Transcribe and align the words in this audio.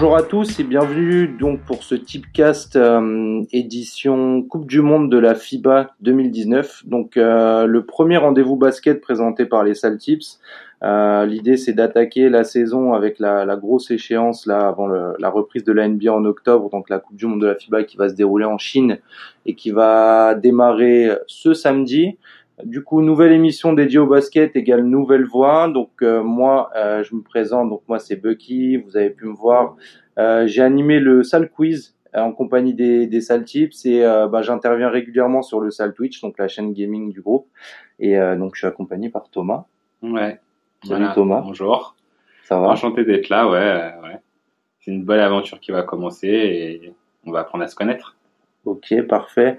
Bonjour 0.00 0.16
à 0.16 0.22
tous 0.22 0.58
et 0.58 0.64
bienvenue 0.64 1.28
donc 1.28 1.60
pour 1.60 1.82
ce 1.82 1.94
Tipcast 1.94 2.74
euh, 2.76 3.42
édition 3.52 4.40
Coupe 4.40 4.66
du 4.66 4.80
Monde 4.80 5.12
de 5.12 5.18
la 5.18 5.34
FIBA 5.34 5.90
2019. 6.00 6.86
Donc 6.86 7.18
euh, 7.18 7.66
le 7.66 7.84
premier 7.84 8.16
rendez-vous 8.16 8.56
basket 8.56 9.02
présenté 9.02 9.44
par 9.44 9.62
les 9.62 9.74
Sales 9.74 9.98
Tips. 9.98 10.40
Euh, 10.82 11.26
L'idée 11.26 11.58
c'est 11.58 11.74
d'attaquer 11.74 12.30
la 12.30 12.44
saison 12.44 12.94
avec 12.94 13.18
la, 13.18 13.44
grosse 13.56 13.90
échéance 13.90 14.46
là 14.46 14.68
avant 14.68 14.88
la 14.88 15.28
reprise 15.28 15.64
de 15.64 15.72
la 15.72 15.86
NBA 15.86 16.10
en 16.10 16.24
octobre, 16.24 16.70
donc 16.70 16.88
la 16.88 16.98
Coupe 16.98 17.16
du 17.16 17.26
Monde 17.26 17.42
de 17.42 17.48
la 17.48 17.56
FIBA 17.56 17.84
qui 17.84 17.98
va 17.98 18.08
se 18.08 18.14
dérouler 18.14 18.46
en 18.46 18.56
Chine 18.56 19.00
et 19.44 19.54
qui 19.54 19.70
va 19.70 20.34
démarrer 20.34 21.10
ce 21.26 21.52
samedi. 21.52 22.16
Du 22.64 22.82
coup, 22.82 23.02
nouvelle 23.02 23.32
émission 23.32 23.72
dédiée 23.72 23.98
au 23.98 24.06
basket 24.06 24.54
égale 24.56 24.84
nouvelle 24.84 25.24
voix. 25.24 25.68
Donc 25.68 25.90
euh, 26.02 26.22
moi, 26.22 26.70
euh, 26.76 27.02
je 27.02 27.14
me 27.14 27.22
présente. 27.22 27.68
Donc 27.68 27.82
moi, 27.88 27.98
c'est 27.98 28.16
Bucky. 28.16 28.76
Vous 28.76 28.96
avez 28.96 29.10
pu 29.10 29.26
me 29.26 29.34
voir. 29.34 29.76
Euh, 30.18 30.46
j'ai 30.46 30.62
animé 30.62 31.00
le 31.00 31.22
Sal 31.22 31.50
Quiz 31.50 31.96
en 32.14 32.32
compagnie 32.32 32.74
des, 32.74 33.06
des 33.06 33.20
Sal 33.20 33.44
Tips 33.44 33.86
et 33.86 34.00
bah, 34.02 34.42
j'interviens 34.42 34.88
régulièrement 34.88 35.42
sur 35.42 35.60
le 35.60 35.70
Sal 35.70 35.94
Twitch, 35.94 36.20
donc 36.20 36.38
la 36.38 36.48
chaîne 36.48 36.72
gaming 36.72 37.12
du 37.12 37.20
groupe. 37.20 37.46
Et 38.00 38.16
donc 38.36 38.56
je 38.56 38.60
suis 38.60 38.66
accompagné 38.66 39.10
par 39.10 39.30
Thomas. 39.30 39.66
Ouais. 40.02 40.40
Salut 40.82 41.06
Thomas. 41.14 41.40
Bonjour. 41.40 41.94
Ça 42.42 42.58
va? 42.58 42.66
Enchanté 42.66 43.04
d'être 43.04 43.28
là. 43.28 43.48
Ouais. 43.48 43.94
ouais. 44.02 44.18
C'est 44.80 44.90
une 44.90 45.04
belle 45.04 45.20
aventure 45.20 45.60
qui 45.60 45.70
va 45.70 45.84
commencer 45.84 46.26
et 46.26 46.92
on 47.24 47.30
va 47.30 47.40
apprendre 47.40 47.62
à 47.62 47.68
se 47.68 47.76
connaître. 47.76 48.16
Ok, 48.66 48.94
parfait. 49.08 49.58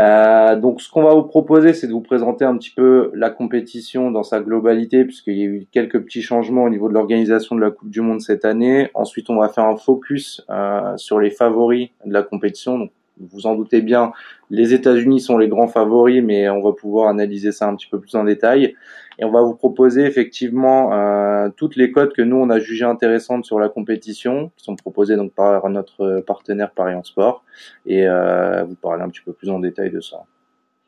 Euh, 0.00 0.56
donc, 0.56 0.80
ce 0.80 0.90
qu'on 0.90 1.04
va 1.04 1.14
vous 1.14 1.22
proposer, 1.22 1.74
c'est 1.74 1.86
de 1.86 1.92
vous 1.92 2.00
présenter 2.00 2.44
un 2.44 2.56
petit 2.56 2.70
peu 2.74 3.12
la 3.14 3.30
compétition 3.30 4.10
dans 4.10 4.24
sa 4.24 4.40
globalité, 4.40 5.04
puisqu'il 5.04 5.38
y 5.38 5.42
a 5.42 5.46
eu 5.46 5.66
quelques 5.70 6.02
petits 6.02 6.22
changements 6.22 6.64
au 6.64 6.70
niveau 6.70 6.88
de 6.88 6.94
l'organisation 6.94 7.54
de 7.54 7.60
la 7.60 7.70
Coupe 7.70 7.90
du 7.90 8.00
Monde 8.00 8.20
cette 8.20 8.44
année. 8.44 8.90
Ensuite, 8.94 9.30
on 9.30 9.36
va 9.36 9.48
faire 9.48 9.64
un 9.64 9.76
focus 9.76 10.44
euh, 10.50 10.96
sur 10.96 11.20
les 11.20 11.30
favoris 11.30 11.90
de 12.04 12.12
la 12.12 12.22
compétition. 12.22 12.88
Vous 13.20 13.46
en 13.46 13.54
doutez 13.54 13.82
bien, 13.82 14.12
les 14.50 14.74
États-Unis 14.74 15.20
sont 15.20 15.38
les 15.38 15.48
grands 15.48 15.68
favoris, 15.68 16.22
mais 16.22 16.48
on 16.48 16.62
va 16.62 16.72
pouvoir 16.72 17.08
analyser 17.08 17.52
ça 17.52 17.68
un 17.68 17.76
petit 17.76 17.88
peu 17.88 18.00
plus 18.00 18.14
en 18.14 18.24
détail. 18.24 18.74
Et 19.18 19.24
on 19.24 19.30
va 19.30 19.42
vous 19.42 19.54
proposer 19.54 20.04
effectivement 20.04 20.94
euh, 20.94 21.48
toutes 21.56 21.76
les 21.76 21.92
codes 21.92 22.12
que 22.12 22.22
nous 22.22 22.36
on 22.36 22.50
a 22.50 22.58
jugées 22.58 22.84
intéressantes 22.84 23.44
sur 23.44 23.60
la 23.60 23.68
compétition, 23.68 24.50
qui 24.56 24.64
sont 24.64 24.76
proposées 24.76 25.16
donc 25.16 25.32
par 25.32 25.68
notre 25.68 26.22
partenaire 26.26 26.70
Paris 26.72 26.94
en 26.94 27.02
Sport, 27.02 27.44
et 27.86 28.06
euh, 28.06 28.64
vous 28.64 28.74
parler 28.74 29.02
un 29.02 29.08
petit 29.08 29.22
peu 29.22 29.32
plus 29.32 29.50
en 29.50 29.58
détail 29.58 29.90
de 29.90 30.00
ça. 30.00 30.18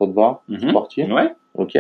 Ça 0.00 0.06
te 0.06 0.12
va? 0.12 0.42
C'est 0.48 0.72
parti 0.72 1.02
Ouais. 1.04 1.34
Ok. 1.54 1.78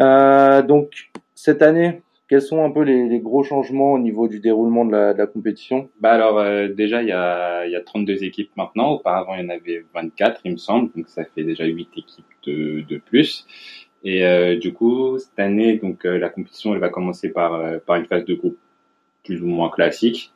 Euh, 0.00 0.62
donc 0.62 1.10
cette 1.34 1.62
année, 1.62 2.02
quels 2.28 2.42
sont 2.42 2.64
un 2.64 2.70
peu 2.70 2.82
les, 2.82 3.08
les, 3.08 3.20
gros 3.20 3.44
changements 3.44 3.92
au 3.92 3.98
niveau 3.98 4.28
du 4.28 4.40
déroulement 4.40 4.84
de 4.84 4.92
la, 4.92 5.12
de 5.14 5.18
la 5.18 5.26
compétition? 5.26 5.90
Bah 6.00 6.12
alors 6.12 6.38
euh, 6.38 6.68
déjà 6.68 7.02
il 7.02 7.08
y 7.08 7.12
a, 7.12 7.66
y 7.66 7.76
a 7.76 7.80
32 7.80 8.24
équipes 8.24 8.50
maintenant. 8.56 8.92
Auparavant 8.92 9.34
il 9.34 9.42
y 9.42 9.46
en 9.46 9.50
avait 9.50 9.84
24 9.94 10.40
il 10.44 10.52
me 10.52 10.56
semble, 10.56 10.90
donc 10.96 11.08
ça 11.08 11.24
fait 11.24 11.44
déjà 11.44 11.64
8 11.64 11.88
équipes 11.96 12.24
de, 12.44 12.84
de 12.88 12.98
plus. 12.98 13.46
Et 14.04 14.24
euh, 14.24 14.56
du 14.58 14.72
coup 14.72 15.18
cette 15.18 15.38
année 15.38 15.76
donc 15.78 16.04
euh, 16.04 16.18
la 16.18 16.28
compétition 16.28 16.74
elle 16.74 16.80
va 16.80 16.88
commencer 16.88 17.30
par 17.30 17.54
euh, 17.54 17.78
par 17.84 17.96
une 17.96 18.06
phase 18.06 18.24
de 18.24 18.34
groupe 18.34 18.58
plus 19.24 19.42
ou 19.42 19.46
moins 19.46 19.70
classique. 19.70 20.32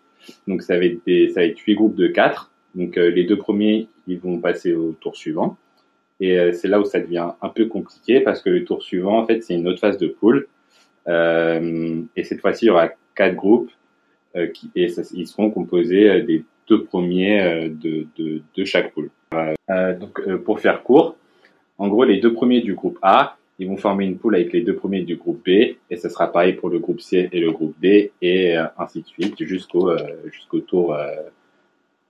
Donc 0.46 0.62
ça 0.62 0.76
va 0.76 0.84
être 0.84 1.04
des, 1.06 1.28
ça 1.30 1.40
va 1.40 1.46
être 1.46 1.58
8 1.58 1.74
groupes 1.74 1.96
de 1.96 2.08
4. 2.08 2.50
Donc 2.74 2.98
euh, 2.98 3.10
les 3.10 3.24
deux 3.24 3.38
premiers 3.38 3.88
ils 4.06 4.18
vont 4.18 4.38
passer 4.38 4.74
au 4.74 4.92
tour 4.92 5.16
suivant. 5.16 5.56
Et 6.20 6.38
euh, 6.38 6.52
c'est 6.52 6.68
là 6.68 6.80
où 6.80 6.84
ça 6.84 7.00
devient 7.00 7.30
un 7.40 7.48
peu 7.48 7.66
compliqué 7.66 8.20
parce 8.20 8.42
que 8.42 8.50
le 8.50 8.64
tour 8.64 8.82
suivant 8.82 9.18
en 9.18 9.26
fait 9.26 9.40
c'est 9.42 9.54
une 9.54 9.66
autre 9.66 9.80
phase 9.80 9.98
de 9.98 10.08
poule. 10.08 10.48
Euh, 11.10 12.02
et 12.16 12.24
cette 12.24 12.40
fois-ci, 12.40 12.66
il 12.66 12.68
y 12.68 12.70
aura 12.70 12.88
quatre 13.14 13.34
groupes 13.34 13.70
euh, 14.36 14.46
et 14.76 14.88
ça, 14.88 15.02
ils 15.12 15.26
seront 15.26 15.50
composés 15.50 16.08
euh, 16.08 16.22
des 16.22 16.44
deux 16.68 16.84
premiers 16.84 17.68
de, 17.68 18.06
de, 18.16 18.64
chaque 18.64 18.92
poule. 18.92 19.10
Donc, 19.98 20.20
pour 20.44 20.60
faire 20.60 20.84
court, 20.84 21.16
en 21.78 21.88
gros, 21.88 22.04
les 22.04 22.20
deux 22.20 22.32
premiers 22.32 22.60
du 22.60 22.74
groupe 22.74 22.96
A, 23.02 23.36
ils 23.58 23.66
vont 23.66 23.76
former 23.76 24.04
une 24.04 24.18
poule 24.18 24.36
avec 24.36 24.52
les 24.52 24.60
deux 24.60 24.76
premiers 24.76 25.02
du 25.02 25.16
groupe 25.16 25.44
B, 25.44 25.48
et 25.48 25.96
ce 25.96 26.08
sera 26.08 26.30
pareil 26.30 26.52
pour 26.52 26.68
le 26.68 26.78
groupe 26.78 27.00
C 27.00 27.28
et 27.32 27.40
le 27.40 27.50
groupe 27.50 27.74
D, 27.80 28.12
et 28.22 28.56
ainsi 28.78 29.02
de 29.02 29.06
suite 29.08 29.42
jusqu'au 29.42 29.90
jusqu'au 30.32 30.60
tour 30.60 30.96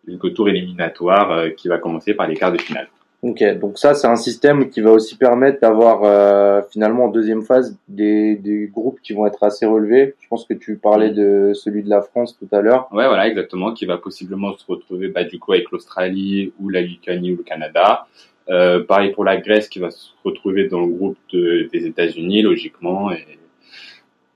jusqu'au 0.06 0.28
tour 0.28 0.50
éliminatoire 0.50 1.54
qui 1.56 1.68
va 1.68 1.78
commencer 1.78 2.12
par 2.12 2.28
les 2.28 2.36
quarts 2.36 2.52
de 2.52 2.60
finale. 2.60 2.88
Ok, 3.22 3.44
donc 3.58 3.76
ça 3.76 3.92
c'est 3.92 4.06
un 4.06 4.16
système 4.16 4.70
qui 4.70 4.80
va 4.80 4.92
aussi 4.92 5.14
permettre 5.14 5.60
d'avoir 5.60 6.04
euh, 6.04 6.62
finalement 6.70 7.04
en 7.04 7.08
deuxième 7.08 7.42
phase 7.42 7.78
des, 7.86 8.34
des, 8.34 8.66
groupes 8.66 8.98
qui 9.02 9.12
vont 9.12 9.26
être 9.26 9.42
assez 9.42 9.66
relevés. 9.66 10.14
Je 10.20 10.28
pense 10.28 10.46
que 10.46 10.54
tu 10.54 10.76
parlais 10.76 11.10
de 11.10 11.52
celui 11.52 11.82
de 11.82 11.90
la 11.90 12.00
France 12.00 12.38
tout 12.38 12.48
à 12.50 12.62
l'heure. 12.62 12.88
Ouais, 12.92 13.06
voilà, 13.06 13.28
exactement, 13.28 13.74
qui 13.74 13.84
va 13.84 13.98
possiblement 13.98 14.56
se 14.56 14.64
retrouver 14.66 15.08
bah, 15.08 15.24
du 15.24 15.38
coup 15.38 15.52
avec 15.52 15.70
l'Australie 15.70 16.54
ou 16.60 16.70
la 16.70 16.80
Lituanie 16.80 17.32
ou 17.32 17.36
le 17.36 17.42
Canada. 17.42 18.06
Euh, 18.48 18.82
pareil 18.82 19.12
pour 19.12 19.24
la 19.24 19.36
Grèce 19.36 19.68
qui 19.68 19.80
va 19.80 19.90
se 19.90 20.08
retrouver 20.24 20.68
dans 20.68 20.80
le 20.80 20.86
groupe 20.86 21.18
de, 21.30 21.68
des 21.70 21.86
États-Unis 21.86 22.40
logiquement. 22.40 23.12
Et... 23.12 23.26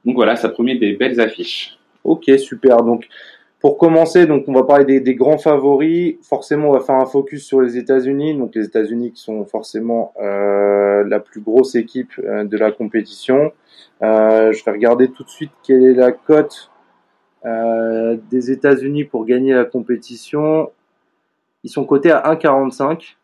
Donc 0.05 0.17
voilà, 0.17 0.37
ça 0.37 0.51
promet 0.51 0.77
des 0.77 0.93
belles 0.93 1.21
affiches. 1.23 1.79
Ok, 2.05 2.31
super. 2.37 2.83
Donc 2.83 3.09
pour 3.65 3.79
commencer, 3.79 4.27
donc 4.27 4.45
on 4.47 4.53
va 4.53 4.65
parler 4.65 5.01
des, 5.01 5.15
grands 5.15 5.39
favoris. 5.39 6.17
Forcément, 6.21 6.69
on 6.69 6.73
va 6.75 6.81
faire 6.81 6.97
un 6.97 7.07
focus 7.07 7.47
sur 7.47 7.63
les 7.63 7.79
États-Unis. 7.79 8.37
Donc 8.37 8.55
les 8.55 8.67
États-Unis 8.67 9.13
qui 9.13 9.23
sont 9.23 9.47
forcément 9.47 10.13
euh, 10.21 11.03
la 11.09 11.19
plus 11.19 11.41
grosse 11.41 11.75
équipe 11.75 12.13
euh, 12.19 12.45
de 12.45 12.59
la 12.59 12.73
compétition. 12.73 13.55
Euh, 14.03 14.53
je 14.53 14.63
vais 14.63 14.71
regarder 14.71 15.11
tout 15.11 15.25
de 15.25 15.31
suite 15.31 15.51
quelle 15.63 15.83
est 15.83 15.95
la 15.95 16.13
cote 16.13 16.71
des 17.43 18.51
États-Unis 18.51 19.05
pour 19.05 19.25
gagner 19.25 19.55
la 19.55 19.65
compétition. 19.65 20.71
Ils 21.63 21.71
sont 21.71 21.87
cotés 21.87 22.11
à 22.11 22.35
1,45. 22.35 23.17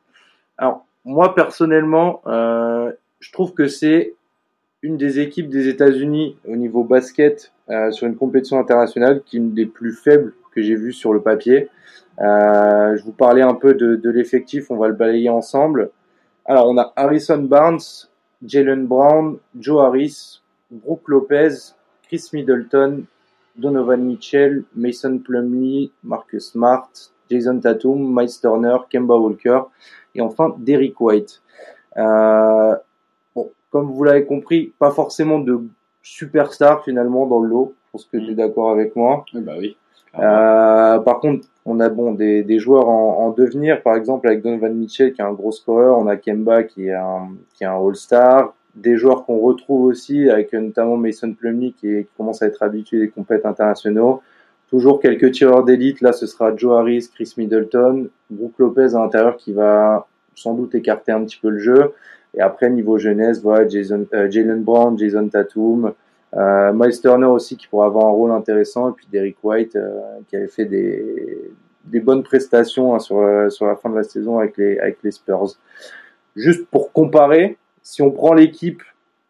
Alors 0.57 0.87
moi 1.05 1.35
personnellement, 1.35 2.23
je 2.25 3.33
trouve 3.33 3.53
que 3.53 3.67
c'est 3.67 4.15
une 4.81 4.97
des 4.97 5.21
équipes 5.21 5.51
des 5.51 5.69
États-Unis 5.69 6.39
au 6.49 6.57
niveau 6.57 6.83
basket 6.83 7.53
euh, 7.71 7.91
sur 7.91 8.07
une 8.07 8.17
compétition 8.17 8.59
internationale 8.59 9.23
qui 9.25 9.37
est 9.37 9.41
une 9.41 9.55
des 9.55 9.67
plus 9.67 9.93
faibles 9.93 10.35
que 10.53 10.61
j'ai 10.61 10.75
vues 10.75 10.93
sur 10.93 11.13
le 11.13 11.21
papier. 11.21 11.69
Euh, 12.21 12.97
je 12.97 13.03
vous 13.05 13.13
parlais 13.13 13.43
un 13.43 13.55
peu 13.55 13.75
de, 13.75 14.11
l'effectif, 14.11 14.71
on 14.71 14.77
va 14.77 14.89
le 14.89 14.95
balayer 14.95 15.31
ensemble. 15.31 15.91
Alors 16.45 16.69
on 16.69 16.77
a 16.79 16.93
Harrison 16.97 17.39
Barnes, 17.39 18.09
Jalen 18.45 18.87
Brown, 18.87 19.39
Joe 19.59 19.85
Harris, 19.85 20.41
Brooke 20.71 21.09
Lopez, 21.09 21.75
Chris 22.03 22.31
Middleton, 22.33 23.05
Donovan 23.57 24.03
Mitchell, 24.03 24.65
Mason 24.75 25.19
Plumlee, 25.19 25.93
Marcus 26.03 26.51
Smart, 26.51 26.91
Jason 27.31 27.61
Tatum, 27.61 27.99
Miles 28.13 28.41
Turner, 28.41 28.77
Kemba 28.91 29.15
Walker 29.15 29.63
et 30.15 30.21
enfin 30.21 30.55
Derrick 30.59 31.01
White. 31.01 31.41
Euh, 31.97 32.75
bon, 33.35 33.51
comme 33.71 33.93
vous 33.93 34.05
l'avez 34.05 34.25
compris, 34.25 34.73
pas 34.79 34.91
forcément 34.91 35.39
de 35.39 35.61
superstar 36.11 36.83
finalement 36.85 37.27
dans 37.27 37.41
le 37.41 37.49
lot. 37.49 37.75
Je 37.87 37.93
pense 37.93 38.05
que 38.05 38.17
tu 38.17 38.33
es 38.33 38.35
d'accord 38.35 38.71
avec 38.71 38.97
moi. 38.97 39.25
Bah 39.35 39.55
oui. 39.59 39.77
Euh, 40.19 40.99
par 40.99 41.21
contre, 41.21 41.47
on 41.65 41.79
a 41.79 41.89
bon 41.89 42.13
des, 42.13 42.43
des 42.43 42.59
joueurs 42.59 42.89
en, 42.89 43.27
en, 43.27 43.31
devenir, 43.31 43.81
par 43.83 43.95
exemple 43.95 44.27
avec 44.27 44.43
Donovan 44.43 44.75
Mitchell 44.75 45.13
qui 45.13 45.21
est 45.21 45.25
un 45.25 45.33
gros 45.33 45.53
scoreur, 45.53 45.97
on 45.99 46.09
a 46.09 46.17
Kemba 46.17 46.65
qui 46.65 46.89
est 46.89 46.95
un 46.95 47.29
qui 47.55 47.63
est 47.63 47.69
un 47.69 47.79
All-Star, 47.79 48.55
des 48.75 48.97
joueurs 48.97 49.25
qu'on 49.25 49.39
retrouve 49.39 49.85
aussi 49.85 50.29
avec 50.29 50.53
notamment 50.53 50.97
Mason 50.97 51.33
Plumlee 51.33 51.75
qui, 51.75 51.89
est, 51.89 52.05
qui 52.05 52.11
commence 52.17 52.43
à 52.43 52.47
être 52.47 52.63
habitué 52.65 52.99
des 52.99 53.09
compètes 53.09 53.47
internationaux. 53.47 54.21
Toujours 54.69 55.01
quelques 55.01 55.31
tireurs 55.31 55.65
d'élite, 55.65 56.01
là 56.01 56.13
ce 56.13 56.27
sera 56.27 56.57
Joe 56.57 56.77
Harris, 56.77 57.09
Chris 57.15 57.33
Middleton, 57.37 58.09
Brook 58.31 58.55
Lopez 58.59 58.95
à 58.97 58.99
l'intérieur 58.99 59.37
qui 59.37 59.53
va 59.53 60.09
sans 60.35 60.55
doute 60.55 60.75
écarter 60.75 61.13
un 61.13 61.23
petit 61.25 61.39
peu 61.41 61.51
le 61.51 61.59
jeu. 61.61 61.93
Et 62.35 62.41
après, 62.41 62.71
niveau 62.71 62.99
jeunesse, 62.99 63.43
voilà, 63.43 63.69
Jason, 63.69 64.07
euh, 64.15 64.31
Jalen 64.31 64.63
Brown, 64.63 64.99
Jason 64.99 65.29
Tatum, 65.29 65.93
euh, 66.37 66.73
Miles 66.73 67.01
Turner 67.01 67.27
aussi 67.27 67.57
qui 67.57 67.67
pourrait 67.67 67.87
avoir 67.87 68.07
un 68.07 68.13
rôle 68.13 68.31
intéressant, 68.31 68.91
et 68.91 68.93
puis 68.93 69.07
Derrick 69.11 69.37
White 69.43 69.75
euh, 69.75 70.01
qui 70.29 70.37
avait 70.37 70.47
fait 70.47 70.65
des, 70.65 71.51
des 71.87 72.01
bonnes 72.01 72.23
prestations 72.23 72.95
hein, 72.95 73.01
sur, 73.01 73.51
sur 73.51 73.67
la 73.67 73.75
fin 73.77 73.91
de 73.91 73.97
la 73.97 74.05
saison 74.05 74.39
avec 74.39 74.57
les, 74.57 74.79
avec 74.79 74.99
les 75.03 75.11
Spurs. 75.11 75.57
Juste 76.37 76.67
pour 76.71 76.93
comparer, 76.93 77.59
si 77.83 78.03
on 78.03 78.11
prend 78.11 78.35
l'équipe 78.35 78.83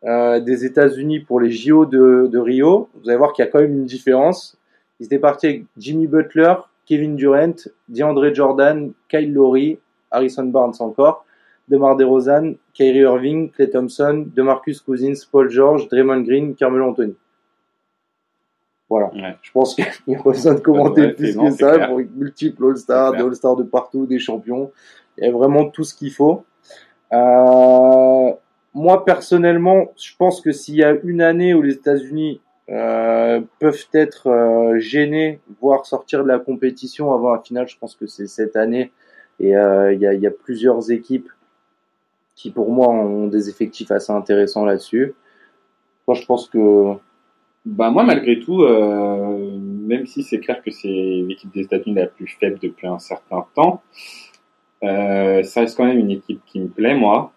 euh, 0.04 0.40
des 0.40 0.64
États-Unis 0.64 1.20
pour 1.20 1.40
les 1.40 1.50
JO 1.50 1.86
de, 1.86 2.28
de 2.30 2.38
Rio, 2.38 2.88
vous 2.94 3.08
allez 3.08 3.18
voir 3.18 3.32
qu'il 3.32 3.44
y 3.44 3.48
a 3.48 3.50
quand 3.50 3.60
même 3.60 3.72
une 3.72 3.86
différence. 3.86 4.56
Ils 4.98 5.06
étaient 5.06 5.18
partis 5.18 5.46
avec 5.46 5.64
Jimmy 5.76 6.06
Butler, 6.06 6.54
Kevin 6.86 7.16
Durant, 7.16 7.54
DeAndre 7.88 8.34
Jordan, 8.34 8.92
Kyle 9.08 9.32
Lowry, 9.32 9.78
Harrison 10.10 10.44
Barnes 10.44 10.74
encore. 10.80 11.24
DeMar 11.70 11.96
DeRozan, 11.96 12.54
Kyrie 12.74 13.02
Irving, 13.02 13.50
Clay 13.50 13.70
Thompson, 13.70 14.26
DeMarcus 14.34 14.80
Cousins, 14.80 15.24
Paul 15.30 15.48
George, 15.48 15.88
Draymond 15.88 16.22
Green, 16.22 16.54
Carmelo 16.56 16.90
Anthony. 16.90 17.14
Voilà. 18.88 19.06
Ouais. 19.14 19.36
Je 19.40 19.52
pense 19.52 19.76
qu'il 19.76 19.86
n'y 20.08 20.16
a 20.16 20.22
pas 20.22 20.30
besoin 20.30 20.54
de 20.54 20.60
commenter 20.60 21.02
Ouais, 21.02 21.12
plus 21.12 21.36
que 21.36 21.50
ça 21.52 21.74
clair. 21.74 21.88
pour 21.88 22.00
une 22.00 22.10
multiple 22.10 22.64
All-Star, 22.66 23.12
C'est 23.12 23.18
des. 23.18 23.22
All-Stars 23.22 23.56
de 23.56 23.62
partout, 23.62 24.06
des 24.06 24.18
champions. 24.18 24.72
Il 25.16 25.24
y 25.24 25.28
a 25.28 25.30
vraiment 25.30 25.66
tout 25.66 25.84
ce 25.84 25.94
qu'il 25.94 26.10
faut. 26.12 26.44
Euh, 27.12 28.32
moi, 28.74 29.04
personnellement, 29.04 29.92
je 29.96 30.10
pense 30.18 30.40
que 30.40 30.50
s'il 30.50 30.74
y 30.74 30.82
a 30.82 30.96
une 31.04 31.22
année 31.22 31.54
où 31.54 31.62
les 31.62 31.74
États-Unis 31.74 32.40
euh, 32.68 33.40
peuvent 33.60 33.86
être 33.92 34.28
euh, 34.28 34.78
gênés, 34.78 35.40
voire 35.60 35.86
sortir 35.86 36.24
de 36.24 36.28
la 36.28 36.40
compétition 36.40 37.14
avant 37.14 37.32
la 37.32 37.40
finale. 37.40 37.68
Je 37.68 37.78
pense 37.78 37.94
que 37.94 38.06
c'est 38.06 38.26
cette 38.26 38.56
année. 38.56 38.90
Et 39.38 39.50
il 39.50 39.52
y, 39.52 40.06
a, 40.06 40.14
y, 40.14 40.26
a, 40.26 40.30
plusieurs 40.30 40.90
équipes 40.90 41.30
qui, 42.40 42.50
pour 42.50 42.70
moi, 42.70 42.88
ont 42.88 43.26
des 43.26 43.48
effectifs 43.48 43.90
assez 43.90 44.12
intéressants 44.12 44.64
là-dessus. 44.64 45.14
Moi, 46.06 46.14
je 46.14 46.24
pense 46.24 46.48
que... 46.48 46.94
Bah 47.66 47.90
moi, 47.90 48.04
malgré 48.04 48.40
tout, 48.40 48.64
même 48.66 50.06
si 50.06 50.22
c'est 50.22 50.40
clair 50.40 50.62
que 50.62 50.70
c'est 50.70 50.88
l'équipe 50.88 51.52
des 51.52 51.60
États-Unis 51.60 51.94
la 51.94 52.06
plus 52.06 52.26
faible 52.40 52.58
depuis 52.58 52.86
un 52.86 52.98
certain 52.98 53.44
temps, 53.54 53.82
ça 54.82 55.60
reste 55.60 55.76
quand 55.76 55.84
même 55.84 55.98
une 55.98 56.10
équipe 56.10 56.40
qui 56.46 56.58
me 56.60 56.68
plaît, 56.68 56.94
moi 56.94 57.32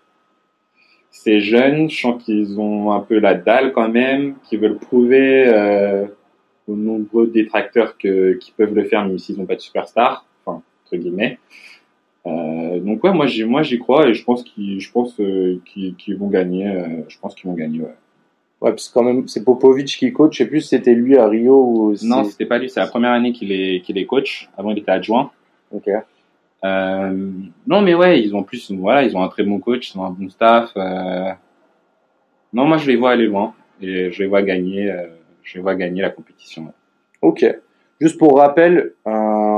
ces 1.14 1.40
jeunes, 1.40 1.90
je 1.90 2.02
sens 2.02 2.22
qu'ils 2.22 2.60
ont 2.60 2.92
un 2.92 3.00
peu 3.00 3.20
la 3.20 3.36
dalle 3.36 3.72
quand 3.72 3.88
même, 3.88 4.36
qui 4.44 4.58
veulent 4.58 4.80
prouver 4.80 5.48
euh, 5.48 6.06
aux 6.68 6.76
nombreux 6.76 7.28
détracteurs 7.28 7.98
que 7.98 8.34
qui 8.34 8.52
peuvent 8.52 8.74
le 8.74 8.84
faire 8.84 9.06
même 9.06 9.20
s'ils 9.20 9.38
n'ont 9.38 9.46
pas 9.46 9.56
de 9.56 9.62
superstar, 9.62 10.26
enfin 10.44 10.64
entre 10.86 10.98
guillemets. 10.98 11.38
Euh, 12.26 12.80
donc 12.80 13.04
ouais, 13.04 13.14
moi 13.14 13.26
j'y 13.26 13.44
moi 13.44 13.64
j'y 13.64 13.80
crois 13.80 14.08
et 14.08 14.14
je 14.14 14.24
pense 14.24 14.44
qu'ils 14.44 14.80
je 14.80 14.92
pense 14.92 15.20
euh, 15.20 15.60
qu'ils 15.66 16.18
vont 16.18 16.30
gagner. 16.30 16.68
Euh, 16.68 17.04
je 17.08 17.18
pense 17.20 17.36
qu'ils 17.36 17.50
vont 17.50 17.56
gagner. 17.56 17.80
Ouais. 17.80 17.96
Ouais, 18.62 18.70
parce 18.72 18.88
que 18.88 18.94
quand 18.94 19.04
même 19.04 19.28
c'est 19.28 19.44
Popovic 19.44 19.88
qui 19.88 20.12
coach. 20.14 20.34
Je 20.34 20.44
sais 20.44 20.50
plus 20.50 20.62
si 20.62 20.70
c'était 20.70 20.94
lui 20.94 21.18
à 21.18 21.28
Rio 21.28 21.64
ou. 21.66 21.96
Non, 22.04 22.24
c'était 22.24 22.46
pas 22.46 22.60
lui. 22.60 22.70
C'est 22.70 22.80
la 22.80 22.88
première 22.88 23.12
année 23.12 23.34
qu'il 23.34 23.52
est 23.52 23.82
qu'il 23.82 23.98
est 23.98 24.06
coach. 24.06 24.50
Avant 24.58 24.72
il 24.72 24.80
était 24.80 24.92
adjoint. 24.92 25.32
Ok. 25.72 25.90
Euh, 26.64 27.32
non, 27.68 27.82
mais 27.82 27.94
ouais, 27.94 28.22
ils 28.22 28.36
ont 28.36 28.44
plus, 28.44 28.72
voilà, 28.72 29.04
ils 29.04 29.16
ont 29.18 29.24
un 29.24 29.28
très 29.28 29.44
bon 29.44 29.60
coach, 29.60 29.94
ils 29.94 30.00
ont 30.00 30.06
un 30.06 30.12
bon 30.12 30.30
staff. 30.30 30.72
Euh... 30.78 31.32
Non, 32.54 32.66
moi 32.66 32.78
je 32.78 32.88
les 32.88 32.96
vois 32.96 33.12
aller 33.12 33.28
loin 33.28 33.54
et 33.82 34.12
je 34.12 34.20
les 34.24 34.28
vois 34.28 34.44
gagner, 34.44 34.90
euh, 34.90 35.08
je 35.42 35.56
les 35.56 35.62
vois 35.62 35.76
gagner 35.76 36.02
la 36.02 36.10
compétition. 36.10 36.72
Ok. 37.22 37.46
Juste 38.00 38.18
pour 38.18 38.38
rappel, 38.38 38.94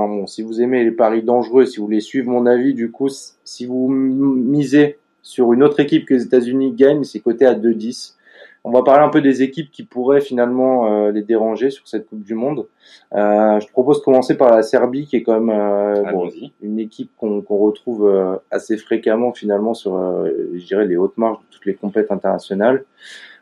euh, 0.05 0.07
bon, 0.07 0.27
si 0.27 0.41
vous 0.41 0.61
aimez 0.61 0.83
les 0.83 0.91
paris 0.91 1.23
dangereux, 1.23 1.65
si 1.65 1.77
vous 1.77 1.85
voulez 1.85 2.01
suivre 2.01 2.29
mon 2.29 2.45
avis, 2.45 2.73
du 2.73 2.91
coup, 2.91 3.09
si 3.09 3.65
vous 3.65 3.87
misez 3.89 4.97
sur 5.21 5.53
une 5.53 5.63
autre 5.63 5.79
équipe 5.79 6.05
que 6.05 6.13
les 6.13 6.23
États-Unis 6.23 6.73
gagnent, 6.73 7.03
c'est 7.03 7.19
coté 7.19 7.45
à 7.45 7.55
2-10. 7.55 8.15
On 8.67 8.71
va 8.71 8.81
parler 8.81 9.05
un 9.05 9.09
peu 9.09 9.21
des 9.21 9.43
équipes 9.43 9.69
qui 9.69 9.83
pourraient 9.83 10.21
finalement 10.21 10.87
euh, 10.87 11.11
les 11.11 11.21
déranger 11.21 11.69
sur 11.69 11.87
cette 11.87 12.07
Coupe 12.07 12.23
du 12.23 12.33
Monde. 12.33 12.65
Euh, 13.13 13.59
je 13.59 13.67
te 13.67 13.71
propose 13.71 13.99
de 13.99 14.03
commencer 14.03 14.35
par 14.35 14.49
la 14.49 14.63
Serbie, 14.63 15.05
qui 15.05 15.17
est 15.17 15.21
quand 15.21 15.39
même 15.39 15.55
euh, 15.55 16.11
bon, 16.11 16.31
une 16.63 16.79
équipe 16.79 17.11
qu'on 17.15 17.41
retrouve 17.47 18.07
euh, 18.07 18.37
assez 18.49 18.77
fréquemment 18.77 19.33
finalement 19.33 19.75
sur, 19.75 19.95
je 20.53 20.65
dirais, 20.65 20.85
les 20.85 20.97
hautes 20.97 21.17
marges 21.17 21.37
de 21.37 21.45
toutes 21.51 21.65
les 21.65 21.75
compétitions 21.75 22.15
internationales. 22.15 22.85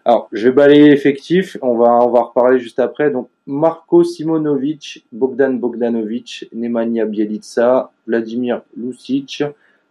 Alors, 0.05 0.27
je 0.33 0.49
vais 0.49 0.53
balayer 0.53 0.91
effectif. 0.91 1.57
On 1.61 1.77
va 1.77 2.05
on 2.05 2.09
va 2.09 2.23
reparler 2.23 2.59
juste 2.59 2.79
après. 2.79 3.09
Donc, 3.09 3.29
Marko 3.47 4.03
Simonovic, 4.03 5.05
Bogdan 5.11 5.53
Bogdanovic, 5.53 6.49
Nemanja 6.53 7.05
Bielica, 7.05 7.91
Vladimir 8.05 8.61
Lucic, 8.75 9.43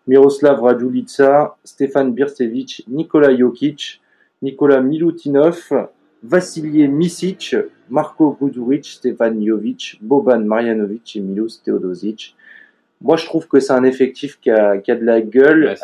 Miroslav 0.07 0.61
Radulica, 0.61 1.57
Stefan 1.65 2.13
Bircevic, 2.13 2.85
Nikola 2.89 3.35
Jokic, 3.35 4.03
Nikola 4.43 4.83
Milutinov, 4.83 5.89
Vassilie 6.23 6.89
Misic, 6.89 7.57
Marko 7.89 8.37
Guduric, 8.39 8.85
Stefan 8.85 9.43
Jovic, 9.43 9.99
Boban 10.03 10.41
Marjanovic 10.41 11.17
et 11.17 11.21
Milos 11.21 11.63
Teodosic. 11.65 12.37
Moi, 13.01 13.17
je 13.17 13.25
trouve 13.25 13.49
que 13.49 13.61
c'est 13.61 13.73
un 13.73 13.85
effectif 13.85 14.39
qui 14.41 14.51
a, 14.51 14.77
qui 14.77 14.91
a 14.91 14.97
de 14.97 15.05
la 15.05 15.21
gueule. 15.23 15.75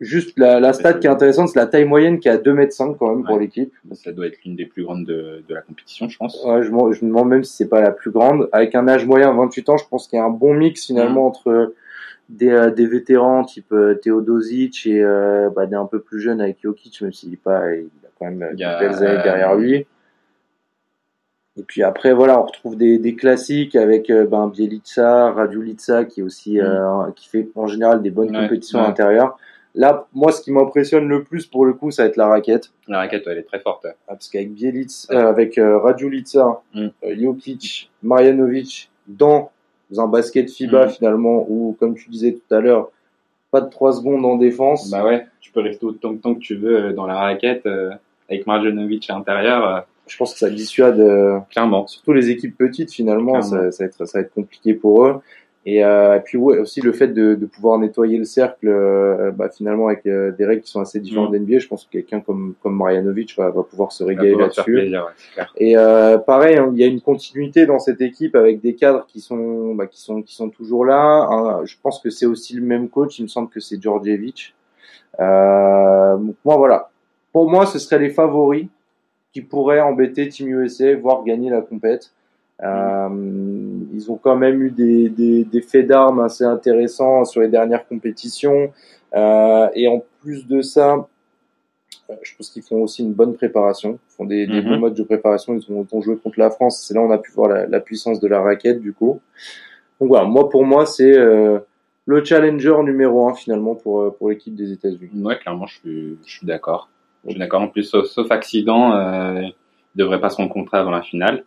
Juste 0.00 0.38
la, 0.38 0.60
la 0.60 0.72
stat 0.72 0.94
qui 0.94 1.06
est 1.06 1.10
intéressante, 1.10 1.48
c'est 1.48 1.58
la 1.58 1.66
taille 1.66 1.84
moyenne 1.84 2.18
qui 2.18 2.28
est 2.28 2.32
à 2.32 2.38
2 2.38 2.52
mètres 2.52 2.72
5 2.72 2.96
quand 2.98 3.08
même 3.08 3.20
ouais. 3.20 3.26
pour 3.26 3.38
l'équipe. 3.38 3.72
Ça 3.92 4.12
doit 4.12 4.26
être 4.26 4.38
l'une 4.44 4.56
des 4.56 4.66
plus 4.66 4.84
grandes 4.84 5.04
de, 5.04 5.42
de, 5.48 5.54
la 5.54 5.62
compétition, 5.62 6.08
je 6.08 6.18
pense. 6.18 6.44
Ouais, 6.44 6.62
je, 6.62 6.68
je 6.68 6.72
me 7.04 7.08
demande 7.08 7.28
même 7.28 7.44
si 7.44 7.54
c'est 7.56 7.68
pas 7.68 7.80
la 7.80 7.90
plus 7.90 8.10
grande. 8.10 8.48
Avec 8.52 8.74
un 8.74 8.88
âge 8.88 9.06
moyen 9.06 9.32
28 9.32 9.68
ans, 9.68 9.76
je 9.76 9.86
pense 9.88 10.08
qu'il 10.08 10.18
y 10.18 10.22
a 10.22 10.24
un 10.24 10.30
bon 10.30 10.54
mix 10.54 10.86
finalement 10.86 11.24
mmh. 11.24 11.28
entre 11.28 11.74
des, 12.28 12.50
euh, 12.50 12.70
des 12.70 12.86
vétérans 12.86 13.44
type 13.44 13.72
euh, 13.72 13.94
Teodosic 13.94 14.86
et 14.86 15.02
euh, 15.02 15.50
bah, 15.50 15.66
des 15.66 15.76
un 15.76 15.86
peu 15.86 16.00
plus 16.00 16.20
jeunes 16.20 16.40
avec 16.40 16.58
Jokic, 16.62 17.00
même 17.02 17.12
s'il 17.12 17.36
pas, 17.36 17.74
il 17.74 17.88
a 18.04 18.08
quand 18.18 18.26
même 18.26 18.42
a, 18.42 18.78
belles 18.78 18.94
années 18.94 19.22
derrière 19.22 19.54
lui. 19.54 19.86
Et 21.56 21.62
puis 21.62 21.84
après, 21.84 22.12
voilà, 22.12 22.40
on 22.40 22.46
retrouve 22.46 22.76
des, 22.76 22.98
des 22.98 23.14
classiques 23.14 23.76
avec 23.76 24.10
ben, 24.10 24.48
Bielica, 24.48 25.30
Radulica, 25.30 26.04
qui 26.04 26.20
est 26.20 26.22
aussi, 26.24 26.56
mm. 26.56 26.64
euh, 26.64 27.10
qui 27.14 27.28
fait 27.28 27.48
en 27.54 27.66
général 27.66 28.02
des 28.02 28.10
bonnes 28.10 28.34
ouais, 28.34 28.42
compétitions 28.42 28.80
ouais. 28.80 28.86
intérieures. 28.86 29.38
Là, 29.74 30.06
moi, 30.12 30.30
ce 30.30 30.40
qui 30.40 30.52
m'impressionne 30.52 31.08
le 31.08 31.24
plus 31.24 31.46
pour 31.46 31.66
le 31.66 31.72
coup, 31.72 31.90
ça 31.90 32.04
va 32.04 32.08
être 32.08 32.16
la 32.16 32.28
raquette. 32.28 32.70
La 32.86 32.98
raquette, 32.98 33.24
elle 33.26 33.38
est 33.38 33.42
très 33.42 33.58
forte. 33.58 33.86
Ah, 33.86 33.92
parce 34.08 34.28
qu'avec 34.28 34.52
Bielica, 34.52 35.12
euh, 35.12 35.28
avec 35.28 35.58
euh, 35.58 35.78
Radulica, 35.78 36.60
mm. 36.74 36.88
Jokic, 37.18 37.90
Marjanovic, 38.02 38.90
dans 39.08 39.50
un 39.96 40.06
basket 40.06 40.50
FIBA 40.50 40.86
mmh. 40.86 40.90
finalement 40.90 41.46
où, 41.48 41.76
comme 41.78 41.94
tu 41.94 42.10
disais 42.10 42.32
tout 42.32 42.54
à 42.54 42.60
l'heure, 42.60 42.90
pas 43.50 43.60
de 43.60 43.68
3 43.68 43.94
secondes 43.94 44.24
en 44.24 44.36
défense. 44.36 44.90
Bah 44.90 45.04
ouais, 45.04 45.26
tu 45.40 45.52
peux 45.52 45.60
rester 45.60 45.84
autant 45.86 46.12
de 46.12 46.18
temps 46.18 46.34
que 46.34 46.40
tu 46.40 46.56
veux 46.56 46.92
dans 46.92 47.06
la 47.06 47.16
raquette 47.16 47.66
euh, 47.66 47.90
avec 48.28 48.46
Marjanovic 48.46 49.08
à 49.10 49.14
l'intérieur. 49.14 49.66
Euh. 49.66 49.80
Je 50.06 50.16
pense 50.18 50.34
que 50.34 50.38
ça 50.38 50.50
dissuade 50.50 51.00
euh, 51.00 51.38
clairement. 51.50 51.86
Surtout 51.86 52.12
les 52.12 52.30
équipes 52.30 52.56
petites 52.58 52.92
finalement, 52.92 53.40
ça, 53.40 53.70
ça, 53.70 53.84
va 53.84 53.88
être, 53.88 54.04
ça 54.04 54.18
va 54.18 54.24
être 54.24 54.34
compliqué 54.34 54.74
pour 54.74 55.06
eux. 55.06 55.20
Et, 55.66 55.82
euh, 55.82 56.16
et, 56.16 56.20
puis 56.20 56.36
ouais, 56.36 56.58
aussi 56.58 56.82
le 56.82 56.92
fait 56.92 57.08
de, 57.08 57.34
de 57.34 57.46
pouvoir 57.46 57.78
nettoyer 57.78 58.18
le 58.18 58.24
cercle, 58.24 58.68
euh, 58.68 59.30
bah, 59.30 59.48
finalement 59.48 59.86
avec 59.86 60.04
euh, 60.04 60.30
des 60.30 60.44
règles 60.44 60.60
qui 60.60 60.70
sont 60.70 60.80
assez 60.80 61.00
différentes 61.00 61.32
mmh. 61.32 61.38
d'NBA, 61.38 61.58
je 61.58 61.68
pense 61.68 61.84
que 61.86 61.90
quelqu'un 61.90 62.20
comme 62.20 62.54
comme 62.62 62.76
Marjanovic 62.76 63.34
va, 63.36 63.48
va 63.48 63.62
pouvoir 63.62 63.90
se 63.90 64.04
régaler 64.04 64.34
là-dessus. 64.34 64.76
Ouais, 64.76 64.92
et 65.56 65.76
euh, 65.78 66.18
pareil, 66.18 66.58
hein, 66.58 66.70
il 66.74 66.78
y 66.78 66.84
a 66.84 66.86
une 66.86 67.00
continuité 67.00 67.64
dans 67.64 67.78
cette 67.78 68.02
équipe 68.02 68.34
avec 68.34 68.60
des 68.60 68.74
cadres 68.74 69.06
qui 69.06 69.20
sont 69.20 69.74
bah, 69.74 69.86
qui 69.86 70.00
sont 70.00 70.20
qui 70.20 70.34
sont 70.34 70.50
toujours 70.50 70.84
là. 70.84 71.26
Hein, 71.30 71.64
je 71.64 71.76
pense 71.82 71.98
que 72.00 72.10
c'est 72.10 72.26
aussi 72.26 72.54
le 72.54 72.62
même 72.62 72.90
coach. 72.90 73.18
Il 73.18 73.22
me 73.22 73.28
semble 73.28 73.48
que 73.48 73.60
c'est 73.60 73.80
Djordjevic. 73.80 74.54
Euh, 75.18 76.16
donc 76.18 76.36
moi 76.44 76.56
voilà, 76.56 76.90
pour 77.32 77.50
moi 77.50 77.64
ce 77.64 77.78
seraient 77.78 78.00
les 78.00 78.10
favoris 78.10 78.66
qui 79.32 79.40
pourraient 79.40 79.80
embêter 79.80 80.28
Team 80.28 80.48
USA, 80.48 80.94
voire 80.94 81.24
gagner 81.24 81.48
la 81.48 81.62
compète. 81.62 82.12
Euh, 82.62 83.08
ils 83.92 84.06
ont 84.10 84.16
quand 84.16 84.36
même 84.36 84.62
eu 84.62 84.70
des, 84.70 85.08
des, 85.08 85.44
des 85.44 85.60
faits 85.60 85.86
d'armes 85.86 86.20
assez 86.20 86.44
intéressants 86.44 87.24
sur 87.24 87.40
les 87.40 87.48
dernières 87.48 87.86
compétitions. 87.86 88.72
Euh, 89.14 89.68
et 89.74 89.88
en 89.88 90.02
plus 90.20 90.46
de 90.46 90.62
ça, 90.62 91.06
euh, 92.10 92.14
je 92.22 92.36
pense 92.36 92.50
qu'ils 92.50 92.62
font 92.62 92.82
aussi 92.82 93.02
une 93.02 93.12
bonne 93.12 93.34
préparation. 93.34 93.98
Ils 94.08 94.14
font 94.16 94.24
des, 94.24 94.46
des 94.46 94.60
mm 94.60 94.64
-hmm. 94.64 94.68
bons 94.68 94.78
modes 94.78 94.94
de 94.94 95.02
préparation. 95.02 95.54
Ils 95.54 95.72
ont, 95.72 95.86
ont 95.90 96.02
joué 96.02 96.16
contre 96.16 96.38
la 96.38 96.50
France. 96.50 96.84
C'est 96.86 96.94
là 96.94 97.00
où 97.00 97.06
on 97.06 97.10
a 97.10 97.18
pu 97.18 97.32
voir 97.32 97.48
la, 97.48 97.66
la, 97.66 97.80
puissance 97.80 98.20
de 98.20 98.28
la 98.28 98.40
raquette, 98.40 98.80
du 98.80 98.92
coup. 98.92 99.20
Donc 99.98 100.08
voilà, 100.08 100.26
moi 100.26 100.48
pour 100.48 100.64
moi, 100.64 100.86
c'est 100.86 101.16
euh, 101.16 101.58
le 102.06 102.24
challenger 102.24 102.76
numéro 102.82 103.28
un 103.28 103.34
finalement 103.34 103.74
pour, 103.74 104.02
euh, 104.02 104.10
pour 104.16 104.30
l'équipe 104.30 104.54
des 104.54 104.72
États-Unis. 104.72 105.22
Ouais, 105.22 105.38
clairement, 105.38 105.66
je 105.66 105.76
suis, 105.78 106.18
je 106.26 106.32
suis 106.36 106.46
d'accord. 106.46 106.88
Je 107.24 107.30
suis 107.30 107.38
d'accord. 107.38 107.62
En 107.62 107.68
plus, 107.68 107.84
sauf, 107.84 108.06
sauf 108.06 108.30
accident, 108.30 108.82
euh, 108.92 109.40
il 109.42 109.98
devrait 110.02 110.20
pas 110.20 110.30
se 110.30 110.36
rencontrer 110.36 110.76
avant 110.78 110.90
la 110.90 111.02
finale. 111.02 111.44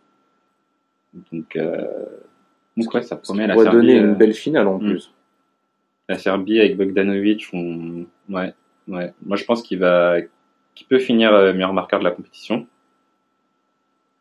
Donc, 1.32 1.56
euh, 1.56 1.86
donc 2.76 2.92
ouais, 2.94 3.02
ça 3.02 3.16
promet 3.16 3.46
la 3.46 3.56
Serbie. 3.56 3.70
donner 3.70 3.96
une 3.96 4.14
belle 4.14 4.34
finale 4.34 4.68
en 4.68 4.78
plus. 4.78 5.12
La 6.08 6.18
Serbie 6.18 6.60
avec 6.60 6.76
Bogdanovic, 6.76 7.48
on... 7.52 8.06
ouais, 8.30 8.54
ouais. 8.88 9.12
Moi, 9.24 9.36
je 9.36 9.44
pense 9.44 9.62
qu'il 9.62 9.78
va, 9.78 10.16
qu'il 10.74 10.86
peut 10.86 10.98
finir 10.98 11.34
euh, 11.34 11.52
meilleur 11.52 11.72
marqueur 11.72 11.98
de 11.98 12.04
la 12.04 12.10
compétition. 12.10 12.66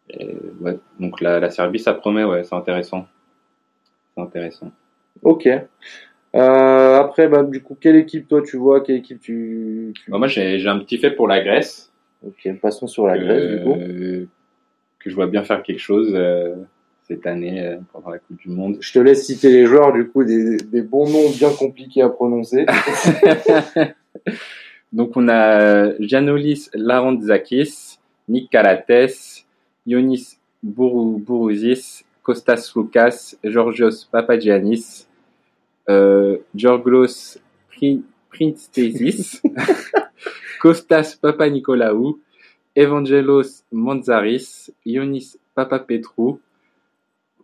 Et, 0.09 0.35
ouais, 0.59 0.79
donc 0.99 1.21
la, 1.21 1.39
la 1.39 1.49
Serbie, 1.49 1.79
ça 1.79 1.93
promet, 1.93 2.23
ouais, 2.23 2.43
c'est 2.43 2.55
intéressant. 2.55 3.07
C'est 4.15 4.21
intéressant. 4.21 4.71
Ok. 5.21 5.47
Euh, 6.35 6.99
après, 6.99 7.27
bah, 7.27 7.43
du 7.43 7.63
coup, 7.63 7.77
quelle 7.79 7.95
équipe 7.95 8.27
toi 8.27 8.41
tu 8.41 8.57
vois 8.57 8.81
Quelle 8.81 8.97
équipe 8.97 9.21
tu, 9.21 9.93
tu... 9.95 10.11
Bah, 10.11 10.17
Moi, 10.17 10.27
j'ai 10.27 10.67
un 10.67 10.79
petit 10.79 10.97
fait 10.97 11.11
pour 11.11 11.27
la 11.27 11.41
Grèce. 11.41 11.91
Ok, 12.25 12.49
passons 12.61 12.87
sur 12.87 13.07
la 13.07 13.17
Grèce 13.17 13.49
du 13.49 13.63
coup. 13.63 13.75
Que 14.99 15.09
je 15.09 15.15
vois 15.15 15.27
bien 15.27 15.43
faire 15.43 15.63
quelque 15.63 15.79
chose. 15.79 16.11
Euh, 16.13 16.55
cette 17.07 17.25
année 17.25 17.65
euh, 17.65 17.77
pendant 17.93 18.09
la 18.09 18.19
Coupe 18.19 18.37
du 18.37 18.49
Monde. 18.49 18.77
Je 18.81 18.91
te 18.91 18.99
laisse 18.99 19.25
citer 19.25 19.49
les 19.49 19.65
joueurs, 19.65 19.93
du 19.93 20.07
coup, 20.07 20.23
des, 20.23 20.81
bons 20.81 21.09
noms 21.09 21.29
bien 21.31 21.51
compliqués 21.51 22.01
à 22.01 22.09
prononcer. 22.09 22.65
Donc 24.93 25.11
on 25.15 25.27
a 25.29 25.93
Janolis 25.99 26.69
Larantzakis, 26.73 27.99
Nick 28.27 28.49
Kalates, 28.49 29.45
Ionis 29.85 30.37
Bourouzis, 30.63 32.03
Kostas 32.23 32.71
Loukas, 32.75 33.35
Georgios 33.43 34.05
Papagiannis, 34.11 35.07
euh, 35.89 36.37
Georglos 36.55 37.37
Prinstesis, 38.29 39.41
Kostas 40.61 41.17
Papanikolaou, 41.21 42.19
Evangelos 42.75 43.63
Manzaris, 43.71 44.71
Ionis 44.85 45.37
Papapetrou, 45.55 46.39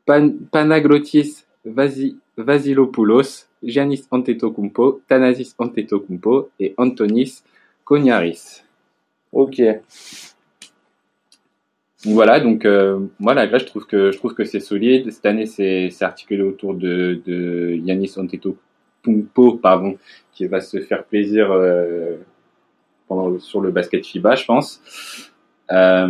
Pan 0.05 0.31
Panaglotis 0.51 1.45
Vasi 1.65 2.17
Vasilopoulos, 2.37 3.47
Giannis 3.61 4.07
Antetokounmpo, 4.11 5.01
Thanasis 5.07 5.55
Antetokounmpo 5.57 6.49
et 6.59 6.73
Antonis 6.77 7.43
Koniaris. 7.85 8.63
Ok. 9.31 9.61
voilà, 12.05 12.39
donc 12.39 12.65
euh, 12.65 12.99
moi 13.19 13.33
la 13.33 13.47
Grèce, 13.47 13.63
je 13.63 13.67
trouve 13.67 13.85
que 13.85 14.11
je 14.11 14.17
trouve 14.17 14.35
c'est 14.43 14.59
solide. 14.59 15.11
Cette 15.11 15.25
année, 15.25 15.45
c'est 15.45 15.89
c'est 15.89 16.05
articulé 16.05 16.41
autour 16.41 16.73
de 16.73 17.21
de 17.25 17.75
Yanis 17.83 18.13
Antetokounmpo, 18.17 19.53
pardon, 19.53 19.97
qui 20.33 20.45
va 20.47 20.59
se 20.59 20.79
faire 20.81 21.05
plaisir 21.05 21.51
euh, 21.51 22.17
pendant 23.07 23.39
sur 23.39 23.61
le 23.61 23.71
basket 23.71 24.05
FIBA, 24.05 24.35
je 24.35 24.45
pense. 24.45 24.81
Euh, 25.71 26.07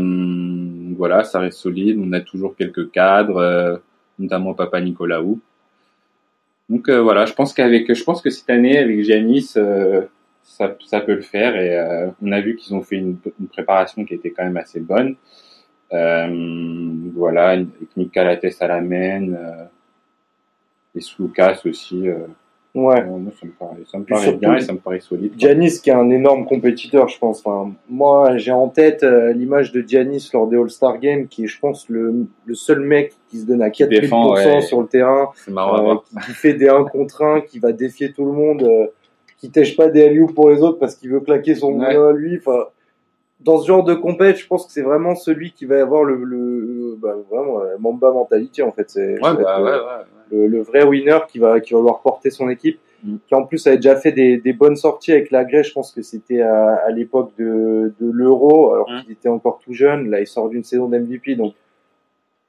voilà, 1.03 1.25
ça 1.25 1.39
reste 1.39 1.57
solide. 1.57 1.99
On 1.99 2.13
a 2.13 2.21
toujours 2.21 2.55
quelques 2.55 2.89
cadres, 2.91 3.35
euh, 3.35 3.75
notamment 4.19 4.53
Papa 4.53 4.79
Nicolaou. 4.79 5.41
Donc 6.69 6.87
euh, 6.87 7.01
voilà, 7.01 7.25
je 7.25 7.33
pense 7.33 7.53
que 7.53 8.29
cette 8.29 8.49
année 8.49 8.77
avec 8.77 9.03
Giannis, 9.03 9.51
euh, 9.57 10.03
ça, 10.43 10.69
peut 10.69 11.15
le 11.15 11.21
faire 11.21 11.57
et 11.57 12.07
on 12.21 12.31
a 12.31 12.39
vu 12.39 12.55
qu'ils 12.55 12.73
ont 12.73 12.81
fait 12.81 12.95
une, 12.95 13.17
préparation 13.51 14.05
qui 14.05 14.13
était 14.13 14.31
quand 14.31 14.45
même 14.45 14.55
assez 14.55 14.79
bonne. 14.79 15.17
Voilà, 15.91 17.49
avec 17.49 17.97
Nick 17.97 18.15
Lattes 18.15 18.61
à 18.61 18.67
la 18.67 18.79
main, 18.79 19.33
euh, 19.33 19.65
et 20.95 21.01
Slukas 21.01 21.63
aussi. 21.65 22.07
Ouais. 22.75 23.03
moi, 23.05 23.31
ça 23.39 23.45
me 23.45 23.51
paraît, 23.51 23.83
ça 23.85 23.97
me 23.99 24.03
paraît 24.03 24.23
surtout, 24.23 24.39
bien 24.39 24.55
et 24.55 24.61
ça 24.61 24.73
me 24.73 24.79
paraît 24.79 24.99
solide. 24.99 25.33
Giannis 25.37 25.79
qui 25.79 25.91
est 25.91 25.93
un 25.93 26.09
énorme 26.09 26.45
compétiteur, 26.45 27.07
je 27.07 27.19
pense. 27.19 27.43
Enfin, 27.45 27.71
moi, 27.87 28.37
j'ai 28.37 28.51
en 28.51 28.67
tête 28.67 29.03
euh, 29.03 29.31
l'image 29.31 29.71
de 29.71 29.81
Giannis 29.87 30.29
lors 30.33 30.47
des 30.47 30.57
All-Star 30.57 30.97
Games, 30.99 31.27
qui 31.27 31.43
est, 31.43 31.47
je 31.47 31.59
pense, 31.59 31.87
le, 31.89 32.25
le 32.45 32.55
seul 32.55 32.79
mec 32.79 33.13
qui 33.29 33.37
se 33.37 33.45
donne 33.45 33.61
à 33.61 33.69
4000% 33.69 33.89
défend, 34.01 34.33
ouais. 34.33 34.61
sur 34.61 34.81
le 34.81 34.87
terrain, 34.87 35.29
C'est 35.35 35.51
marrant 35.51 35.91
à 35.91 35.93
euh, 35.93 36.19
qui, 36.25 36.31
fait 36.31 36.53
des 36.55 36.67
1 36.67 36.85
contre 36.85 37.21
1, 37.23 37.41
qui 37.41 37.59
va 37.59 37.71
défier 37.73 38.11
tout 38.11 38.25
le 38.25 38.31
monde, 38.31 38.63
euh, 38.63 38.87
qui 39.37 39.51
tèche 39.51 39.77
pas 39.77 39.89
des 39.89 40.03
alley 40.05 40.25
pour 40.33 40.49
les 40.49 40.61
autres 40.63 40.79
parce 40.79 40.95
qu'il 40.95 41.11
veut 41.11 41.19
claquer 41.19 41.53
son 41.53 41.73
Ouais. 41.79 41.95
à 41.95 42.11
lui. 42.11 42.37
Enfin, 42.37 42.65
dans 43.43 43.59
ce 43.59 43.67
genre 43.67 43.83
de 43.83 43.93
compète, 43.93 44.37
je 44.37 44.47
pense 44.47 44.65
que 44.65 44.71
c'est 44.71 44.81
vraiment 44.81 45.15
celui 45.15 45.51
qui 45.51 45.65
va 45.65 45.81
avoir 45.81 46.03
le, 46.03 46.15
le, 46.23 46.95
bah, 46.97 47.15
vraiment, 47.29 47.59
la 47.59 47.77
Mamba 47.77 48.11
mentality, 48.11 48.61
en 48.61 48.71
fait. 48.71 48.89
C'est, 48.89 49.13
Ouais, 49.13 49.19
bah, 49.21 49.31
ouais, 49.35 49.43
euh, 49.43 49.63
ouais, 49.63 49.71
ouais. 49.71 50.03
le, 50.31 50.47
le 50.47 50.61
vrai 50.61 50.83
winner 50.85 51.19
qui 51.27 51.39
va 51.39 51.59
qui 51.59 51.73
va 51.73 51.79
vouloir 51.79 52.01
porter 52.01 52.29
son 52.29 52.49
équipe 52.49 52.79
Mm. 53.05 53.17
qui 53.27 53.35
en 53.35 53.43
plus 53.43 53.67
avait 53.67 53.75
déjà 53.75 53.97
fait 53.97 54.13
des, 54.13 54.37
des 54.37 54.53
bonnes 54.53 54.77
sorties 54.77 55.11
avec 55.11 55.29
la 55.29 55.43
Grèce 55.43 55.67
je 55.67 55.73
pense 55.73 55.91
que 55.91 56.01
c'était 56.01 56.39
à, 56.39 56.75
à 56.87 56.89
l'époque 56.89 57.33
de, 57.37 57.91
de 57.99 58.09
l'Euro 58.09 58.71
alors 58.73 58.89
Mm. 58.89 59.01
qu'il 59.01 59.11
était 59.11 59.27
encore 59.27 59.59
tout 59.61 59.73
jeune 59.73 60.09
là 60.09 60.21
il 60.21 60.25
sort 60.27 60.47
d'une 60.47 60.63
saison 60.63 60.87
d'MVP 60.87 61.35
donc 61.35 61.53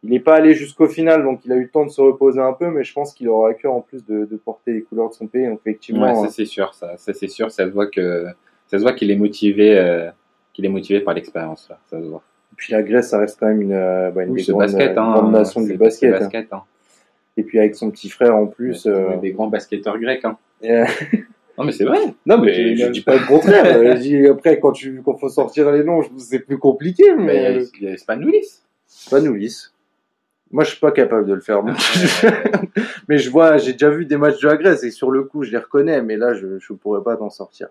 il 0.05 0.11
n'est 0.11 0.21
pas 0.21 0.35
allé 0.37 0.55
jusqu'au 0.55 0.87
final 0.87 1.25
donc 1.25 1.41
il 1.45 1.51
a 1.51 1.57
eu 1.57 1.63
le 1.63 1.69
temps 1.71 1.85
de 1.85 1.91
se 1.91 2.01
reposer 2.01 2.41
un 2.41 2.53
peu 2.53 2.69
mais 2.71 2.85
je 2.85 2.93
pense 2.93 3.13
qu'il 3.15 3.29
aura 3.31 3.49
à 3.51 3.55
cœur 3.55 3.73
en 3.73 3.81
plus 3.81 4.07
de, 4.07 4.27
de 4.27 4.37
porter 4.37 4.75
les 4.75 4.83
couleurs 4.83 5.09
de 5.09 5.15
son 5.15 5.27
pays 5.27 5.49
donc 5.49 5.59
effectivement 5.67 6.21
Ouais, 6.21 6.29
ça 6.29 6.33
c'est 6.33 6.45
sûr, 6.45 6.73
ça, 6.73 6.97
ça 6.99 7.13
c'est 7.13 7.27
sûr, 7.27 7.51
ça 7.51 7.65
se 7.67 7.71
voit 7.71 7.89
que 7.89 8.27
ça 8.69 8.79
se 8.79 8.83
voit 8.85 8.93
qu'il 8.93 9.11
est 9.11 9.17
motivé, 9.17 9.77
euh, 9.77 10.09
qu'il 10.54 10.64
est 10.64 10.68
motivé 10.70 11.00
par 11.00 11.12
l'expérience 11.14 11.68
là, 11.68 11.78
ça 11.90 12.00
se 12.00 12.06
voit. 12.06 12.23
Et 12.52 12.56
puis 12.56 12.73
la 12.73 12.82
Grèce 12.82 13.11
ça 13.11 13.18
reste 13.18 13.38
quand 13.38 13.46
même 13.49 13.61
une, 13.61 13.73
euh, 13.73 14.11
bah, 14.11 14.23
une 14.25 14.30
Oui, 14.30 14.37
des 14.38 14.44
ce 14.44 14.52
grandes, 14.52 14.62
basket, 14.62 14.92
une 14.92 14.99
hein, 14.99 15.12
grande 15.12 15.32
nation 15.32 15.61
c'est- 15.61 15.73
du 15.73 15.76
basket, 15.76 16.14
hein. 16.14 16.18
basket, 16.20 16.52
hein. 16.52 16.62
et 17.37 17.42
puis 17.42 17.58
avec 17.58 17.75
son 17.75 17.90
petit 17.90 18.08
frère 18.08 18.34
en 18.37 18.46
plus 18.46 18.87
euh, 18.87 19.16
des 19.16 19.32
grands 19.32 19.49
basketteurs 19.49 19.99
grecs, 19.99 20.25
hein. 20.25 20.38
Non 21.58 21.62
mais 21.64 21.70
c'est 21.73 21.84
vrai. 21.84 21.99
non 22.26 22.38
mais, 22.38 22.46
Mais 22.46 22.76
je, 22.76 22.87
je 22.87 22.90
dis 22.90 23.02
pas 23.02 23.14
le 23.16 23.26
contraire 23.28 23.64
Euh, 23.76 23.96
je 23.96 24.00
dis, 24.00 24.26
après 24.26 24.58
quand 24.58 24.73
tu 24.73 25.02
quand 25.04 25.16
faut 25.18 25.28
sortir 25.28 25.70
les 25.70 25.84
noms 25.84 26.00
c'est 26.18 26.40
plus 26.40 26.58
compliqué 26.58 27.14
mais, 27.14 27.25
Mais 27.58 27.64
il 27.80 27.88
y 27.90 27.92
a- 27.92 27.96
Spanoulis. 27.96 28.62
Pas 29.11 29.20
Noulis. 29.20 29.68
Moi, 30.52 30.62
je 30.62 30.70
suis 30.70 30.78
pas 30.78 30.92
capable 30.92 31.26
de 31.26 31.34
le 31.34 31.40
faire. 31.40 31.62
mais 33.08 33.18
je 33.18 33.28
vois, 33.30 33.56
j'ai 33.56 33.73
déjà 33.73 33.90
vu 33.90 34.06
des 34.06 34.16
matchs 34.16 34.40
de 34.40 34.46
la 34.49 34.56
Grèce 34.56 34.84
et 34.84 34.90
sur 34.92 35.11
le 35.11 35.25
coup, 35.25 35.42
je 35.42 35.50
les 35.50 35.58
reconnais, 35.58 36.00
mais 36.02 36.16
là, 36.16 36.32
je 36.34 36.58
je 36.61 36.73
pourrais 36.75 37.02
pas 37.02 37.16
t'en 37.16 37.30
sortir. 37.30 37.68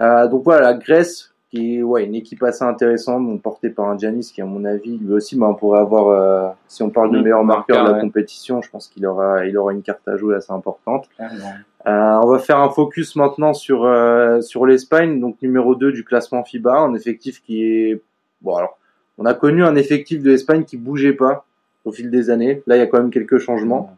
Euh, 0.00 0.26
donc 0.28 0.44
voilà, 0.44 0.72
la 0.72 0.74
Grèce, 0.78 1.29
qui 1.50 1.76
est 1.76 1.82
ouais, 1.82 2.04
une 2.04 2.14
équipe 2.14 2.42
assez 2.42 2.64
intéressante, 2.64 3.42
portée 3.42 3.70
par 3.70 3.88
un 3.88 3.98
Giannis 3.98 4.30
qui, 4.32 4.40
à 4.40 4.46
mon 4.46 4.64
avis, 4.64 4.98
lui 4.98 5.12
aussi, 5.12 5.36
ben, 5.36 5.46
on 5.48 5.54
pourrait 5.54 5.80
avoir, 5.80 6.08
euh, 6.08 6.48
si 6.68 6.82
on 6.82 6.90
parle 6.90 7.12
de 7.12 7.20
meilleur 7.20 7.44
marqueur 7.44 7.84
de 7.84 7.88
la 7.88 7.94
ouais. 7.96 8.00
compétition, 8.00 8.62
je 8.62 8.70
pense 8.70 8.86
qu'il 8.86 9.04
aura, 9.04 9.44
il 9.46 9.58
aura 9.58 9.72
une 9.72 9.82
carte 9.82 10.06
à 10.06 10.16
jouer 10.16 10.36
assez 10.36 10.52
importante. 10.52 11.08
Euh, 11.20 12.20
on 12.22 12.26
va 12.26 12.38
faire 12.38 12.58
un 12.58 12.70
focus 12.70 13.16
maintenant 13.16 13.52
sur 13.54 13.84
euh, 13.84 14.42
sur 14.42 14.66
l'Espagne, 14.66 15.18
donc 15.18 15.40
numéro 15.40 15.74
2 15.74 15.92
du 15.92 16.04
classement 16.04 16.44
FIBA, 16.44 16.76
un 16.76 16.94
effectif 16.94 17.42
qui 17.42 17.64
est 17.64 18.02
bon 18.42 18.54
alors 18.54 18.76
on 19.16 19.24
a 19.24 19.34
connu 19.34 19.64
un 19.64 19.76
effectif 19.76 20.22
de 20.22 20.30
l'Espagne 20.30 20.64
qui 20.64 20.76
bougeait 20.76 21.12
pas 21.12 21.46
au 21.84 21.92
fil 21.92 22.10
des 22.10 22.30
années. 22.30 22.62
Là, 22.66 22.76
il 22.76 22.78
y 22.78 22.82
a 22.82 22.86
quand 22.86 22.98
même 22.98 23.10
quelques 23.10 23.38
changements. 23.38 23.96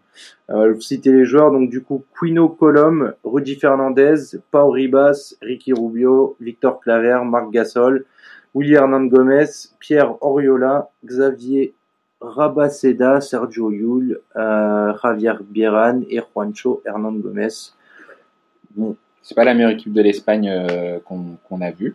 Euh, 0.51 0.79
citer 0.81 1.13
les 1.13 1.25
joueurs, 1.25 1.51
donc 1.51 1.71
du 1.71 1.83
coup 1.83 2.05
Quino 2.19 2.49
Colom, 2.49 3.15
Rudy 3.25 3.57
Fernandez, 3.57 4.37
Pau 4.51 4.71
Ribas, 4.71 5.35
Ricky 5.41 5.73
Rubio, 5.73 6.37
Victor 6.41 6.81
Claver, 6.81 7.21
Marc 7.25 7.51
Gasol, 7.51 8.05
Willy 8.55 8.75
Hernan 8.75 9.07
Gomez, 9.07 9.71
Pierre 9.79 10.23
Oriola, 10.23 10.91
Xavier 11.05 11.75
Rabaceda, 12.21 13.21
Sergio 13.21 13.71
Yul, 13.71 14.21
euh, 14.37 14.93
Javier 15.03 15.35
Bieran 15.43 16.03
et 16.09 16.21
Juancho 16.21 16.83
Hernan 16.85 17.13
Gomez. 17.13 17.73
Bon, 18.75 18.97
C'est 19.23 19.35
pas 19.35 19.45
la 19.45 19.55
meilleure 19.55 19.71
équipe 19.71 19.93
de 19.93 20.03
l'Espagne 20.03 20.49
euh, 20.49 20.99
qu'on 21.01 21.61
a 21.61 21.71
vue. 21.71 21.95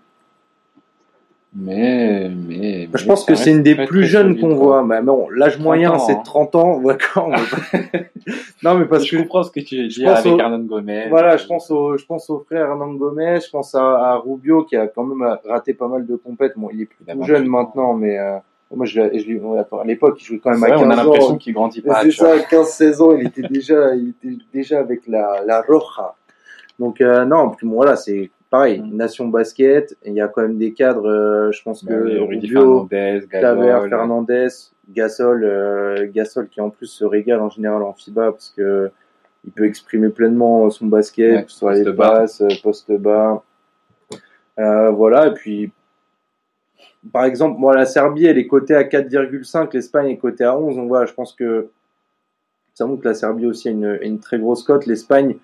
Mais, 1.56 2.30
mais, 2.30 2.90
je 2.94 3.02
mais 3.02 3.08
pense 3.08 3.26
que 3.26 3.34
c'est 3.34 3.52
une 3.52 3.64
des 3.64 3.74
très, 3.76 3.86
plus 3.86 4.02
très 4.02 4.08
jeunes 4.10 4.40
qu'on 4.40 4.54
voit. 4.54 4.84
Bah, 4.84 5.02
bon, 5.02 5.28
l'âge 5.30 5.54
30 5.54 5.64
moyen 5.64 5.92
ans, 5.92 6.00
c'est 6.00 6.14
hein. 6.14 6.22
30 6.24 6.56
ans, 6.56 6.80
d'accord. 6.82 7.30
mais- 7.30 8.12
non 8.64 8.76
mais 8.76 8.86
parce 8.86 9.06
je 9.06 9.16
que 9.16 9.22
comprends 9.22 9.44
ce 9.44 9.52
que 9.52 9.62
tu 9.62 9.78
veux 9.84 9.90
je 9.90 10.00
dire 10.00 10.10
pense 10.10 10.20
avec 10.20 10.34
au- 10.34 10.40
Hernan 10.40 10.60
Gomez. 10.60 11.08
Voilà, 11.10 11.38
je 11.38 11.48
pense 11.48 11.72
au, 11.72 11.98
je 11.98 12.06
pense 12.06 12.30
au 12.30 12.40
frère 12.40 12.68
Hernan 12.68 12.94
Gomez, 12.94 13.40
je 13.44 13.50
pense 13.50 13.74
à, 13.76 13.82
à 13.82 14.16
Rubio 14.18 14.64
qui 14.66 14.76
a 14.76 14.88
quand 14.88 15.04
même 15.04 15.38
raté 15.46 15.74
pas 15.74 15.88
mal 15.88 16.06
de 16.06 16.16
compètes. 16.16 16.54
Bon, 16.58 16.70
il 16.72 16.82
est 16.82 16.86
plus 16.86 16.98
Il 17.08 17.12
a 17.12 17.14
tout 17.14 17.20
28 17.22 17.34
jeune 17.34 17.48
ans. 17.48 17.52
maintenant, 17.52 17.94
mais 17.94 18.20
euh, 18.20 18.38
moi 18.76 18.86
je, 18.86 18.94
je, 19.02 19.76
à 19.80 19.84
l'époque 19.86 20.18
il 20.22 20.26
jouait 20.26 20.40
quand 20.40 20.52
même 20.52 20.64
à 20.64 20.68
vrai, 20.68 20.78
15 20.78 20.86
on 20.86 20.90
a 20.92 20.96
l'impression 20.98 21.34
ans. 21.34 21.38
qu'il 21.38 21.54
grandit 21.54 21.82
Mais 21.84 21.92
pas. 21.92 22.02
C'est 22.04 22.12
ça, 22.12 22.38
15-16 22.38 23.02
ans, 23.02 23.16
il 23.18 23.26
était 23.28 23.48
déjà, 23.48 23.96
il 23.96 24.10
était 24.10 24.38
déjà 24.54 24.80
avec 24.80 25.08
la, 25.08 25.44
la 25.46 25.62
Roja. 25.62 26.14
Donc 26.78 27.00
euh, 27.02 27.24
non, 27.26 27.52
puis 27.52 27.66
bon, 27.66 27.76
voilà, 27.76 27.96
c'est 27.96 28.30
pareil, 28.50 28.80
Mm. 28.82 28.96
nation 28.96 29.28
basket. 29.28 29.98
et 30.04 30.10
Il 30.10 30.16
y 30.16 30.22
a 30.22 30.28
quand 30.28 30.42
même 30.42 30.58
des 30.58 30.74
cadres. 30.74 31.08
euh, 31.10 31.52
je 31.52 31.62
pense 31.64 31.84
que 31.84 31.88
Bah 31.94 32.00
oui, 32.04 32.18
Rudy 32.20 32.48
Rubio, 32.48 32.88
Fernandez, 32.90 33.28
Claver, 33.30 33.68
Gasol. 33.68 33.90
Fernandez, 33.90 34.48
Gasol, 34.90 35.44
euh, 35.44 36.08
Gasol 36.14 36.48
qui 36.50 36.62
en 36.62 36.70
plus 36.70 36.88
se 36.88 37.04
régale 37.06 37.42
en 37.42 37.50
général 37.50 37.82
en 37.84 37.94
FIBA 37.94 38.32
parce 38.32 38.54
que 38.56 38.90
il 39.46 39.52
peut 39.52 39.66
exprimer 39.66 40.10
pleinement 40.10 40.70
son 40.70 40.88
basket, 40.88 41.36
Ouais, 41.36 41.44
que 41.46 41.52
ce 41.52 41.58
soit 41.58 41.74
les 41.76 41.94
passes, 41.94 42.42
poste 42.64 42.92
bas. 42.92 43.44
Euh, 44.60 44.90
voilà, 44.90 45.28
et 45.28 45.34
puis 45.34 45.72
par 47.14 47.26
exemple, 47.26 47.60
moi 47.60 47.76
la 47.76 47.86
Serbie 47.86 48.26
elle 48.26 48.38
est 48.38 48.48
cotée 48.48 48.76
à 48.76 48.84
4,5, 48.84 49.74
l'Espagne 49.74 50.08
est 50.10 50.18
cotée 50.18 50.44
à 50.44 50.58
11, 50.58 50.76
donc 50.76 50.88
voilà, 50.88 51.06
je 51.06 51.14
pense 51.14 51.34
que 51.34 51.70
ça 52.74 52.86
montre 52.86 53.04
que 53.04 53.08
la 53.08 53.14
Serbie 53.14 53.46
aussi 53.46 53.70
a 53.70 53.72
une, 53.72 53.86
a 53.86 54.02
une 54.04 54.20
très 54.20 54.38
grosse 54.40 54.64
cote. 54.64 54.86
L'Espagne, 54.86 55.38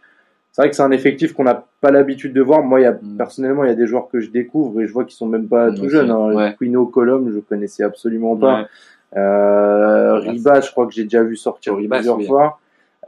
c'est 0.53 0.61
vrai 0.61 0.69
que 0.69 0.75
c'est 0.75 0.83
un 0.83 0.91
effectif 0.91 1.33
qu'on 1.33 1.43
n'a 1.43 1.65
pas 1.81 1.89
l'habitude 1.91 2.31
de 2.31 2.41
voir. 2.41 2.61
Moi, 2.63 2.79
y 2.81 2.85
a, 2.85 2.91
Mm. 2.93 3.17
personnellement, 3.17 3.63
il 3.65 3.69
y 3.69 3.71
a 3.71 3.75
des 3.75 3.87
joueurs 3.87 4.07
que 4.07 4.19
je 4.21 4.29
découvre 4.29 4.79
et 4.81 4.87
je 4.87 4.93
vois 4.93 5.03
qu'ils 5.03 5.15
sont 5.17 5.25
même 5.27 5.47
pas 5.47 5.71
tout 5.71 5.89
jeunes. 5.89 6.11
Hein. 6.11 6.33
ouais. 6.33 6.55
Quino 6.57 6.85
Colom, 6.85 7.29
je 7.33 7.39
connaissais 7.39 7.83
absolument 7.83 8.37
pas. 8.37 8.59
Ouais. 8.61 8.65
Euh, 9.17 10.15
Ribas, 10.19 10.61
je 10.61 10.71
crois 10.71 10.85
que 10.87 10.93
j'ai 10.93 11.03
déjà 11.03 11.23
vu 11.23 11.35
sortir 11.35 11.75
Ribas, 11.75 11.97
plusieurs 11.97 12.17
oui. 12.17 12.25
fois. 12.27 12.59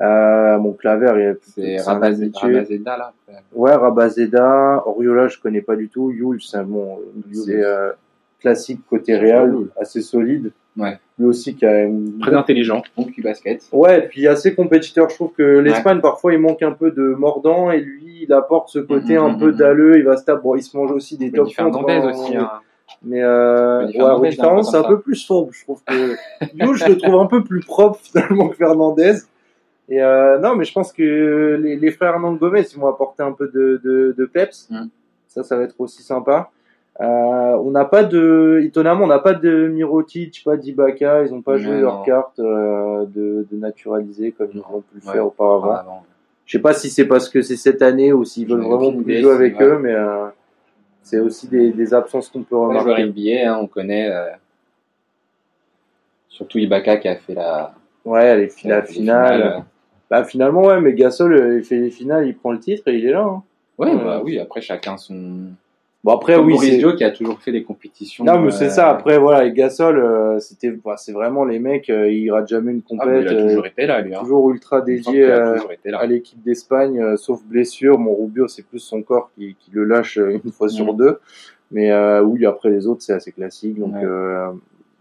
Euh, 0.02 0.58
mon 0.58 0.74
Claver, 0.74 1.36
C'est. 1.42 1.78
Rabazeda 1.82 2.98
là. 2.98 3.14
Ouais, 3.54 3.74
Rabazeda, 3.74 4.84
Oriola, 4.86 5.28
je 5.30 5.40
connais 5.40 5.62
pas 5.62 5.76
du 5.76 5.88
tout. 5.88 6.12
Yul, 6.12 6.42
c'est 6.42 6.64
bon, 6.64 7.00
Yul. 7.28 7.36
c'est 7.36 7.64
euh, 7.64 7.92
classique 8.40 8.82
côté 8.90 9.18
Real, 9.18 9.56
assez 9.80 10.02
solide. 10.02 10.52
Ouais. 10.78 11.00
Lui 11.18 11.26
aussi 11.28 11.56
qui 11.56 11.66
a 11.66 11.84
une 11.84 12.20
Très 12.20 12.36
intelligent, 12.36 12.84
bon 12.98 13.06
cul 13.06 13.22
basket. 13.22 13.64
Ouais, 13.72 14.00
et 14.00 14.08
puis 14.08 14.28
assez 14.28 14.54
compétiteur. 14.54 15.10
Je 15.10 15.16
trouve 15.16 15.32
que 15.32 15.60
l'Espagne, 15.60 16.02
parfois, 16.02 16.34
il 16.34 16.40
manque 16.40 16.62
un 16.62 16.74
peu 16.74 16.92
de 16.92 17.16
mordant 17.18 17.72
et 17.72 17.80
lui, 17.80 18.24
il 18.24 18.34
apporte 18.34 18.70
ce 18.70 18.80
côté 18.80 19.14
Mhm, 19.14 19.24
un 19.24 19.30
mhm, 19.34 19.40
peu 19.40 19.52
dalleux. 19.54 19.98
Il 19.98 20.04
va 20.04 20.18
se 20.18 20.26
taper. 20.26 20.42
Bon, 20.44 20.56
il 20.56 20.64
se 20.64 20.76
mange 20.76 20.92
aussi 20.92 21.18
des 21.18 21.32
top 21.32 21.50
Fernandez 21.52 21.94
hein. 21.94 22.10
aussi. 22.10 22.36
Hein. 22.36 22.52
Mais 23.04 23.22
euh, 23.24 23.86
Rudy 23.86 24.00
ouais, 24.00 24.64
c'est 24.64 24.76
un 24.76 24.84
peu 24.84 25.00
plus 25.00 25.16
sombre. 25.16 25.50
Je 25.54 25.64
trouve 25.64 25.82
que 25.86 26.16
Yul, 26.54 26.76
je 26.76 26.86
le 26.86 26.98
trouve 26.98 27.16
un 27.16 27.28
peu 27.28 27.44
plus 27.44 27.62
propre 27.62 28.00
finalement 28.04 28.50
que 28.50 28.56
Fernandez. 28.56 29.16
Et 29.88 30.02
euh, 30.02 30.40
non, 30.40 30.56
mais 30.56 30.66
je 30.66 30.74
pense 30.74 30.92
que 30.92 31.60
les, 31.62 31.76
les 31.76 31.92
frères 31.92 32.14
Hernand 32.16 32.34
Gomez, 32.34 32.66
ils 32.74 32.80
vont 32.80 32.88
apporter 32.88 33.24
un 33.24 33.32
peu 33.32 33.50
de, 33.54 33.80
de, 33.84 34.16
de 34.18 34.26
peps. 34.26 34.68
Mm. 34.70 34.88
Ça, 35.28 35.44
ça 35.44 35.56
va 35.56 35.64
être 35.64 35.76
aussi 35.80 36.02
sympa. 36.02 36.50
Euh, 37.02 37.04
on 37.06 37.72
n'a 37.72 37.84
pas 37.86 38.04
de, 38.06 38.62
étonnamment, 38.64 39.04
on 39.04 39.08
n'a 39.08 39.20
pas 39.20 39.34
de 39.34 39.68
Mirotic, 39.68 40.42
pas 40.46 40.56
d'Ibaka. 40.56 41.26
Ils 41.26 41.32
n'ont 41.32 41.42
pas 41.42 41.58
joué 41.58 41.76
non. 41.76 41.82
leur 41.82 42.04
carte 42.04 42.40
euh, 42.40 43.06
de, 43.06 43.46
de 43.52 43.58
naturaliser 43.58 44.32
comme 44.32 44.50
ils 44.54 44.60
ont 44.62 44.82
pu 44.82 45.00
le 45.02 45.08
Ouais. 45.08 45.14
faire 45.14 45.26
auparavant. 45.28 45.72
Avant. 45.72 46.04
Je 46.46 46.54
sais 46.58 46.62
pas 46.62 46.74
si 46.74 46.90
c'est 46.90 47.06
parce 47.06 47.28
que 47.28 47.42
c'est 47.42 47.58
cette 47.58 47.82
année 47.82 48.14
ou 48.14 48.24
s'ils 48.24 48.48
veulent 48.48 48.62
vraiment 48.62 48.94
plus 49.02 49.18
jouer 49.22 49.34
avec 49.34 49.62
eux, 49.62 49.80
mais 49.82 49.94
euh, 49.94 50.28
c'est 51.02 51.20
aussi 51.20 51.48
des, 51.50 51.72
des 51.72 51.94
absences 51.94 52.30
qu'on 52.30 52.44
peut 52.44 52.56
Ouais, 52.56 52.78
remarquer. 52.80 53.04
NBA, 53.06 53.52
hein, 53.52 53.60
on 53.62 53.68
connaît. 53.68 54.10
Surtout 56.30 56.60
Ibaka 56.60 56.98
qui 56.98 57.08
a 57.08 57.16
fait 57.16 57.34
la, 57.34 57.74
Ouais, 58.04 58.36
les 58.38 58.52
la 58.66 58.84
finale. 58.84 59.64
Bah 60.10 60.24
finalement 60.24 60.62
ouais, 60.66 60.80
mais 60.82 60.94
Gasol 60.94 61.56
il 61.58 61.64
fait 61.64 61.78
les 61.80 61.90
finales, 61.90 62.28
il 62.28 62.36
prend 62.38 62.52
le 62.52 62.60
titre 62.60 62.88
et 62.88 62.96
il 62.98 63.06
est 63.08 63.12
là. 63.12 63.24
Hein. 63.24 63.42
Ouais. 63.80 63.96
bah 63.96 64.22
oui, 64.24 64.38
après 64.40 64.62
chacun 64.62 64.98
son. 64.98 65.48
Bon 66.06 66.12
après 66.12 66.36
Comme 66.36 66.46
oui, 66.46 66.54
Boris 66.54 66.70
c'est 66.70 66.78
Dio 66.78 66.94
qui 66.94 67.04
a 67.04 67.10
toujours 67.10 67.40
fait 67.40 67.52
des 67.52 67.64
compétitions. 67.64 68.24
non 68.26 68.40
mais 68.40 68.52
c'est 68.52 68.66
euh, 68.68 68.70
ça. 68.70 68.90
Après 68.92 69.18
voilà, 69.18 69.44
et 69.44 69.52
Gasol, 69.54 69.98
euh, 69.98 70.38
c'était, 70.38 70.70
bah, 70.70 70.98
c'est 70.98 71.12
vraiment 71.14 71.46
les 71.46 71.58
mecs, 71.58 71.90
euh, 71.90 72.12
il 72.12 72.30
rate 72.30 72.48
jamais 72.48 72.74
une 72.74 72.84
ah, 72.86 72.90
compète, 72.90 73.24
il 73.24 73.28
a 73.28 73.42
toujours 73.42 73.66
été 73.66 73.88
là, 73.88 74.02
lui. 74.02 74.14
Hein. 74.14 74.20
toujours 74.20 74.52
ultra 74.52 74.82
dédié 74.82 75.26
à 75.26 76.06
l'équipe 76.06 76.40
d'Espagne, 76.44 77.18
sauf 77.18 77.44
blessure. 77.44 77.98
Mon 77.98 78.14
Rubio, 78.14 78.48
c'est 78.48 78.62
plus 78.62 78.78
son 78.78 79.02
corps 79.02 79.32
qui, 79.34 79.56
qui 79.60 79.72
le 79.72 79.84
lâche 79.84 80.18
une 80.18 80.52
fois 80.52 80.70
sur 80.70 80.92
Mhm. 80.94 80.98
deux. 80.98 81.20
Mais 81.72 81.92
oui, 82.20 82.46
après 82.46 82.70
les 82.70 82.86
autres, 82.86 83.02
c'est 83.02 83.14
assez 83.14 83.32
classique. 83.32 83.80
Donc 83.80 83.96
Ouais. 83.96 84.56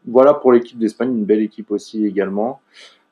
voilà 0.07 0.33
pour 0.33 0.53
l'équipe 0.53 0.79
d'Espagne, 0.79 1.11
une 1.11 1.27
belle 1.27 1.43
équipe 1.43 1.71
aussi 1.71 2.07
également. 2.07 2.61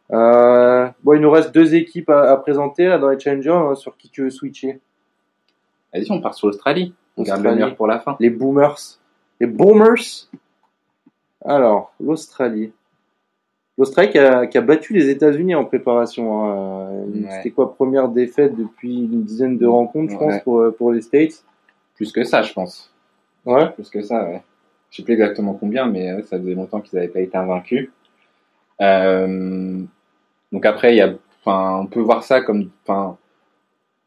Bon, 0.08 1.12
il 1.12 1.20
nous 1.20 1.30
reste 1.30 1.52
deux 1.54 1.74
équipes 1.74 2.08
à, 2.08 2.30
à 2.30 2.36
présenter 2.38 2.86
là 2.86 2.96
dans 2.96 3.10
les 3.10 3.18
challengers. 3.18 3.50
hein, 3.50 3.74
sur 3.74 3.98
qui 3.98 4.08
tu 4.08 4.22
veux 4.22 4.30
switcher? 4.30 4.80
Vas-y, 5.92 6.10
on 6.10 6.22
part 6.22 6.32
sur 6.32 6.46
l'Australie. 6.46 6.94
On 7.16 7.22
garde 7.22 7.42
le 7.42 7.54
meilleur 7.54 7.76
pour 7.76 7.86
la 7.86 7.98
fin. 8.00 8.16
Les 8.20 8.30
Boomers. 8.30 8.78
Les 9.40 9.46
Boomers. 9.46 10.28
Alors, 11.44 11.92
l'Australie. 12.00 12.72
L'Australie 13.78 14.10
qui 14.10 14.18
a, 14.18 14.46
qui 14.46 14.58
a 14.58 14.60
battu 14.60 14.92
les 14.92 15.08
États-Unis 15.08 15.54
en 15.54 15.64
préparation. 15.64 16.44
hein. 16.44 16.52
Euh, 16.54 16.92
Ouais. 17.06 17.28
C'était 17.36 17.50
quoi 17.50 17.74
première 17.74 18.08
défaite 18.08 18.54
depuis 18.56 18.94
une 19.04 19.22
dizaine 19.24 19.58
de 19.58 19.66
rencontres, 19.66 20.12
je 20.12 20.16
pense, 20.18 20.32
Ouais. 20.34 20.40
pour, 20.42 20.60
euh, 20.60 20.70
pour 20.70 20.92
les 20.92 21.00
States? 21.02 21.44
Plus 21.96 22.12
que 22.12 22.22
ça, 22.24 22.42
je 22.42 22.52
pense. 22.52 22.90
Ouais. 23.44 23.68
Plus 23.70 23.90
que 23.90 24.02
ça, 24.02 24.24
ouais. 24.24 24.42
Je 24.90 24.96
sais 24.98 25.02
plus 25.02 25.14
exactement 25.14 25.54
combien, 25.54 25.86
mais 25.86 26.22
ça 26.22 26.38
faisait 26.38 26.54
longtemps 26.54 26.80
qu'ils 26.80 26.96
n'avaient 26.98 27.10
pas 27.10 27.20
été 27.20 27.36
invaincus. 27.36 27.90
Euh, 28.80 29.82
donc 30.52 30.66
après, 30.66 30.94
il 30.94 30.98
y 30.98 31.00
a, 31.00 31.12
on 31.46 31.86
peut 31.86 32.00
voir 32.00 32.22
ça 32.24 32.40
comme, 32.40 32.70
enfin, 32.86 33.16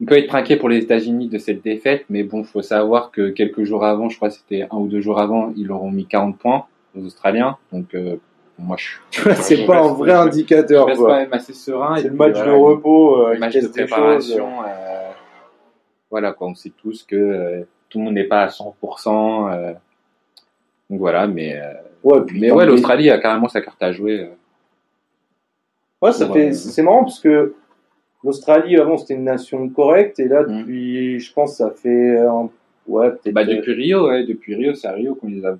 on 0.01 0.05
peut 0.05 0.17
être 0.17 0.27
trinqué 0.27 0.57
pour 0.57 0.69
les 0.69 0.77
États-Unis 0.79 1.27
de 1.29 1.37
cette 1.37 1.63
défaite, 1.63 2.05
mais 2.09 2.23
bon, 2.23 2.43
faut 2.43 2.61
savoir 2.61 3.11
que 3.11 3.29
quelques 3.29 3.63
jours 3.63 3.85
avant, 3.85 4.09
je 4.09 4.17
crois 4.17 4.29
que 4.29 4.35
c'était 4.35 4.63
un 4.69 4.77
ou 4.77 4.87
deux 4.87 5.01
jours 5.01 5.19
avant, 5.19 5.53
ils 5.55 5.67
leur 5.67 5.81
ont 5.83 5.91
mis 5.91 6.05
40 6.05 6.37
points 6.37 6.65
aux 6.97 7.05
Australiens. 7.05 7.57
Donc, 7.71 7.93
euh, 7.95 8.17
moi, 8.59 8.75
je, 8.77 8.97
c'est 9.35 9.55
je 9.57 9.65
pas 9.65 9.79
un 9.79 9.93
vrai 9.93 10.11
je- 10.11 10.15
indicateur, 10.15 10.83
je 10.83 10.87
reste 10.89 10.99
quand 10.99 11.05
quoi. 11.05 11.17
même 11.19 11.33
assez 11.33 11.53
serein. 11.53 11.95
C'est 11.97 12.09
le 12.09 12.13
match 12.15 12.33
voilà, 12.35 12.51
de 12.51 12.55
repos, 12.57 13.21
euh, 13.21 13.29
le 13.29 13.35
il 13.35 13.39
match 13.39 13.55
de 13.57 13.67
préparation. 13.67 14.63
euh, 14.63 15.11
voilà, 16.11 16.33
quoi, 16.33 16.47
on 16.47 16.55
sait 16.55 16.71
tous 16.77 17.03
que 17.03 17.15
euh, 17.15 17.61
tout 17.89 17.99
le 17.99 18.05
monde 18.05 18.13
n'est 18.15 18.23
pas 18.25 18.43
à 18.43 18.47
100%. 18.49 19.49
euh, 19.53 19.73
donc 20.89 20.99
voilà, 20.99 21.25
mais, 21.27 21.55
euh, 21.57 21.73
Ouais, 22.03 22.21
puis 22.21 22.39
mais 22.39 22.51
ouais, 22.51 22.65
l'Australie 22.67 23.09
a 23.09 23.17
carrément 23.17 23.47
sa 23.49 23.61
carte 23.61 23.81
à 23.81 23.91
jouer. 23.91 24.19
euh. 24.21 24.27
Ouais, 26.01 26.11
ça 26.11 26.29
fait, 26.31 26.49
euh, 26.49 26.53
c'est 26.53 26.83
marrant 26.83 27.03
parce 27.03 27.19
que 27.19 27.55
l'Australie 28.25 28.75
avant 28.77 28.97
c'était 28.97 29.13
une 29.13 29.23
nation 29.23 29.69
correcte 29.69 30.19
et 30.19 30.27
là 30.27 30.43
Mm. 30.43 30.57
depuis, 30.59 31.19
je 31.19 31.31
pense, 31.33 31.57
ça 31.57 31.71
fait, 31.71 32.17
un- 32.19 32.49
ouais, 32.87 33.11
peut-être. 33.11 33.33
Bah, 33.33 33.45
depuis 33.45 33.73
Rio, 33.73 34.07
ouais, 34.09 34.25
depuis 34.25 34.55
Rio, 34.55 34.73
c'est 34.73 34.87
à 34.87 34.93
Rio 34.93 35.15
qu'on 35.15 35.27
les 35.27 35.45
a, 35.45 35.57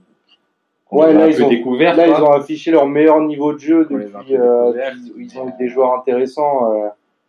qu'on 0.87 0.99
Ouais, 1.01 1.07
les 1.13 1.15
a 1.15 1.19
là, 1.19 1.25
un 1.25 1.29
ils 1.29 1.43
ont- 1.43 1.49
découverts. 1.49 1.95
Là, 1.95 2.07
ils 2.07 2.21
ont 2.23 2.31
affiché 2.31 2.71
leur 2.71 2.87
meilleur 2.87 3.21
niveau 3.21 3.53
de 3.53 3.59
jeu 3.59 3.87
On 3.89 3.95
a 3.95 3.99
depuis. 3.99 4.35
euh, 4.37 4.71
ils 5.17 5.37
ont 5.39 5.45
eu 5.45 5.49
euh, 5.49 5.51
des 5.59 5.67
joueurs 5.67 5.93
intéressants. 5.93 6.73
euh. 6.73 6.87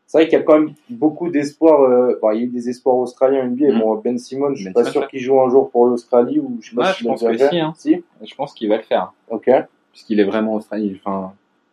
C'est 0.09 0.19
vrai 0.19 0.28
qu'il 0.28 0.38
y 0.38 0.40
a 0.40 0.45
quand 0.45 0.59
même 0.61 0.71
beaucoup 0.88 1.31
d'espoirs. 1.31 1.81
euh, 1.83 2.16
bon, 2.23 2.31
il 2.31 2.38
y 2.38 2.40
a 2.43 2.45
eu 2.45 2.49
des 2.49 2.69
espoirs 2.69 2.95
australiens 2.97 3.45
NBA. 3.45 3.73
Mm. 3.75 3.81
Bon, 3.81 3.97
Ben 3.97 4.16
Simmons, 4.19 4.50
je 4.55 4.62
suis 4.62 4.64
Ben 4.66 4.85
pas 4.85 4.85
sûr 4.90 5.09
qu'il 5.09 5.19
joue 5.21 5.40
un 5.40 5.50
jour 5.50 5.69
pour 5.71 5.87
l'Australie 5.87 6.38
ou 6.38 6.59
je 6.61 6.71
sais 6.71 6.76
pas 6.76 6.93
s'il 6.93 7.05
je 7.07 7.09
pense 7.11 7.23
que 7.25 7.37
si, 7.37 7.59
hein. 7.59 7.73
Si 7.76 8.05
Je 8.25 8.35
pense 8.37 8.55
qu'il 8.55 8.69
va 8.69 8.76
le 8.76 8.83
faire. 8.85 9.12
Ok. 9.31 9.50
Puisqu'il 9.93 10.21
est 10.21 10.25
vraiment 10.25 10.55
australien. 10.55 10.93
Enfin, 11.05 11.33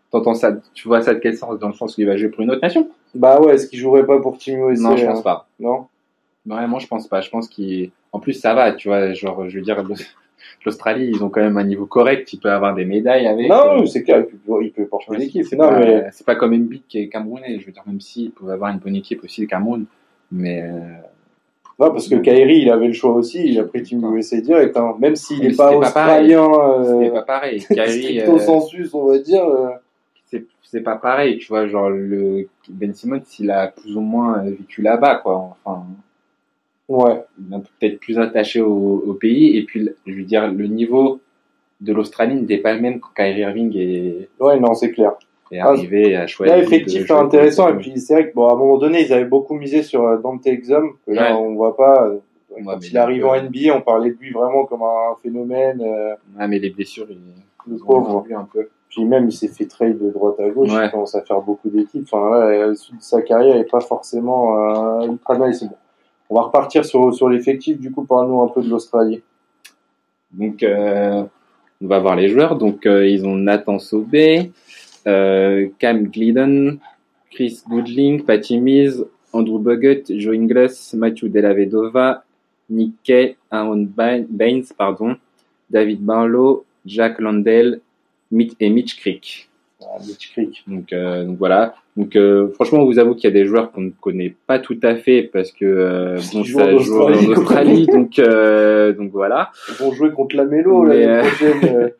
t'entends 0.09 0.33
ça, 0.33 0.51
tu 0.73 0.87
vois 0.87 1.01
ça 1.01 1.13
de 1.13 1.19
quel 1.19 1.37
sens 1.37 1.59
Dans 1.59 1.67
le 1.67 1.73
sens 1.75 1.93
qu'il 1.93 2.07
va 2.07 2.15
jouer 2.17 2.29
pour 2.29 2.41
une 2.41 2.49
autre 2.51 2.61
nation 2.61 2.89
Bah 3.13 3.39
ouais, 3.41 3.55
est-ce 3.55 3.67
qu'il 3.67 3.79
jouerait 3.79 4.05
pas 4.05 4.19
pour 4.19 4.37
Team 4.37 4.69
USA 4.69 4.89
Non, 4.89 4.97
je 4.97 5.05
hein 5.05 5.11
pense 5.11 5.23
pas. 5.23 5.47
Non 5.59 5.87
Vraiment, 6.45 6.79
je 6.79 6.87
pense 6.87 7.07
pas. 7.07 7.21
Je 7.21 7.29
pense 7.29 7.47
qu'il. 7.47 7.91
En 8.11 8.19
plus, 8.19 8.33
ça 8.33 8.53
va, 8.53 8.73
tu 8.73 8.89
vois. 8.89 9.13
Genre, 9.13 9.49
je 9.49 9.57
veux 9.57 9.63
dire, 9.63 9.83
l'Australie, 10.65 11.09
ils 11.13 11.23
ont 11.23 11.29
quand 11.29 11.41
même 11.41 11.57
un 11.57 11.63
niveau 11.63 11.85
correct. 11.85 12.31
Il 12.33 12.39
peut 12.39 12.51
avoir 12.51 12.75
des 12.75 12.85
médailles 12.85 13.27
avec. 13.27 13.49
Non, 13.49 13.81
euh, 13.81 13.85
c'est 13.85 14.03
clair, 14.03 14.25
il 14.29 14.37
peut, 14.37 14.63
il 14.63 14.71
peut 14.71 14.85
porter 14.85 15.11
ouais, 15.11 15.17
l'équipe. 15.17 15.45
C'est 15.45 15.55
pas, 15.55 15.79
mais 15.79 16.09
pas 16.25 16.35
comme 16.35 16.53
Embiid 16.53 16.83
qui 16.87 16.99
est 16.99 17.09
camerounais. 17.09 17.59
Je 17.59 17.65
veux 17.65 17.71
dire, 17.71 17.83
même 17.85 18.01
s'il 18.01 18.31
pouvait 18.31 18.53
avoir 18.53 18.71
une 18.71 18.79
bonne 18.79 18.95
équipe 18.95 19.23
aussi, 19.23 19.41
le 19.41 19.47
Cameroun. 19.47 19.85
Mais 20.31 20.63
euh, 20.63 20.79
non, 21.79 21.91
parce 21.91 22.07
que 22.07 22.15
Kyrie, 22.15 22.61
il 22.61 22.69
avait 22.69 22.87
le 22.87 22.93
choix 22.93 23.13
aussi. 23.13 23.47
Il 23.47 23.59
a 23.59 23.63
pris 23.63 23.83
Team. 23.83 24.03
USA 24.15 24.41
direct. 24.41 24.75
Hein. 24.77 24.95
Même 24.99 25.15
s'il 25.15 25.39
n'est 25.39 25.53
pas 25.53 25.69
c'était 25.69 25.79
pas 25.79 25.87
australien, 25.87 26.51
c'était 26.83 27.09
euh, 27.09 27.13
pas 27.13 27.21
pareil. 27.23 27.59
Kyrie, 27.67 28.03
stricto 28.03 28.35
euh, 28.35 28.39
sensus, 28.39 28.93
on 28.93 29.05
va 29.05 29.17
dire. 29.17 29.45
C'est 30.37 30.45
c'est 30.63 30.81
pas 30.81 30.95
pareil. 30.95 31.37
Tu 31.37 31.47
vois, 31.49 31.67
genre 31.67 31.89
le 31.89 32.47
Ben 32.69 32.93
Simmons, 32.93 33.21
il 33.39 33.51
a 33.51 33.67
plus 33.67 33.95
ou 33.95 34.01
moins 34.01 34.39
euh, 34.39 34.49
vécu 34.51 34.81
là-bas, 34.81 35.15
quoi. 35.17 35.55
Enfin. 35.65 35.83
Ouais. 36.89 37.23
il 37.39 37.53
est 37.55 37.59
peut-être 37.79 37.99
plus 37.99 38.19
attaché 38.19 38.61
au, 38.61 39.03
au 39.07 39.13
pays. 39.13 39.57
Et 39.57 39.63
puis, 39.63 39.89
je 40.05 40.13
veux 40.13 40.23
dire, 40.23 40.51
le 40.51 40.67
niveau 40.67 41.19
de 41.81 41.93
l'Australie 41.93 42.35
n'était 42.35 42.57
pas 42.57 42.73
le 42.73 42.81
même 42.81 42.99
quand 42.99 43.09
Kyrie 43.15 43.41
Irving 43.41 43.71
est, 43.77 44.29
Ouais, 44.39 44.59
non, 44.59 44.73
c'est 44.73 44.91
clair. 44.91 45.13
est 45.51 45.59
Ah, 45.59 45.69
arrivé 45.69 46.15
à 46.15 46.27
choisir. 46.27 46.55
Là, 46.57 46.61
effectif 46.63 47.09
est 47.09 47.13
intéressant. 47.13 47.69
Et 47.69 47.77
puis, 47.77 47.99
c'est 47.99 48.13
vrai 48.13 48.29
que, 48.29 48.33
bon, 48.35 48.47
à 48.47 48.53
un 48.53 48.55
moment 48.55 48.77
donné, 48.77 49.05
ils 49.05 49.13
avaient 49.13 49.25
beaucoup 49.25 49.55
misé 49.55 49.81
sur 49.83 50.03
euh, 50.05 50.17
Dante 50.17 50.45
Exum, 50.47 50.93
que 51.05 51.11
là, 51.11 51.31
Ouais. 51.33 51.37
on 51.39 51.53
voit 51.55 51.75
pas. 51.77 52.05
euh, 52.07 52.17
Ouais, 52.55 52.61
Quand 52.65 52.79
il 52.87 52.97
arrive 52.99 53.25
en 53.25 53.35
NBA, 53.35 53.75
on 53.75 53.81
parlait 53.81 54.11
de 54.11 54.17
lui 54.19 54.31
vraiment 54.31 54.65
comme 54.65 54.83
un 54.83 55.15
phénomène. 55.23 55.81
euh, 55.81 56.13
Ah, 56.37 56.47
mais 56.47 56.59
les 56.59 56.69
blessures, 56.69 57.07
ils, 57.09 57.17
le 57.71 57.77
pauvre. 57.77 58.23
un 58.35 58.47
peu. 58.53 58.69
Puis 58.93 59.05
même, 59.05 59.27
il 59.27 59.31
s'est 59.31 59.47
fait 59.47 59.65
trade 59.65 59.97
de 59.97 60.11
droite 60.11 60.39
à 60.39 60.49
gauche. 60.49 60.71
Ouais. 60.71 60.85
Il 60.85 60.91
commence 60.91 61.15
à 61.15 61.21
faire 61.21 61.41
beaucoup 61.41 61.69
d'équipes. 61.69 62.07
Enfin, 62.11 62.29
là, 62.29 62.67
de 62.69 62.75
sa 62.99 63.21
carrière 63.23 63.55
n'est 63.55 63.63
pas 63.63 63.79
forcément 63.81 65.01
euh, 65.01 65.07
ultra 65.07 65.37
nice. 65.39 65.65
On 66.29 66.35
va 66.35 66.41
repartir 66.43 66.85
sur, 66.85 67.13
sur 67.13 67.27
l'effectif. 67.27 67.79
Du 67.79 67.91
coup, 67.91 68.03
parle-nous 68.05 68.41
un 68.41 68.49
peu 68.49 68.61
de 68.61 68.69
l'Australie. 68.69 69.23
Donc, 70.31 70.61
euh, 70.63 71.23
on 71.81 71.87
va 71.87 71.99
voir 71.99 72.15
les 72.15 72.29
joueurs. 72.29 72.55
Donc, 72.55 72.85
euh, 72.85 73.07
ils 73.07 73.25
ont 73.25 73.35
Nathan 73.35 73.79
Sobey, 73.79 74.51
euh, 75.07 75.67
Cam 75.79 76.03
Glidden, 76.03 76.77
Chris 77.31 77.61
Goodling, 77.67 78.23
Patty 78.23 78.59
Mills, 78.59 79.05
Andrew 79.31 79.57
Bogut, 79.57 80.03
Joe 80.09 80.35
Ingles, 80.35 80.69
Matthew 80.93 81.29
Delavedova, 81.29 82.23
Nick 82.69 82.93
Kay, 83.03 83.37
Aaron 83.49 83.87
Bain- 83.95 84.25
Baines, 84.29 84.65
pardon, 84.77 85.15
David 85.69 86.01
Barlow, 86.05 86.63
Jack 86.85 87.19
Landell, 87.19 87.81
et 88.59 88.69
Mitch 88.69 88.99
Creek. 88.99 89.49
Ah, 89.81 89.99
Mitch 90.07 90.31
Creek. 90.31 90.63
Donc, 90.67 90.93
euh, 90.93 91.25
donc 91.25 91.37
voilà. 91.37 91.75
Donc 91.97 92.15
euh, 92.15 92.49
franchement, 92.53 92.79
on 92.79 92.85
vous 92.85 92.99
avoue 92.99 93.13
qu'il 93.15 93.25
y 93.25 93.27
a 93.27 93.31
des 93.33 93.45
joueurs 93.45 93.71
qu'on 93.71 93.81
ne 93.81 93.89
connaît 93.91 94.33
pas 94.47 94.57
tout 94.59 94.79
à 94.81 94.95
fait 94.95 95.23
parce 95.23 95.51
que 95.51 95.65
euh, 95.65 96.15
bon, 96.15 96.21
ça 96.21 96.37
en 96.39 96.43
joue 96.43 96.59
Australie, 96.59 97.27
en 97.27 97.31
Australie, 97.31 97.85
donc 97.91 98.19
euh, 98.19 98.93
donc 98.93 99.11
voilà. 99.11 99.51
Ils 99.69 99.75
vont 99.75 99.91
jouer 99.93 100.11
contre 100.11 100.35
la 100.35 100.45
Mélo 100.45 100.87
euh, 100.89 101.19
prochaine. 101.21 101.59
euh. 101.63 101.89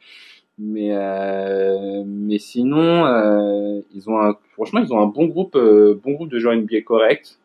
Mais 0.59 0.89
euh, 0.91 2.03
mais 2.05 2.37
sinon, 2.37 3.05
euh, 3.07 3.81
ils 3.95 4.07
ont 4.07 4.19
un, 4.21 4.37
franchement, 4.51 4.81
ils 4.81 4.93
ont 4.93 4.99
un 5.01 5.07
bon 5.07 5.25
groupe, 5.25 5.55
euh, 5.55 5.99
bon 6.03 6.11
groupe 6.11 6.29
de 6.29 6.37
joueurs 6.37 6.55
NBA 6.55 6.81
correct. 6.85 7.39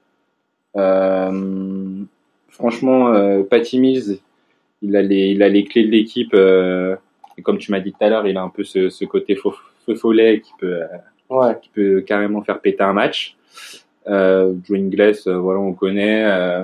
Euh, 0.77 2.03
franchement, 2.51 3.09
euh, 3.15 3.43
Patty 3.45 3.79
Mills, 3.81 4.19
il 4.83 4.95
a 4.95 5.01
les, 5.01 5.29
il 5.31 5.43
a 5.43 5.49
les 5.49 5.65
clés 5.65 5.85
de 5.85 5.91
l'équipe. 5.91 6.35
Et 7.39 7.43
comme 7.43 7.57
tu 7.59 7.71
m'as 7.71 7.81
dit 7.81 7.93
tout 7.93 8.05
à 8.05 8.09
l'heure, 8.11 8.27
il 8.27 8.37
a 8.37 8.43
un 8.43 8.49
peu 8.51 8.65
ce, 8.65 8.91
ce 8.91 9.05
côté 9.05 9.37
faux, 9.37 9.55
feu 9.87 9.95
follet 9.95 10.41
qui 10.41 10.53
peut, 10.59 10.83
euh, 10.83 10.87
Ouais. 11.31 11.57
qui 11.63 11.69
peut 11.69 12.01
carrément 12.01 12.43
faire 12.43 12.59
péter 12.61 12.83
un 12.83 12.93
match. 12.93 13.37
Euh, 14.09 14.53
Joe 14.65 14.79
Ingles, 14.79 15.15
euh, 15.27 15.39
voilà, 15.39 15.61
on 15.61 15.73
connaît, 15.75 16.25
euh, 16.25 16.63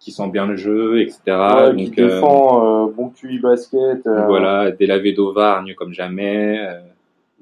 qui 0.00 0.10
sent 0.10 0.28
bien 0.30 0.46
le 0.46 0.56
jeu, 0.56 1.00
etc. 1.02 1.20
Ouais, 1.26 1.76
qui 1.76 1.84
donc, 1.90 1.98
euh, 1.98 2.08
défend, 2.08 2.86
bon 2.86 3.10
QI 3.10 3.38
basket. 3.38 4.02
voilà, 4.04 4.70
Della 4.70 4.98
Vedova, 4.98 5.52
hargneux 5.56 5.74
comme 5.74 5.92
jamais. 5.92 6.58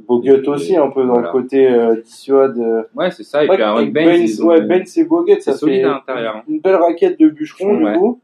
Bogut 0.09 0.42
aussi, 0.49 0.77
un 0.77 0.88
peu 0.90 1.03
dans 1.07 1.12
Voilà. 1.14 1.29
le 1.29 1.33
côté 1.33 1.68
dissuade. 2.03 2.59
Ouais, 2.97 3.11
c'est 3.12 3.23
ça. 3.23 3.44
Et 3.44 3.49
Ouais, 3.49 3.55
puis 3.55 3.62
Aaron 3.62 3.79
ouais, 3.83 3.87
Baines 4.62 4.85
et 4.97 5.05
Bogut, 5.05 5.40
ça 5.40 5.53
solide 5.53 5.83
fait 5.83 5.85
à 5.85 5.88
l'intérieur, 5.88 6.37
hein. 6.38 6.42
une 6.49 6.59
belle 6.61 6.75
raquette 6.77 7.18
de 7.20 7.29
bûcheron, 7.29 7.77
du 7.77 7.99
coup. 7.99 8.20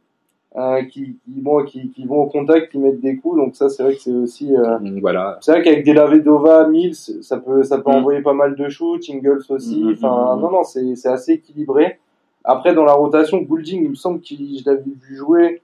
Euh, 0.56 0.82
qui, 0.82 1.16
qui, 1.24 1.40
bon, 1.40 1.62
qui, 1.64 1.90
qui 1.92 2.04
vont 2.06 2.22
au 2.22 2.26
contact, 2.26 2.72
qui 2.72 2.78
mettent 2.78 3.00
des 3.00 3.16
coups, 3.18 3.36
donc 3.36 3.54
ça 3.54 3.68
c'est 3.68 3.84
vrai 3.84 3.94
que 3.94 4.00
c'est 4.00 4.10
aussi. 4.12 4.52
euh, 4.56 4.80
donc 4.80 5.00
voilà. 5.00 5.38
C'est 5.42 5.52
vrai 5.52 5.62
qu'avec 5.62 5.84
des 5.84 5.92
Lavedova, 5.92 6.66
Mills, 6.66 6.96
ça 6.96 7.36
peut, 7.36 7.62
ça 7.62 7.78
peut 7.78 7.88
Mm. 7.92 7.94
envoyer 7.94 8.20
pas 8.20 8.32
mal 8.32 8.56
de 8.56 8.68
shoots, 8.68 9.08
Ingles 9.10 9.44
aussi. 9.48 9.80
Mm, 9.80 9.90
mm, 9.90 9.92
Enfin, 9.92 10.34
mm, 10.34 10.38
mm. 10.38 10.42
non, 10.42 10.50
non, 10.50 10.64
c'est, 10.64 10.96
c'est 10.96 11.08
assez 11.08 11.32
équilibré. 11.34 12.00
Après, 12.42 12.74
dans 12.74 12.84
la 12.84 12.94
rotation, 12.94 13.38
Goulding, 13.42 13.84
il 13.84 13.90
me 13.90 13.94
semble 13.94 14.20
que 14.20 14.34
je 14.34 14.68
l'avais 14.68 14.82
vu 14.82 15.14
jouer. 15.14 15.62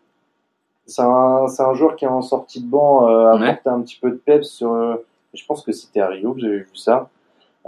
C'est 0.87 1.03
un, 1.03 1.49
c'est 1.49 1.64
un 1.64 1.75
joueur 1.75 1.96
qui 1.96 2.05
est 2.05 2.09
en 2.09 2.22
sortie 2.22 2.62
de 2.62 2.68
banc, 2.70 3.09
euh, 3.09 3.37
Ouais. 3.40 3.49
apporté 3.49 3.68
un 3.70 3.81
petit 3.81 3.99
peu 4.01 4.11
de 4.11 4.20
peps 4.25 4.49
sur, 4.49 4.72
euh, 4.72 4.94
je 5.35 5.44
pense 5.46 5.64
que 5.64 5.72
c'était 5.72 6.01
à 6.01 6.07
Rio 6.07 6.33
que 6.33 6.38
j'avais 6.40 6.59
vu 6.59 6.68
ça. 6.75 7.11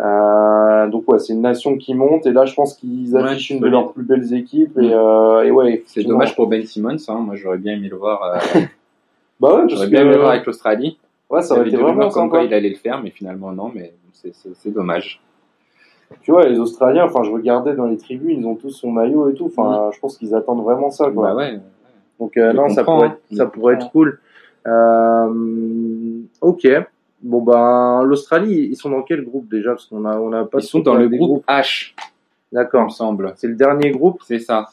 Euh, 0.00 0.86
donc 0.88 1.10
ouais, 1.10 1.18
c'est 1.18 1.32
une 1.32 1.40
nation 1.42 1.76
qui 1.76 1.92
monte 1.92 2.24
et 2.26 2.32
là 2.32 2.44
je 2.44 2.54
pense 2.54 2.74
qu'ils 2.74 3.12
Ouais, 3.16 3.22
affichent 3.22 3.50
une 3.50 3.58
de 3.60 3.66
leurs 3.66 3.92
plus 3.92 4.04
belles 4.04 4.32
équipes 4.32 4.78
et, 4.78 4.92
euh, 4.94 5.42
et 5.42 5.50
ouais. 5.50 5.82
C'est 5.86 6.04
dommage 6.04 6.36
pour 6.36 6.46
Ben 6.46 6.64
Simmons. 6.64 6.96
Hein. 7.08 7.14
Moi, 7.18 7.34
j'aurais 7.34 7.58
bien 7.58 7.74
aimé 7.74 7.88
le 7.88 7.96
voir. 7.96 8.22
euh, 8.22 8.60
Bah 9.40 9.54
ouais, 9.56 9.68
j'aurais 9.68 9.88
bien 9.88 10.02
aimé 10.02 10.12
le 10.12 10.18
voir 10.18 10.30
avec 10.30 10.46
l'Australie. 10.46 10.98
ouais, 11.30 11.42
ça 11.42 11.54
aurait 11.54 11.68
été 11.68 11.76
vraiment 11.76 12.10
sympa. 12.10 12.28
quoi 12.28 12.42
il 12.44 12.54
allait 12.54 12.70
le 12.70 12.76
faire, 12.76 13.00
mais 13.02 13.10
finalement 13.10 13.52
non. 13.52 13.70
Mais 13.74 13.92
c'est, 14.12 14.70
dommage. 14.72 15.20
Tu 16.22 16.30
vois, 16.32 16.44
les 16.48 16.58
Australiens, 16.58 17.04
enfin, 17.04 17.22
je 17.22 17.30
regardais 17.30 17.74
dans 17.74 17.86
les 17.86 17.96
tribunes, 17.98 18.40
ils 18.40 18.46
ont 18.46 18.54
tous 18.56 18.70
son 18.70 18.90
maillot 18.90 19.28
et 19.30 19.34
tout. 19.34 19.46
Enfin, 19.46 19.90
je 19.92 19.98
pense 20.00 20.16
qu'ils 20.16 20.34
attendent 20.34 20.62
vraiment 20.64 20.90
ça, 20.90 21.10
quoi. 21.10 21.28
Bah 21.28 21.34
ouais. 21.36 21.60
Donc 22.18 22.36
euh, 22.36 22.52
non, 22.52 22.68
ça 22.68 22.82
pourrait, 22.82 23.08
hein. 23.08 23.16
ça 23.36 23.46
pourrait 23.46 23.74
être 23.74 23.90
cool. 23.92 24.18
Euh, 24.66 26.20
ok. 26.40 26.66
Bon 27.22 27.42
ben 27.42 28.02
l'Australie, 28.04 28.68
ils 28.70 28.76
sont 28.76 28.90
dans 28.90 29.02
quel 29.02 29.24
groupe 29.24 29.48
déjà? 29.48 29.70
Parce 29.70 29.86
qu'on 29.86 30.04
a 30.04 30.16
on 30.18 30.32
a 30.32 30.44
pas. 30.44 30.58
Ils 30.58 30.62
sont 30.64 30.80
dans 30.80 30.94
le 30.94 31.08
groupe 31.08 31.44
H, 31.48 31.94
D'accord. 32.52 32.90
semble. 32.92 33.32
C'est 33.36 33.48
le 33.48 33.54
dernier 33.56 33.90
groupe? 33.90 34.22
C'est 34.24 34.38
ça. 34.38 34.68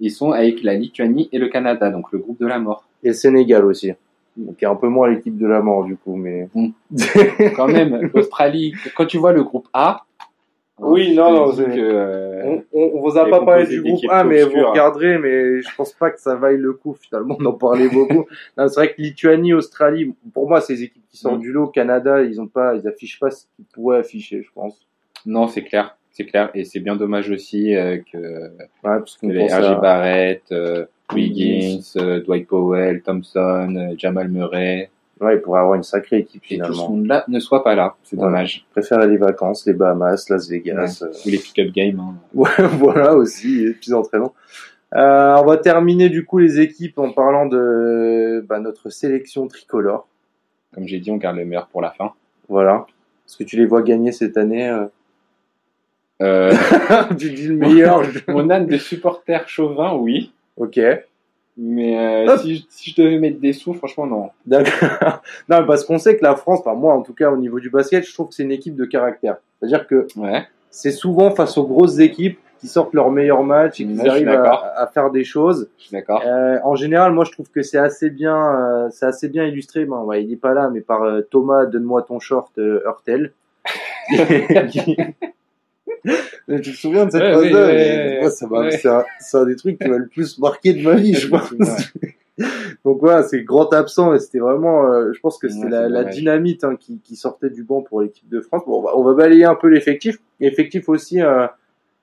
Ils 0.00 0.10
sont 0.10 0.32
avec 0.32 0.62
la 0.62 0.74
Lituanie 0.74 1.28
et 1.32 1.38
le 1.38 1.48
Canada, 1.48 1.90
donc 1.90 2.12
le 2.12 2.18
groupe 2.18 2.38
de 2.40 2.46
la 2.46 2.58
mort. 2.58 2.84
et 3.02 3.08
le 3.08 3.14
Sénégal 3.14 3.64
aussi. 3.64 3.92
Donc 4.36 4.56
il 4.60 4.64
y 4.64 4.66
a 4.66 4.70
un 4.70 4.74
peu 4.76 4.88
moins 4.88 5.08
l'équipe 5.08 5.36
de 5.36 5.46
la 5.46 5.60
mort 5.60 5.84
du 5.84 5.96
coup, 5.96 6.16
mais. 6.16 6.48
Quand 7.56 7.68
même, 7.68 8.10
l'Australie, 8.14 8.74
quand 8.96 9.06
tu 9.06 9.18
vois 9.18 9.32
le 9.32 9.42
groupe 9.44 9.68
A, 9.72 10.04
Oui, 10.80 11.10
je 11.10 11.20
non, 11.20 11.32
non, 11.32 11.52
que, 11.54 11.62
euh, 11.70 12.42
On, 12.72 12.80
on, 12.96 13.00
vous 13.00 13.16
a 13.16 13.28
pas 13.30 13.44
parlé 13.44 13.66
du 13.66 13.80
groupe 13.80 14.00
A, 14.10 14.24
mais 14.24 14.42
vous 14.42 14.66
regarderez, 14.70 15.18
mais 15.18 15.62
je 15.62 15.68
pense 15.76 15.92
pas 15.92 16.10
que 16.10 16.20
ça 16.20 16.34
vaille 16.34 16.56
le 16.56 16.72
coup 16.72 16.94
finalement 17.00 17.36
d'en 17.36 17.52
parler 17.52 17.88
beaucoup. 17.92 18.26
C'est 18.56 18.74
vrai 18.74 18.92
que 18.92 19.00
Lituanie, 19.00 19.52
Australie, 19.54 20.12
pour 20.32 20.48
moi, 20.48 20.60
c'est 20.60 20.72
les 20.72 20.82
équipes 20.84 21.04
qui 21.08 21.16
sortent 21.16 21.36
Mm. 21.38 21.42
du 21.42 21.52
lot. 21.52 21.68
Canada, 21.68 22.22
ils 22.22 22.40
ont 22.40 22.48
pas, 22.48 22.74
ils 22.74 22.88
affichent 22.88 23.20
pas 23.20 23.30
ce 23.30 23.44
qu'ils 23.54 23.64
pourraient 23.66 23.98
afficher, 23.98 24.42
je 24.42 24.50
pense. 24.52 24.84
non, 25.26 25.46
c'est 25.46 25.62
clair, 25.62 25.96
c'est 26.10 26.24
clair, 26.26 26.50
et 26.54 26.64
c'est 26.64 26.80
bien 26.80 26.96
dommage 26.96 27.30
aussi 27.30 27.74
euh, 27.76 27.98
que, 28.12 28.18
Ouais, 28.18 28.50
parce 28.82 29.14
que 29.16 29.20
qu'on 29.20 29.28
les 29.28 29.46
RJ 29.46 29.52
à... 29.52 29.74
Barrett, 29.76 30.42
euh, 30.50 30.86
Wiggins. 31.12 31.76
Wiggins, 31.76 31.92
euh, 31.98 32.20
Dwight 32.20 32.48
Powell, 32.48 33.00
Thompson, 33.02 33.74
euh, 33.76 33.94
Jamal 33.96 34.28
Murray, 34.28 34.90
Ouais, 35.20 35.36
ils 35.36 35.40
pourraient 35.40 35.60
avoir 35.60 35.74
une 35.76 35.82
sacrée 35.84 36.18
équipe 36.18 36.42
et 36.50 36.58
tout 36.58 36.64
ce 36.64 36.72
finalement. 36.72 36.90
monde-là 36.90 37.24
ne 37.28 37.38
soit 37.38 37.62
pas 37.62 37.74
là. 37.74 37.94
C'est 38.02 38.16
dommage. 38.18 38.64
Je 38.68 38.72
préfère 38.72 39.06
les 39.06 39.16
vacances, 39.16 39.64
les 39.66 39.72
Bahamas, 39.72 40.26
Las 40.28 40.48
Vegas. 40.48 41.02
euh, 41.02 41.12
Ou 41.24 41.30
les 41.30 41.38
pick-up 41.38 41.70
games. 41.72 42.00
hein. 42.00 42.14
Ouais, 42.34 42.50
voilà 42.78 43.14
aussi, 43.14 43.64
et 43.64 43.70
puis 43.72 43.92
entraînement. 43.92 44.34
Euh, 44.94 45.36
on 45.40 45.44
va 45.44 45.56
terminer 45.56 46.08
du 46.08 46.24
coup 46.24 46.38
les 46.38 46.60
équipes 46.60 46.98
en 46.98 47.10
parlant 47.12 47.46
de 47.46 48.44
bah, 48.48 48.58
notre 48.60 48.90
sélection 48.90 49.46
tricolore. 49.48 50.06
Comme 50.74 50.86
j'ai 50.88 50.98
dit, 50.98 51.10
on 51.10 51.16
garde 51.16 51.36
le 51.36 51.44
meilleur 51.44 51.68
pour 51.68 51.80
la 51.80 51.90
fin. 51.90 52.12
Voilà. 52.48 52.86
Est-ce 53.26 53.36
que 53.36 53.44
tu 53.44 53.56
les 53.56 53.66
vois 53.66 53.82
gagner 53.82 54.10
cette 54.12 54.36
année 54.36 54.68
euh? 54.68 54.86
Euh, 56.22 56.52
Tu 57.18 57.30
dis 57.30 57.48
le 57.48 57.56
meilleur. 57.56 58.02
mon 58.28 58.50
âne 58.50 58.66
de 58.66 58.76
supporter 58.78 59.48
chauvin, 59.48 59.94
oui. 59.94 60.32
Ok. 60.56 60.80
Mais 61.56 62.26
euh, 62.26 62.36
si, 62.38 62.56
je- 62.56 62.64
si 62.68 62.90
je 62.90 63.00
devais 63.02 63.18
mettre 63.18 63.38
des 63.40 63.52
sous, 63.52 63.74
franchement, 63.74 64.06
non. 64.06 64.30
D'accord. 64.44 65.22
non, 65.48 65.64
parce 65.66 65.84
qu'on 65.84 65.98
sait 65.98 66.16
que 66.16 66.24
la 66.24 66.34
France, 66.36 66.60
enfin 66.60 66.74
moi 66.74 66.94
en 66.94 67.02
tout 67.02 67.14
cas 67.14 67.30
au 67.30 67.36
niveau 67.36 67.60
du 67.60 67.70
basket, 67.70 68.04
je 68.04 68.12
trouve 68.12 68.28
que 68.28 68.34
c'est 68.34 68.42
une 68.42 68.50
équipe 68.52 68.74
de 68.74 68.84
caractère. 68.84 69.36
C'est-à-dire 69.60 69.86
que 69.86 70.06
Ouais. 70.16 70.42
c'est 70.70 70.90
souvent 70.90 71.30
face 71.30 71.56
aux 71.56 71.66
grosses 71.66 71.98
équipes 72.00 72.38
qui 72.58 72.66
sortent 72.68 72.94
leurs 72.94 73.10
meilleurs 73.10 73.42
matchs 73.44 73.80
et 73.80 73.84
Ouais, 73.86 73.94
qui 74.02 74.08
arrivent 74.08 74.28
à, 74.30 74.72
à 74.80 74.86
faire 74.88 75.10
des 75.10 75.22
choses. 75.22 75.68
D'accord. 75.92 76.22
Euh, 76.26 76.58
en 76.64 76.74
général, 76.76 77.12
moi 77.12 77.24
je 77.24 77.30
trouve 77.32 77.48
que 77.50 77.62
c'est 77.62 77.78
assez 77.78 78.10
bien, 78.10 78.36
euh, 78.36 78.88
c'est 78.90 79.06
assez 79.06 79.28
bien 79.28 79.44
illustré. 79.44 79.84
Bon, 79.84 80.00
ouais, 80.02 80.24
il 80.24 80.32
est 80.32 80.36
pas 80.36 80.54
là, 80.54 80.70
mais 80.72 80.80
par 80.80 81.02
euh, 81.02 81.20
Thomas, 81.30 81.66
donne-moi 81.66 82.02
ton 82.02 82.18
short, 82.20 82.50
euh, 82.58 82.82
Hurtel. 82.84 83.32
tu 86.04 86.60
te 86.72 86.76
souviens 86.76 87.06
de 87.06 87.10
cette 87.10 87.22
Ouais, 87.22 87.32
phrase 87.32 87.44
oui, 87.44 87.52
là 87.52 87.66
ouais, 87.66 88.18
Moi, 88.20 88.30
ça 88.30 88.46
m'a- 88.46 88.60
ouais. 88.60 88.70
C'est 88.72 88.88
un, 88.88 89.04
c'est 89.20 89.36
un 89.38 89.46
des 89.46 89.56
trucs 89.56 89.78
qui 89.78 89.88
m'a 89.88 89.98
le 89.98 90.06
plus 90.06 90.38
marqué 90.38 90.72
de 90.74 90.82
ma 90.82 90.94
vie, 90.94 91.14
je 91.14 91.28
pense. 91.28 91.50
Ouais. 91.52 92.46
Donc 92.84 92.98
voilà, 93.00 93.22
c'est 93.22 93.42
grand 93.44 93.72
absent 93.72 94.12
et 94.12 94.18
c'était 94.18 94.40
vraiment, 94.40 94.86
euh, 94.86 95.12
je 95.12 95.20
pense 95.20 95.38
que 95.38 95.48
c'était 95.48 95.66
Ouais, 95.66 95.88
la, 95.88 96.04
dynamite 96.04 96.64
hein, 96.64 96.74
qui, 96.78 96.98
qui 96.98 97.14
sortait 97.16 97.48
du 97.48 97.62
banc 97.62 97.80
pour 97.82 98.02
l'équipe 98.02 98.28
de 98.28 98.40
France. 98.40 98.62
Bon, 98.66 98.78
on 98.80 98.82
va, 98.82 98.96
on 98.98 99.04
va 99.04 99.14
balayer 99.14 99.44
un 99.44 99.54
peu 99.54 99.68
l'effectif. 99.68 100.18
Effectif 100.40 100.88
aussi 100.88 101.22
euh, 101.22 101.46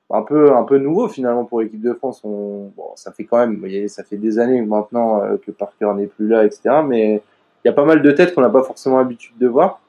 un 0.09 0.21
peu 0.23 0.53
un 0.53 0.63
peu 0.63 0.77
nouveau 0.77 1.09
finalement 1.09 1.43
pour 1.43 1.59
l'équipe 1.61 1.81
de 1.81 1.93
France. 1.93 2.21
On, 2.23 2.71
bon, 2.77 2.85
ça 2.95 3.11
fait 3.11 3.25
quand 3.25 3.37
même, 3.39 3.55
vous 3.55 3.59
voyez, 3.59 3.89
ça 3.89 4.03
fait 4.05 4.15
des 4.17 4.39
années 4.39 4.61
maintenant 4.61 5.21
euh, 5.21 5.35
que 5.37 5.51
Parker 5.51 5.91
n'est 5.97 6.07
plus 6.07 6.27
là, 6.29 6.45
etc. 6.45 6.61
Mais 6.87 7.21
il 7.63 7.67
y 7.67 7.69
a 7.69 7.73
pas 7.73 7.85
mal 7.85 8.01
de 8.01 8.11
têtes 8.11 8.33
qu'on 8.33 8.41
n'a 8.41 8.49
pas 8.49 8.63
forcément 8.63 8.99
l'habitude 8.99 9.37
de 9.37 9.47
voir. 9.47 9.81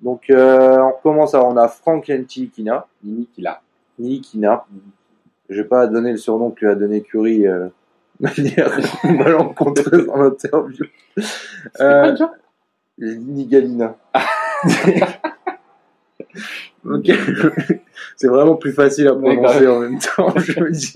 Donc 0.00 0.30
euh, 0.30 0.78
on 0.80 0.92
commence, 1.02 1.34
alors 1.34 1.48
on 1.48 1.56
a 1.56 1.68
Frank 1.68 2.08
Ntilikina, 2.08 2.86
l'a. 3.38 3.62
Nilikina. 3.98 4.66
Je 5.48 5.62
vais 5.62 5.68
pas 5.68 5.86
donner 5.86 6.10
le 6.12 6.18
surnom 6.18 6.50
que 6.50 6.64
lui 6.64 6.72
a 6.72 6.74
donné 6.74 7.02
Curry 7.02 7.46
euh, 7.46 7.68
manière 8.20 8.70
malencontreuse 9.04 10.08
en 10.08 10.24
interview. 10.24 10.84
Euh, 11.80 12.12
déjà 12.12 12.32
Nigalina. 12.98 13.96
ok. 16.84 17.10
C'est 18.16 18.28
vraiment 18.28 18.56
plus 18.56 18.72
facile 18.72 19.08
à 19.08 19.14
Ouais, 19.14 19.36
prononcer 19.36 19.66
en 19.66 19.80
même 19.80 19.98
temps, 19.98 20.32
je 20.36 20.60
me 20.60 20.70
dis. 20.70 20.94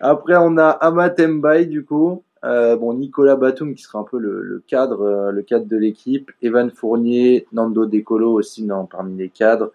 Après, 0.00 0.36
on 0.38 0.56
a 0.58 0.68
Amat 0.68 1.14
Mbaye, 1.18 1.66
du 1.66 1.84
coup. 1.84 2.22
Euh, 2.44 2.76
bon, 2.76 2.92
Nicolas 2.94 3.36
Batum, 3.36 3.74
qui 3.74 3.82
sera 3.82 4.00
un 4.00 4.04
peu 4.04 4.18
le, 4.18 4.42
le 4.42 4.62
cadre, 4.66 5.00
euh, 5.02 5.32
le 5.32 5.42
cadre 5.42 5.66
de 5.66 5.76
l'équipe. 5.76 6.30
Evan 6.42 6.70
Fournier, 6.70 7.46
Nando 7.52 7.86
Decolo 7.86 8.32
aussi, 8.32 8.64
non, 8.64 8.86
parmi 8.86 9.16
les 9.16 9.30
cadres. 9.30 9.72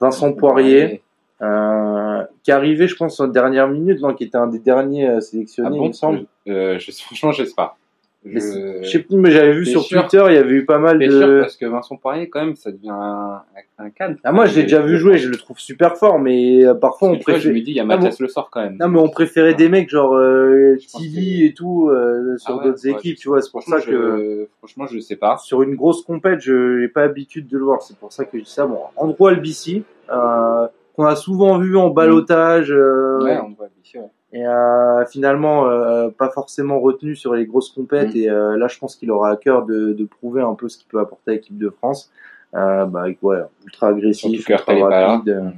Vincent 0.00 0.32
Poirier, 0.32 1.02
euh, 1.40 2.22
qui 2.42 2.50
est 2.50 2.54
arrivé, 2.54 2.88
je 2.88 2.96
pense, 2.96 3.20
en 3.20 3.28
dernière 3.28 3.68
minute, 3.68 4.00
non, 4.00 4.14
qui 4.14 4.24
était 4.24 4.36
un 4.36 4.48
des 4.48 4.58
derniers 4.58 5.08
Ah 5.08 5.20
sélectionnés, 5.20 5.78
bon 5.78 5.84
il 5.84 5.88
me 5.88 5.92
semble. 5.92 6.26
je, 6.46 6.90
Franchement, 7.04 7.32
je 7.32 7.44
sais 7.44 7.54
pas. 7.54 7.76
Je, 8.22 8.38
sais 8.84 8.98
plus, 8.98 9.16
mais 9.16 9.30
j'avais 9.30 9.54
vu 9.54 9.64
sur 9.64 9.80
sûr 9.82 10.02
Twitter, 10.02 10.22
il 10.28 10.34
y 10.34 10.38
avait 10.38 10.52
eu 10.52 10.66
pas 10.66 10.78
mal 10.78 10.98
de. 10.98 11.10
sûr 11.10 11.40
parce 11.40 11.56
que 11.56 11.64
Vincent 11.64 11.96
Poirier, 11.96 12.28
quand 12.28 12.44
même, 12.44 12.54
ça 12.54 12.70
devient 12.70 12.90
un, 12.90 13.40
un 13.78 13.88
cadre. 13.88 14.16
Ah, 14.24 14.30
moi, 14.32 14.44
je 14.44 14.54
l'ai 14.56 14.64
déjà 14.64 14.82
vu 14.82 14.98
jouer, 14.98 15.16
je 15.16 15.30
le 15.30 15.36
trouve 15.38 15.58
super 15.58 15.96
fort, 15.96 16.18
mais 16.18 16.66
euh, 16.66 16.74
parfois 16.74 17.08
on 17.08 17.12
Parce 17.12 17.24
tu 17.24 17.30
vois, 17.30 17.38
je 17.40 17.44
préfère. 17.48 17.58
me 17.58 17.64
dis, 17.64 17.70
il 17.70 17.76
y 17.76 17.80
a 17.80 17.84
Ah, 17.84 17.86
Mathias 17.86 18.20
Le 18.20 18.28
Sort 18.28 18.50
quand 18.50 18.60
même. 18.60 18.76
Non, 18.78 18.88
mais 18.88 18.98
on 18.98 19.08
préférait 19.08 19.54
des 19.54 19.70
mecs 19.70 19.88
genre 19.88 20.14
euh, 20.14 20.76
Tilly 20.76 21.40
que- 21.40 21.44
et 21.46 21.54
tout 21.54 21.88
euh, 21.88 22.36
sur 22.36 22.54
Ah 22.54 22.58
ouais, 22.58 22.64
d'autres 22.64 22.84
ouais, 22.84 22.90
équipes, 22.92 23.16
tu 23.16 23.28
vois. 23.28 23.40
C'est 23.40 23.50
pour 23.50 23.62
Franchement, 23.62 23.80
ça 23.80 23.90
que 23.90 23.92
je, 23.92 24.46
franchement, 24.58 24.86
je 24.86 24.98
sais 25.00 25.16
pas. 25.16 25.38
sur 25.38 25.62
une 25.62 25.74
grosse 25.74 26.02
compète, 26.04 26.40
je 26.40 26.80
n'ai 26.82 26.88
pas 26.88 27.00
l'habitude 27.06 27.48
de 27.48 27.56
le 27.56 27.64
voir. 27.64 27.80
C'est 27.80 27.96
pour 27.96 28.12
ça 28.12 28.26
que 28.26 28.36
je 28.38 28.44
dis 28.44 28.50
ça. 28.50 28.66
Bon, 28.66 28.80
Andrew 28.96 29.28
Albici, 29.28 29.82
euh, 30.12 30.66
qu'on 30.94 31.06
a 31.06 31.16
souvent 31.16 31.56
vu 31.58 31.74
en 31.78 31.88
balotage, 31.88 32.70
euh, 32.70 33.24
Ouais, 33.24 33.38
on 33.42 33.54
voit 33.54 33.68
ici, 33.82 33.96
ouais. 33.96 34.04
Et 34.32 34.46
euh, 34.46 35.04
finalement 35.06 35.66
euh, 35.66 36.08
pas 36.10 36.28
forcément 36.30 36.78
retenu 36.80 37.16
sur 37.16 37.34
les 37.34 37.46
grosses 37.46 37.70
compètes. 37.70 38.14
Mm. 38.14 38.18
Et 38.18 38.30
euh, 38.30 38.56
là, 38.56 38.68
je 38.68 38.78
pense 38.78 38.96
qu'il 38.96 39.10
aura 39.10 39.30
à 39.30 39.36
cœur 39.36 39.64
de, 39.66 39.92
de 39.92 40.04
prouver 40.04 40.42
un 40.42 40.54
peu 40.54 40.68
ce 40.68 40.78
qu'il 40.78 40.86
peut 40.88 41.00
apporter 41.00 41.30
à 41.32 41.34
l'équipe 41.34 41.58
de 41.58 41.70
France. 41.70 42.10
Euh, 42.54 42.84
bah, 42.86 43.04
ouais, 43.22 43.38
ultra 43.64 43.88
agressif, 43.88 44.48
ultra 44.48 44.74
rapide. 44.74 45.28
Euh, 45.28 45.50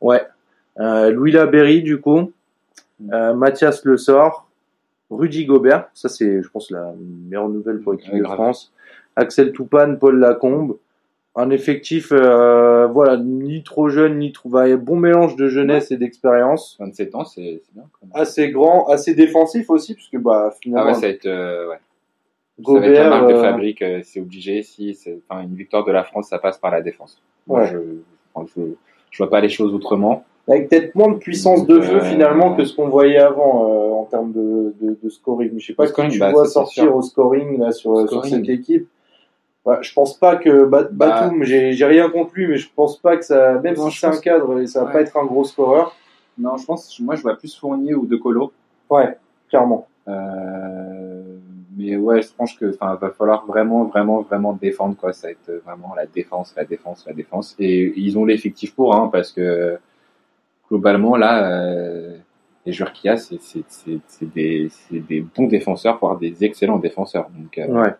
Ouais. 0.00 0.22
Euh, 0.78 1.10
Louis 1.10 1.32
Laberry, 1.32 1.82
du 1.82 2.00
coup. 2.00 2.32
Mm. 3.00 3.12
Euh, 3.12 3.34
Mathias 3.34 3.84
Le 3.84 3.96
Sort. 3.96 4.46
Rudy 5.10 5.44
Gobert. 5.44 5.88
Ça, 5.92 6.08
c'est, 6.08 6.40
je 6.42 6.48
pense, 6.48 6.70
la 6.70 6.92
meilleure 7.26 7.48
nouvelle 7.48 7.80
pour 7.80 7.92
l'équipe 7.92 8.12
Ouais, 8.12 8.20
de 8.20 8.24
grave. 8.24 8.36
France. 8.36 8.72
Axel 9.16 9.52
Toupane, 9.52 9.98
Paul 9.98 10.20
Lacombe. 10.20 10.76
Un 11.36 11.50
effectif, 11.50 12.08
euh, 12.12 12.86
voilà, 12.88 13.16
ni 13.16 13.62
trop 13.62 13.88
jeune, 13.88 14.18
ni 14.18 14.32
trop, 14.32 14.48
bah, 14.48 14.76
bon 14.76 14.96
mélange 14.96 15.36
de 15.36 15.48
jeunesse 15.48 15.90
et 15.92 15.96
d'expérience. 15.96 16.76
27 16.80 17.14
ans, 17.14 17.24
c'est 17.24 17.62
bien. 17.72 17.84
Quand 17.92 18.06
même. 18.06 18.10
Assez 18.14 18.50
grand, 18.50 18.86
assez 18.88 19.14
défensif 19.14 19.70
aussi, 19.70 19.94
puisque, 19.94 20.18
bah, 20.18 20.48
Ah 20.50 20.54
finalement, 20.60 20.88
ouais, 20.88 20.94
ça 20.94 21.00
va 21.02 21.08
être, 21.08 21.26
euh, 21.26 21.68
ouais. 21.68 21.78
Ça 22.66 22.72
va 22.80 22.86
être 22.86 22.92
la 22.94 23.08
marque 23.08 23.28
de 23.28 23.34
euh, 23.34 23.42
fabrique, 23.42 23.80
euh, 23.82 24.00
c'est 24.02 24.20
obligé. 24.20 24.62
Si 24.62 24.94
c'est, 24.94 25.18
enfin, 25.28 25.42
une 25.42 25.54
victoire 25.54 25.84
de 25.84 25.92
la 25.92 26.02
France, 26.04 26.28
ça 26.28 26.38
passe 26.38 26.58
par 26.58 26.72
la 26.72 26.82
défense. 26.82 27.22
Moi, 27.46 27.60
Ouais. 27.60 27.68
je, 27.68 27.78
je, 28.56 28.62
je 29.10 29.18
vois 29.18 29.30
pas 29.30 29.40
les 29.40 29.48
choses 29.48 29.72
autrement. 29.72 30.24
avec 30.48 30.68
peut-être 30.68 30.94
moins 30.96 31.12
de 31.12 31.18
puissance 31.18 31.64
de 31.66 31.80
feu 31.80 31.96
Euh, 31.98 32.00
finalement 32.00 32.54
que 32.56 32.64
ce 32.64 32.74
qu'on 32.74 32.88
voyait 32.88 33.18
avant 33.18 33.70
euh, 33.70 33.92
en 33.92 34.04
termes 34.04 34.32
de, 34.32 34.74
de, 34.80 34.98
de 35.00 35.08
scoring. 35.08 35.52
Je 35.58 35.64
sais 35.66 35.74
pas 35.74 35.86
si 35.86 35.92
scoring, 35.92 36.10
tu 36.10 36.18
bah, 36.18 36.32
vois 36.32 36.44
sortir 36.46 36.84
sûr. 36.84 36.96
au 36.96 37.02
scoring 37.02 37.58
là 37.60 37.70
sur, 37.72 37.96
sur 38.00 38.08
Scoring. 38.24 38.34
cette 38.34 38.48
équipe. 38.48 38.88
Ouais, 39.64 39.76
je 39.82 39.92
pense 39.92 40.16
pas 40.18 40.36
que 40.36 40.64
Bat- 40.64 40.88
Bah. 40.90 41.20
Batum, 41.20 41.42
j'ai 41.44 41.72
j'ai 41.72 41.84
rien 41.84 42.08
contre 42.08 42.32
lui, 42.34 42.46
mais 42.46 42.56
je 42.56 42.68
pense 42.74 42.96
pas 42.98 43.16
que 43.16 43.24
ça, 43.24 43.58
même 43.58 43.76
Non, 43.76 43.90
si 43.90 43.98
c'est 43.98 44.06
un 44.06 44.16
cadre, 44.18 44.64
ça 44.64 44.80
va 44.80 44.86
Ouais. 44.86 44.92
pas 44.92 45.00
être 45.02 45.16
un 45.18 45.24
gros 45.26 45.44
scoreur. 45.44 45.94
Non, 46.38 46.56
je 46.56 46.64
pense, 46.64 46.98
moi, 47.00 47.14
je 47.16 47.22
vois 47.22 47.36
plus 47.36 47.54
Fournier 47.58 47.94
ou 47.94 48.06
De 48.06 48.16
Colo. 48.16 48.52
Ouais, 48.88 49.16
clairement. 49.50 49.86
Euh, 50.08 51.22
mais 51.76 51.96
ouais, 51.96 52.22
je 52.22 52.28
pense 52.34 52.54
que, 52.54 52.70
enfin, 52.74 52.94
va 52.94 53.10
falloir 53.10 53.44
vraiment, 53.46 53.84
vraiment, 53.84 54.22
vraiment 54.22 54.54
défendre, 54.54 54.96
quoi. 54.96 55.12
Ça 55.12 55.28
va 55.28 55.32
être 55.32 55.62
vraiment 55.64 55.94
la 55.94 56.06
défense, 56.06 56.54
la 56.56 56.64
défense, 56.64 57.04
la 57.06 57.12
défense. 57.12 57.54
Et 57.58 57.92
ils 57.96 58.18
ont 58.18 58.24
l'effectif 58.24 58.74
pour, 58.74 58.94
hein, 58.94 59.10
parce 59.12 59.30
que, 59.32 59.78
globalement, 60.68 61.16
là, 61.16 61.50
euh, 61.52 62.16
les 62.64 62.72
joueurs 62.72 62.92
qu'il 62.92 63.10
y 63.10 63.12
a, 63.12 63.16
c'est, 63.18 63.38
des, 64.22 64.70
des 64.90 65.20
bons 65.20 65.46
défenseurs, 65.48 65.98
voire 65.98 66.16
des 66.18 66.44
excellents 66.44 66.78
défenseurs. 66.78 67.28
Donc, 67.36 67.58
euh, 67.58 67.66
Ouais. 67.82 67.94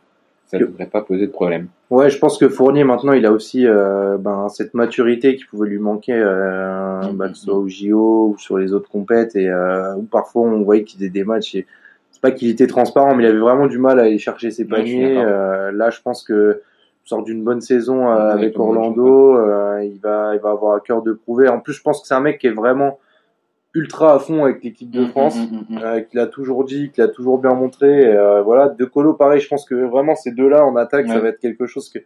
Ça 0.51 0.59
ne 0.59 0.65
devrait 0.65 0.87
pas 0.87 1.03
poser 1.03 1.27
de 1.29 1.33
problème. 1.33 1.69
Ouais, 1.91 2.11
je 2.11 2.19
pense 2.19 2.37
que 2.37 2.49
Fournier 2.49 2.83
maintenant, 2.83 3.13
il 3.13 3.25
a 3.25 3.31
aussi 3.31 3.67
euh, 3.67 4.17
ben, 4.19 4.49
cette 4.49 4.75
maturité 4.75 5.37
qui 5.37 5.45
pouvait 5.45 5.69
lui 5.69 5.79
manquer, 5.79 6.15
euh, 6.15 7.01
que 7.03 7.35
ce 7.35 7.45
soit 7.45 7.55
au 7.55 7.69
JO 7.69 8.35
ou 8.35 8.39
sur 8.39 8.59
les 8.59 8.73
autres 8.73 8.91
compètes, 8.91 9.37
et 9.37 9.49
euh, 9.49 9.95
où 9.95 10.03
parfois 10.03 10.43
on 10.43 10.63
voyait 10.63 10.83
qu'il 10.83 10.99
faisait 10.99 11.11
des 11.11 11.23
matchs. 11.23 11.55
Et 11.55 11.67
c'est 12.11 12.21
pas 12.21 12.33
qu'il 12.33 12.49
était 12.51 12.67
transparent, 12.67 13.15
mais 13.15 13.23
il 13.23 13.27
avait 13.29 13.39
vraiment 13.39 13.69
du 13.69 13.79
mal 13.79 14.01
à 14.01 14.03
aller 14.05 14.19
chercher 14.19 14.51
ses 14.51 14.65
Ouais, 14.65 14.71
paniers. 14.71 15.15
d'accord. 15.15 15.33
Euh, 15.33 15.73
là, 15.73 15.91
je 15.91 16.01
pense 16.03 16.25
que 16.25 16.63
sort 17.05 17.23
d'une 17.23 17.43
bonne 17.43 17.61
saison 17.61 18.09
euh, 18.11 18.15
Ouais, 18.15 18.33
avec 18.33 18.59
Orlando, 18.59 19.37
euh, 19.37 19.83
il 19.85 19.99
va, 20.01 20.35
il 20.35 20.41
va 20.41 20.51
avoir 20.51 20.77
à 20.77 20.81
cœur 20.81 21.03
de 21.03 21.13
prouver. 21.13 21.49
En 21.49 21.61
plus, 21.61 21.73
je 21.75 21.83
pense 21.83 22.01
que 22.01 22.07
c'est 22.07 22.15
un 22.15 22.21
mec 22.21 22.39
qui 22.39 22.47
est 22.47 22.53
vraiment 22.53 22.99
ultra 23.75 24.15
à 24.15 24.19
fond 24.19 24.45
avec 24.45 24.65
l'équipe 24.65 24.91
de 24.91 25.03
Mm, 25.05 25.09
France, 25.09 25.37
mm, 25.39 25.43
mm, 25.55 25.65
mm. 25.75 25.79
euh, 25.83 26.01
qu'il 26.01 26.19
a 26.19 26.27
toujours 26.27 26.65
dit, 26.65 26.91
qu'il 26.91 27.05
a 27.05 27.09
toujours 27.09 27.39
bien 27.39 27.55
montré. 27.55 28.03
et, 28.03 28.07
euh, 28.07 28.43
voilà, 28.43 28.69
De 28.69 28.85
Colo, 28.85 29.15
pareil, 29.15 29.41
je 29.41 29.49
pense 29.49 29.65
que 29.65 29.75
vraiment 29.75 30.15
ces 30.17 30.33
deux-là 30.33 30.65
en 30.67 30.75
attaque, 30.77 31.07
ça 31.07 31.21
va 31.21 31.29
être 31.29 31.39
quelque 31.39 31.67
chose 31.67 31.89
que 31.89 31.99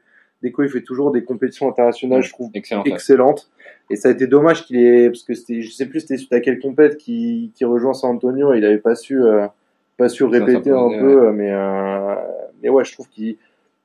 Deco 0.42 0.62
il 0.62 0.68
fait 0.68 0.82
toujours 0.82 1.10
des 1.10 1.24
compétitions 1.24 1.68
internationales, 1.70 2.22
je 2.22 2.30
trouve 2.30 2.50
Excellent. 2.52 2.82
ouais. 2.82 2.90
excellentes. 2.92 3.50
Et 3.88 3.96
ça 3.96 4.08
a 4.08 4.12
été 4.12 4.26
dommage 4.26 4.64
qu'il 4.66 4.76
ait, 4.76 5.08
parce 5.08 5.22
que 5.22 5.32
c'était, 5.32 5.62
je 5.62 5.70
sais 5.70 5.86
plus 5.86 6.00
c'était 6.00 6.18
suite 6.18 6.32
à 6.34 6.40
quelle 6.40 6.58
compète 6.60 6.98
qui, 6.98 7.50
qui 7.54 7.64
rejoint 7.64 7.94
San 7.94 8.10
Antonio, 8.16 8.52
il 8.52 8.64
avait 8.64 8.76
pas 8.78 8.94
su, 8.94 9.22
euh, 9.22 9.46
pas 9.96 10.08
su 10.10 10.24
Ça, 10.24 10.30
ça 10.30 10.38
répéter 10.44 10.70
un 10.70 10.88
peu, 11.00 11.30
mais, 11.32 11.50
mais 12.62 12.68
ouais, 12.68 12.84
je 12.84 12.92
trouve 12.92 13.08
qu'il, 13.08 13.36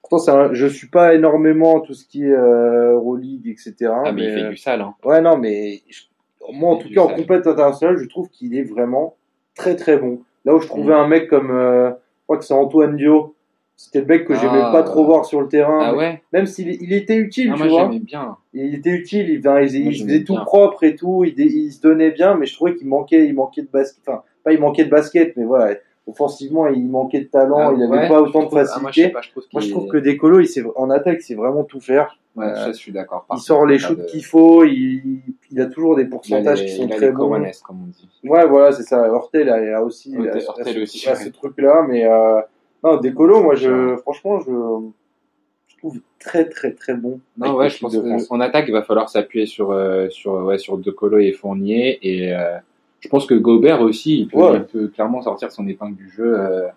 pourtant 0.01 0.51
je 0.53 0.65
suis 0.67 0.87
pas 0.87 1.13
énormément 1.15 1.79
tout 1.79 1.93
ce 1.93 2.05
qui 2.05 2.25
est, 2.25 2.33
euh, 2.33 2.93
Euroleague, 2.93 3.47
etc. 3.47 3.91
Ah, 4.03 4.11
mais 4.11 4.23
il 4.25 4.33
fait 4.33 4.49
du 4.49 4.57
sale. 4.57 4.81
Hein. 4.81 4.95
Ouais, 5.05 5.21
non, 5.21 5.37
mais 5.37 5.79
je- 5.89 6.03
moi, 6.53 6.71
en 6.71 6.77
tout 6.77 6.89
cas, 6.93 7.01
en 7.01 7.07
compète 7.09 7.47
internationale, 7.47 7.97
je 7.97 8.05
trouve 8.07 8.29
qu'il 8.29 8.55
est 8.55 8.63
vraiment 8.63 9.15
très 9.55 9.75
très 9.75 9.97
bon. 9.97 10.21
Là 10.45 10.55
où 10.55 10.59
je 10.59 10.67
trouvais 10.67 10.93
Mm. 10.93 10.97
un 10.99 11.07
mec 11.07 11.27
comme, 11.27 11.51
euh, 11.51 11.89
je 11.89 12.23
crois 12.25 12.37
que 12.37 12.45
c'est 12.45 12.53
Antoine 12.53 12.95
Dio, 12.95 13.35
c'était 13.75 13.99
le 14.01 14.05
mec 14.07 14.25
que 14.25 14.33
j'aimais 14.35 14.61
Ah. 14.61 14.71
pas 14.71 14.83
trop 14.83 15.05
voir 15.05 15.25
sur 15.25 15.41
le 15.41 15.47
terrain. 15.47 15.79
Ah 15.81 15.95
ouais 15.95 16.21
Même 16.33 16.45
s'il 16.45 16.69
il 16.81 16.91
était 16.93 17.15
utile, 17.17 17.49
ah, 17.51 17.55
tu 17.55 17.59
Moi, 17.63 17.67
vois. 17.69 17.83
j'aimais 17.91 18.03
bien. 18.03 18.35
Il 18.53 18.75
était 18.75 18.91
utile, 18.91 19.29
il, 19.29 19.41
j'aimais 19.41 19.91
faisait 19.93 20.23
tout 20.23 20.33
bien. 20.33 20.43
propre 20.43 20.83
et 20.83 20.95
tout, 20.95 21.23
il, 21.25 21.39
il 21.39 21.71
se 21.71 21.81
donnait 21.81 22.11
bien, 22.11 22.35
mais 22.35 22.45
je 22.45 22.53
trouvais 22.55 22.75
qu'il 22.75 22.87
manquait, 22.87 23.25
il 23.25 23.33
manquait 23.35 23.61
de 23.61 23.69
basket. 23.71 24.01
Enfin, 24.07 24.21
pas 24.43 24.51
il 24.53 24.59
manquait 24.59 24.85
de 24.85 24.89
basket, 24.89 25.35
mais 25.37 25.45
voilà, 25.45 25.75
offensivement, 26.09 26.67
il 26.67 26.87
manquait 26.87 27.21
de 27.21 27.25
talent, 27.25 27.57
Ah, 27.59 27.73
il 27.75 27.83
avait 27.83 27.91
ouais, 28.03 28.07
pas 28.07 28.21
autant 28.21 28.41
de 28.43 28.45
trouve- 28.47 28.59
ah, 28.59 28.79
moi, 28.81 28.91
je 28.91 29.01
sais 29.01 29.09
facilité. 29.09 29.09
pas, 29.13 29.21
je 29.21 29.29
trouve 29.31 29.43
Moi, 29.53 29.61
je 29.61 29.69
trouve 29.71 29.85
est- 29.85 29.89
que 29.89 29.97
Décolo, 29.97 30.39
il 30.39 30.47
sait, 30.47 30.63
en 30.75 30.89
attaque, 30.89 31.21
c'est 31.21 31.35
vraiment 31.35 31.63
tout 31.63 31.79
faire. 31.79 32.17
Ouais, 32.35 32.45
euh, 32.45 32.67
je 32.67 32.71
suis 32.73 32.91
d'accord. 32.91 33.25
Il 33.33 33.39
sort 33.39 33.65
les 33.65 33.79
shoots 33.79 33.97
de- 33.99 34.05
qu'il 34.05 34.23
faut, 34.23 34.63
il, 34.63 35.21
il 35.51 35.59
a 35.61 35.65
toujours 35.65 35.95
des 35.95 36.03
a 36.03 36.07
pourcentages 36.07 36.59
les- 36.61 36.65
qui 36.67 36.75
sont 36.75 36.83
il 36.87 36.93
a 36.93 36.95
très 36.95 37.05
les 37.07 37.11
bons. 37.11 37.17
Corones, 37.17 37.47
comme 37.65 37.81
on 37.83 37.87
dit. 37.87 38.09
Ouais, 38.23 38.45
voilà, 38.47 38.71
c'est 38.71 38.83
ça. 38.83 39.11
Hortel 39.11 39.49
a, 39.49 39.77
a 39.79 39.81
aussi, 39.81 40.15
Hortel- 40.17 40.31
a- 40.31 40.45
a 40.45 40.49
Hortel 40.49 40.73
ce- 40.75 40.79
aussi, 40.81 41.07
a 41.09 41.11
ouais. 41.13 41.17
ce 41.25 41.29
truc-là, 41.29 41.85
mais 41.87 42.05
euh, 42.05 42.39
non, 42.83 42.97
Décolo, 42.97 43.41
moi, 43.43 43.55
je, 43.55 43.97
franchement, 43.97 44.39
je, 44.39 44.51
je 45.67 45.77
trouve 45.77 45.99
très, 46.19 46.47
très, 46.47 46.71
très 46.71 46.93
bon. 46.93 47.19
Non, 47.37 47.55
ouais, 47.55 47.69
je 47.69 47.79
pense 47.79 47.93
de 47.93 48.27
qu'en 48.27 48.39
attaque, 48.39 48.65
il 48.67 48.71
va 48.73 48.83
falloir 48.83 49.09
s'appuyer 49.09 49.45
sur, 49.45 49.71
euh, 49.71 50.07
sur, 50.09 50.33
ouais, 50.33 50.57
sur 50.57 50.77
De 50.77 50.91
Colo 50.91 51.17
et 51.17 51.31
Fournier. 51.31 51.99
Et 52.03 52.33
euh, 52.33 52.57
je 52.99 53.07
pense 53.09 53.25
que 53.25 53.33
Gobert 53.35 53.81
aussi, 53.81 54.19
il 54.21 54.27
peut, 54.27 54.37
Ouais. 54.37 54.57
il 54.57 54.63
peut 54.63 54.87
clairement 54.87 55.21
sortir 55.21 55.51
son 55.51 55.67
épingle 55.67 55.95
du 55.95 56.09
jeu. 56.09 56.37
euh, 56.39 56.67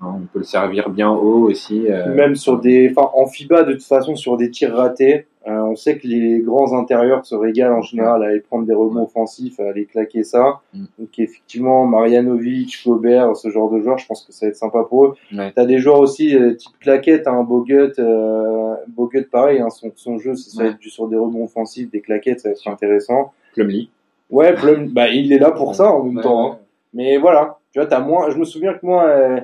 hein, 0.00 0.14
on 0.16 0.26
peut 0.32 0.38
le 0.40 0.44
servir 0.44 0.90
bien 0.90 1.10
haut 1.10 1.48
aussi. 1.50 1.86
euh, 1.90 2.14
Même 2.14 2.34
sur 2.36 2.58
des, 2.60 2.90
enfin, 2.94 3.10
en 3.14 3.26
FIBA, 3.26 3.64
de 3.64 3.72
toute 3.72 3.82
façon, 3.84 4.14
sur 4.16 4.36
des 4.36 4.50
tirs 4.50 4.74
ratés, 4.74 5.26
euh, 5.46 5.52
on 5.62 5.74
sait 5.74 5.96
que 5.98 6.06
les 6.06 6.40
grands 6.40 6.78
intérieurs 6.78 7.24
se 7.24 7.34
régalent 7.34 7.78
en 7.78 7.82
général 7.82 8.22
à 8.22 8.26
aller 8.26 8.40
prendre 8.40 8.66
des 8.66 8.74
rebonds 8.74 9.04
offensifs, 9.04 9.58
à 9.58 9.68
aller 9.70 9.86
claquer 9.86 10.22
ça. 10.22 10.60
Mm. 10.74 10.84
Donc, 10.98 11.18
effectivement, 11.18 11.86
Marianovic, 11.86 12.82
Gobert, 12.86 13.34
ce 13.36 13.48
genre 13.50 13.70
de 13.70 13.80
joueurs, 13.80 13.96
je 13.98 14.06
pense 14.06 14.22
que 14.22 14.32
ça 14.32 14.46
va 14.46 14.50
être 14.50 14.56
sympa 14.56 14.84
pour 14.88 15.06
eux. 15.06 15.14
Ouais. 15.34 15.50
T'as 15.56 15.64
des 15.64 15.78
joueurs 15.78 15.98
aussi, 16.00 16.36
euh, 16.36 16.54
type 16.54 16.72
claquette, 16.78 17.26
un 17.26 17.42
Bogut, 17.42 17.92
euh, 17.98 18.74
Bogut 18.88 19.24
pareil, 19.30 19.60
hein, 19.60 19.70
son, 19.70 19.90
son 19.96 20.18
jeu, 20.18 20.34
ça 20.34 20.62
va 20.62 20.68
être 20.70 20.78
du, 20.78 20.90
sur 20.90 21.08
des 21.08 21.16
rebonds 21.16 21.44
offensifs, 21.44 21.90
des 21.90 22.00
claquettes, 22.02 22.40
ça 22.40 22.50
va 22.50 22.52
être 22.52 22.68
intéressant. 22.68 23.32
Plumlee. 23.54 23.88
Ouais, 24.30 24.54
Plum, 24.54 24.88
bah, 24.88 25.08
il 25.08 25.32
est 25.32 25.38
là 25.38 25.50
pour 25.50 25.74
ça 25.74 25.92
en 25.92 26.04
même 26.04 26.16
Ouais, 26.18 26.22
temps. 26.22 26.44
ouais. 26.44 26.50
hein. 26.52 26.58
Mais 26.94 27.18
voilà, 27.18 27.58
tu 27.72 27.78
vois, 27.78 27.86
t'as 27.86 28.00
moins, 28.00 28.30
je 28.30 28.36
me 28.38 28.44
souviens 28.44 28.74
que 28.74 28.84
moi, 28.84 29.04
euh, 29.04 29.40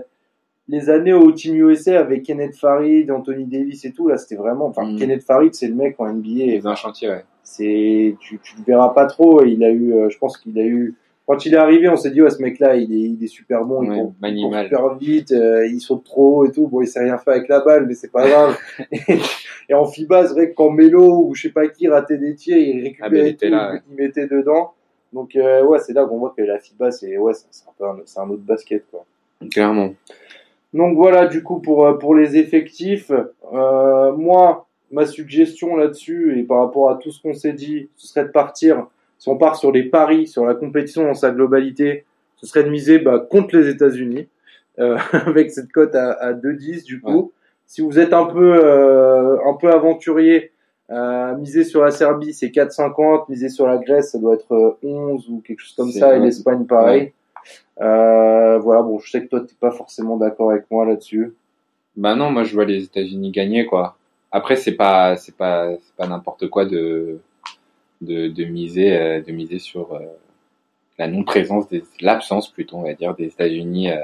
les 0.68 0.90
années 0.90 1.12
au 1.12 1.30
Team 1.32 1.54
USA 1.56 2.00
avec 2.00 2.24
Kenneth 2.24 2.56
Farid, 2.56 3.10
Anthony 3.10 3.44
Davis 3.44 3.84
et 3.84 3.92
tout, 3.92 4.08
là, 4.08 4.16
c'était 4.16 4.34
vraiment, 4.36 4.66
enfin, 4.66 4.84
Mm. 4.84 4.96
Kenneth 4.98 5.22
Farid, 5.22 5.54
c'est 5.54 5.68
le 5.68 5.74
mec 5.74 5.94
en 5.98 6.06
NBA, 6.12 6.56
faisait 6.56 6.66
un 6.68 6.74
chantier, 6.74 7.08
ouais. 7.08 7.24
c'est, 7.42 8.16
tu, 8.20 8.38
tu 8.42 8.56
le 8.58 8.64
verras 8.64 8.88
pas 8.90 9.06
trop, 9.06 9.44
il 9.44 9.62
a 9.64 9.70
eu, 9.70 9.92
euh, 9.94 10.08
je 10.10 10.18
pense 10.18 10.36
qu'il 10.38 10.58
a 10.58 10.64
eu, 10.64 10.94
quand 11.26 11.44
il 11.44 11.54
est 11.54 11.58
arrivé, 11.58 11.88
on 11.88 11.96
s'est 11.96 12.10
dit, 12.10 12.22
ouais, 12.22 12.30
ce 12.30 12.40
mec-là, 12.40 12.76
il 12.76 12.92
est, 12.92 13.10
il 13.10 13.22
est 13.22 13.26
super 13.28 13.64
bon, 13.64 13.82
il 13.82 13.88
court, 13.88 14.14
il 14.22 14.42
court 14.42 14.60
super 14.62 14.94
vite, 14.94 15.32
euh, 15.32 15.66
il 15.66 15.80
saute 15.80 16.04
trop 16.04 16.36
haut 16.36 16.44
et 16.44 16.52
tout, 16.52 16.68
bon, 16.68 16.82
il 16.82 16.86
sait 16.86 17.00
rien 17.00 17.18
faire 17.18 17.34
avec 17.34 17.48
la 17.48 17.60
balle, 17.60 17.86
mais 17.86 17.94
c'est 17.94 18.12
pas 18.12 18.28
grave. 18.28 18.56
et, 18.92 19.18
et 19.68 19.74
en 19.74 19.84
FIBA, 19.86 20.28
c'est 20.28 20.34
vrai 20.34 20.50
que 20.50 20.54
quand 20.54 20.70
Melo 20.70 21.26
ou 21.26 21.34
je 21.34 21.42
sais 21.42 21.50
pas 21.50 21.66
qui 21.66 21.88
ratait 21.88 22.18
des 22.18 22.34
tirs, 22.36 22.56
il 22.56 22.82
récupérait 22.82 23.36
Ah, 23.40 23.44
tout, 23.46 23.50
là, 23.50 23.72
ouais. 23.72 23.80
il 23.90 23.96
mettait 23.96 24.28
dedans. 24.28 24.72
Donc, 25.12 25.34
euh, 25.34 25.64
ouais, 25.64 25.78
c'est 25.80 25.92
là 25.92 26.04
qu'on 26.04 26.18
voit 26.18 26.34
que 26.36 26.42
la 26.42 26.58
FIBA, 26.58 26.90
c'est, 26.92 27.16
ouais, 27.18 27.32
c'est 27.34 27.68
un 27.68 27.72
peu 27.76 27.84
un, 27.86 27.96
c'est 28.04 28.20
un 28.20 28.28
autre 28.30 28.42
basket, 28.42 28.84
quoi. 28.90 29.04
Clairement. 29.50 29.94
Donc 30.72 30.96
voilà, 30.96 31.26
du 31.26 31.42
coup, 31.42 31.60
pour, 31.60 31.86
euh, 31.86 31.94
pour 31.94 32.14
les 32.14 32.36
effectifs, 32.36 33.10
euh, 33.52 34.12
moi, 34.12 34.66
ma 34.90 35.06
suggestion 35.06 35.74
là-dessus, 35.76 36.38
et 36.38 36.42
par 36.44 36.58
rapport 36.58 36.90
à 36.90 36.96
tout 36.96 37.10
ce 37.10 37.20
qu'on 37.20 37.34
s'est 37.34 37.52
dit, 37.52 37.88
ce 37.96 38.08
serait 38.08 38.24
de 38.24 38.30
partir, 38.30 38.86
si 39.18 39.28
on 39.28 39.36
part 39.36 39.56
sur 39.56 39.72
les 39.72 39.84
paris, 39.84 40.26
sur 40.26 40.44
la 40.44 40.54
compétition 40.54 41.04
dans 41.04 41.14
sa 41.14 41.30
globalité, 41.30 42.04
ce 42.36 42.46
serait 42.46 42.64
de 42.64 42.70
miser 42.70 42.98
bah, 42.98 43.18
contre 43.18 43.56
les 43.56 43.68
États-Unis, 43.68 44.28
euh, 44.78 44.98
avec 45.12 45.50
cette 45.50 45.72
cote 45.72 45.94
à, 45.94 46.12
à 46.12 46.32
2,10 46.32 46.84
du 46.84 47.00
coup. 47.00 47.32
Si 47.66 47.80
vous 47.80 47.98
êtes 47.98 48.12
un 48.12 48.26
peu, 48.26 48.60
euh, 48.64 49.38
un 49.44 49.54
peu 49.54 49.72
aventurier, 49.72 50.52
euh, 50.90 51.36
miser 51.36 51.64
sur 51.64 51.82
la 51.82 51.90
Serbie, 51.90 52.32
c'est 52.32 52.48
4,50, 52.48 53.24
miser 53.28 53.48
sur 53.48 53.66
la 53.66 53.78
Grèce, 53.78 54.12
ça 54.12 54.18
doit 54.18 54.34
être 54.34 54.52
euh, 54.52 54.78
11 54.82 55.28
ou 55.30 55.40
quelque 55.40 55.60
chose 55.60 55.74
comme 55.74 55.90
ça, 55.90 56.16
et 56.16 56.20
l'Espagne 56.20 56.64
pareil. 56.64 57.12
Euh, 57.80 58.58
voilà, 58.58 58.82
bon, 58.82 58.98
je 59.00 59.10
sais 59.10 59.22
que 59.22 59.26
toi, 59.26 59.40
t'es 59.40 59.54
pas 59.58 59.72
forcément 59.72 60.16
d'accord 60.16 60.52
avec 60.52 60.70
moi 60.70 60.86
là-dessus. 60.86 61.34
Bah 61.96 62.14
non, 62.14 62.30
moi 62.30 62.44
je 62.44 62.54
vois 62.54 62.66
les 62.66 62.84
États-Unis 62.84 63.30
gagner 63.30 63.64
quoi. 63.64 63.96
Après 64.30 64.56
c'est 64.56 64.74
pas 64.74 65.16
c'est 65.16 65.34
pas 65.34 65.70
c'est 65.80 65.94
pas 65.96 66.06
n'importe 66.06 66.48
quoi 66.48 66.66
de 66.66 67.20
de 68.00 68.28
de 68.28 68.44
miser 68.44 68.96
euh, 68.96 69.20
de 69.22 69.32
miser 69.32 69.58
sur 69.58 69.94
euh, 69.94 70.00
la 70.98 71.08
non 71.08 71.24
présence 71.24 71.68
des 71.68 71.82
l'absence 72.00 72.50
plutôt 72.50 72.76
on 72.76 72.82
va 72.82 72.94
dire 72.94 73.14
des 73.14 73.26
États-Unis 73.26 73.90
euh, 73.90 73.96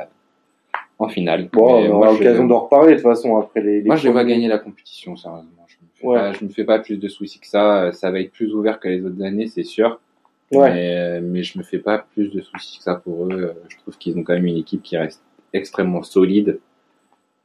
en 0.99 1.09
finale. 1.09 1.49
Bon, 1.53 1.83
Mais 1.83 1.89
on 1.89 1.97
aura 1.97 2.13
l'occasion 2.13 2.47
d'en 2.47 2.61
reparler 2.61 2.91
de 2.93 2.95
toute 2.97 3.05
façon 3.05 3.37
après 3.39 3.61
les. 3.61 3.81
les 3.81 3.87
Moi 3.87 3.97
je 3.97 4.09
premiers. 4.09 4.31
gagner 4.33 4.49
la 4.49 4.59
compétition 4.59 5.17
sérieusement. 5.17 5.51
Je 5.67 5.77
me 5.77 5.89
fais 5.95 6.07
Ouais. 6.07 6.17
pas 6.19 6.33
je 6.33 6.45
me 6.45 6.51
fais 6.51 6.65
pas 6.65 6.79
plus 6.79 6.97
de 6.99 7.09
soucis 7.09 7.39
que 7.41 7.47
ça. 7.47 7.93
Ça 7.93 8.11
va 8.11 8.21
être 8.21 8.33
plus 8.33 8.55
ouvert 8.55 8.81
que 8.81 8.89
les 8.89 9.05
autres 9.05 9.23
années 9.23 9.47
c'est 9.47 9.63
sûr. 9.65 10.01
Ouais. 10.53 10.71
Mais, 10.73 11.21
mais 11.23 11.43
je 11.43 11.59
me 11.59 11.63
fais 11.63 11.79
pas 11.79 11.99
plus 11.99 12.29
de 12.31 12.41
soucis 12.43 12.79
que 12.79 12.85
ça 12.85 12.97
pour 12.97 13.27
eux. 13.27 13.55
Je 13.69 13.77
trouve 13.79 13.97
qu'ils 13.99 14.19
ont 14.19 14.23
quand 14.23 14.35
même 14.35 14.47
une 14.47 14.59
équipe 14.59 14.83
qui 14.83 14.97
reste 14.99 15.23
extrêmement 15.53 16.03
solide. 16.03 16.61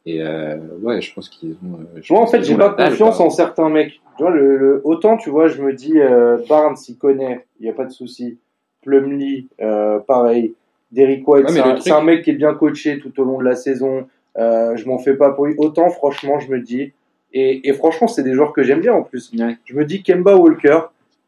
Et 0.09 0.21
euh, 0.21 0.55
ouais, 0.81 1.01
je 1.01 1.13
pense 1.13 1.27
qu'ils 1.27 1.51
ont. 1.65 1.79
euh, 1.81 1.99
je 2.01 2.13
Moi, 2.13 2.21
en 2.23 2.27
fait, 2.27 2.41
j'ai 2.41 2.55
pas 2.55 2.69
dalle, 2.69 2.91
confiance 2.91 3.17
quoi. 3.17 3.25
en 3.25 3.29
certains 3.29 3.69
mecs. 3.69 3.99
Tu 4.15 4.23
vois, 4.23 4.31
le, 4.31 4.55
le- 4.57 4.81
autant, 4.85 5.17
tu 5.17 5.29
vois, 5.29 5.47
je 5.49 5.61
me 5.61 5.73
dis, 5.73 5.99
euh, 5.99 6.37
Barnes, 6.47 6.77
il 6.87 6.97
connaît, 6.97 7.45
il 7.59 7.65
y 7.65 7.69
a 7.69 7.73
pas 7.73 7.83
de 7.83 7.91
souci. 7.91 8.37
Plumlee, 8.83 9.47
euh, 9.61 9.99
pareil. 9.99 10.53
Derrick 10.93 11.27
White, 11.27 11.47
Ouais, 11.47 11.51
c'est 11.51 11.59
un, 11.59 11.71
truc- 11.71 11.81
c'est 11.83 11.91
un 11.91 12.01
mec 12.03 12.23
qui 12.23 12.29
est 12.29 12.35
bien 12.35 12.53
coaché 12.53 12.99
tout 12.99 13.19
au 13.19 13.25
long 13.25 13.39
de 13.39 13.43
la 13.43 13.55
saison. 13.55 14.07
Euh, 14.37 14.77
je 14.77 14.87
m'en 14.87 14.97
fais 14.97 15.15
pas 15.15 15.31
pour 15.33 15.45
lui. 15.45 15.55
Autant, 15.57 15.89
franchement, 15.89 16.39
je 16.39 16.49
me 16.49 16.61
dis, 16.61 16.93
et, 17.33 17.67
et 17.67 17.73
franchement, 17.73 18.07
c'est 18.07 18.23
des 18.23 18.33
joueurs 18.33 18.53
que 18.53 18.63
j'aime 18.63 18.79
bien 18.79 18.93
en 18.93 19.03
plus. 19.03 19.29
Ouais. 19.37 19.57
Je 19.65 19.75
me 19.75 19.83
dis 19.83 20.03
Kemba 20.03 20.37
Walker, 20.37 20.79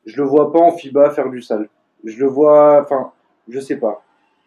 je 0.05 0.15
le 0.15 0.23
vois 0.23 0.53
pas 0.53 0.59
en 0.59 0.71
FIBA 0.71 1.09
faire 1.09 1.29
du 1.29 1.41
sale. 1.41 1.67
Je 2.05 2.17
le 2.17 2.27
vois, 2.27 2.81
enfin, 2.81 3.11
je 3.49 3.59
sais 3.59 3.75
pas. 3.75 4.01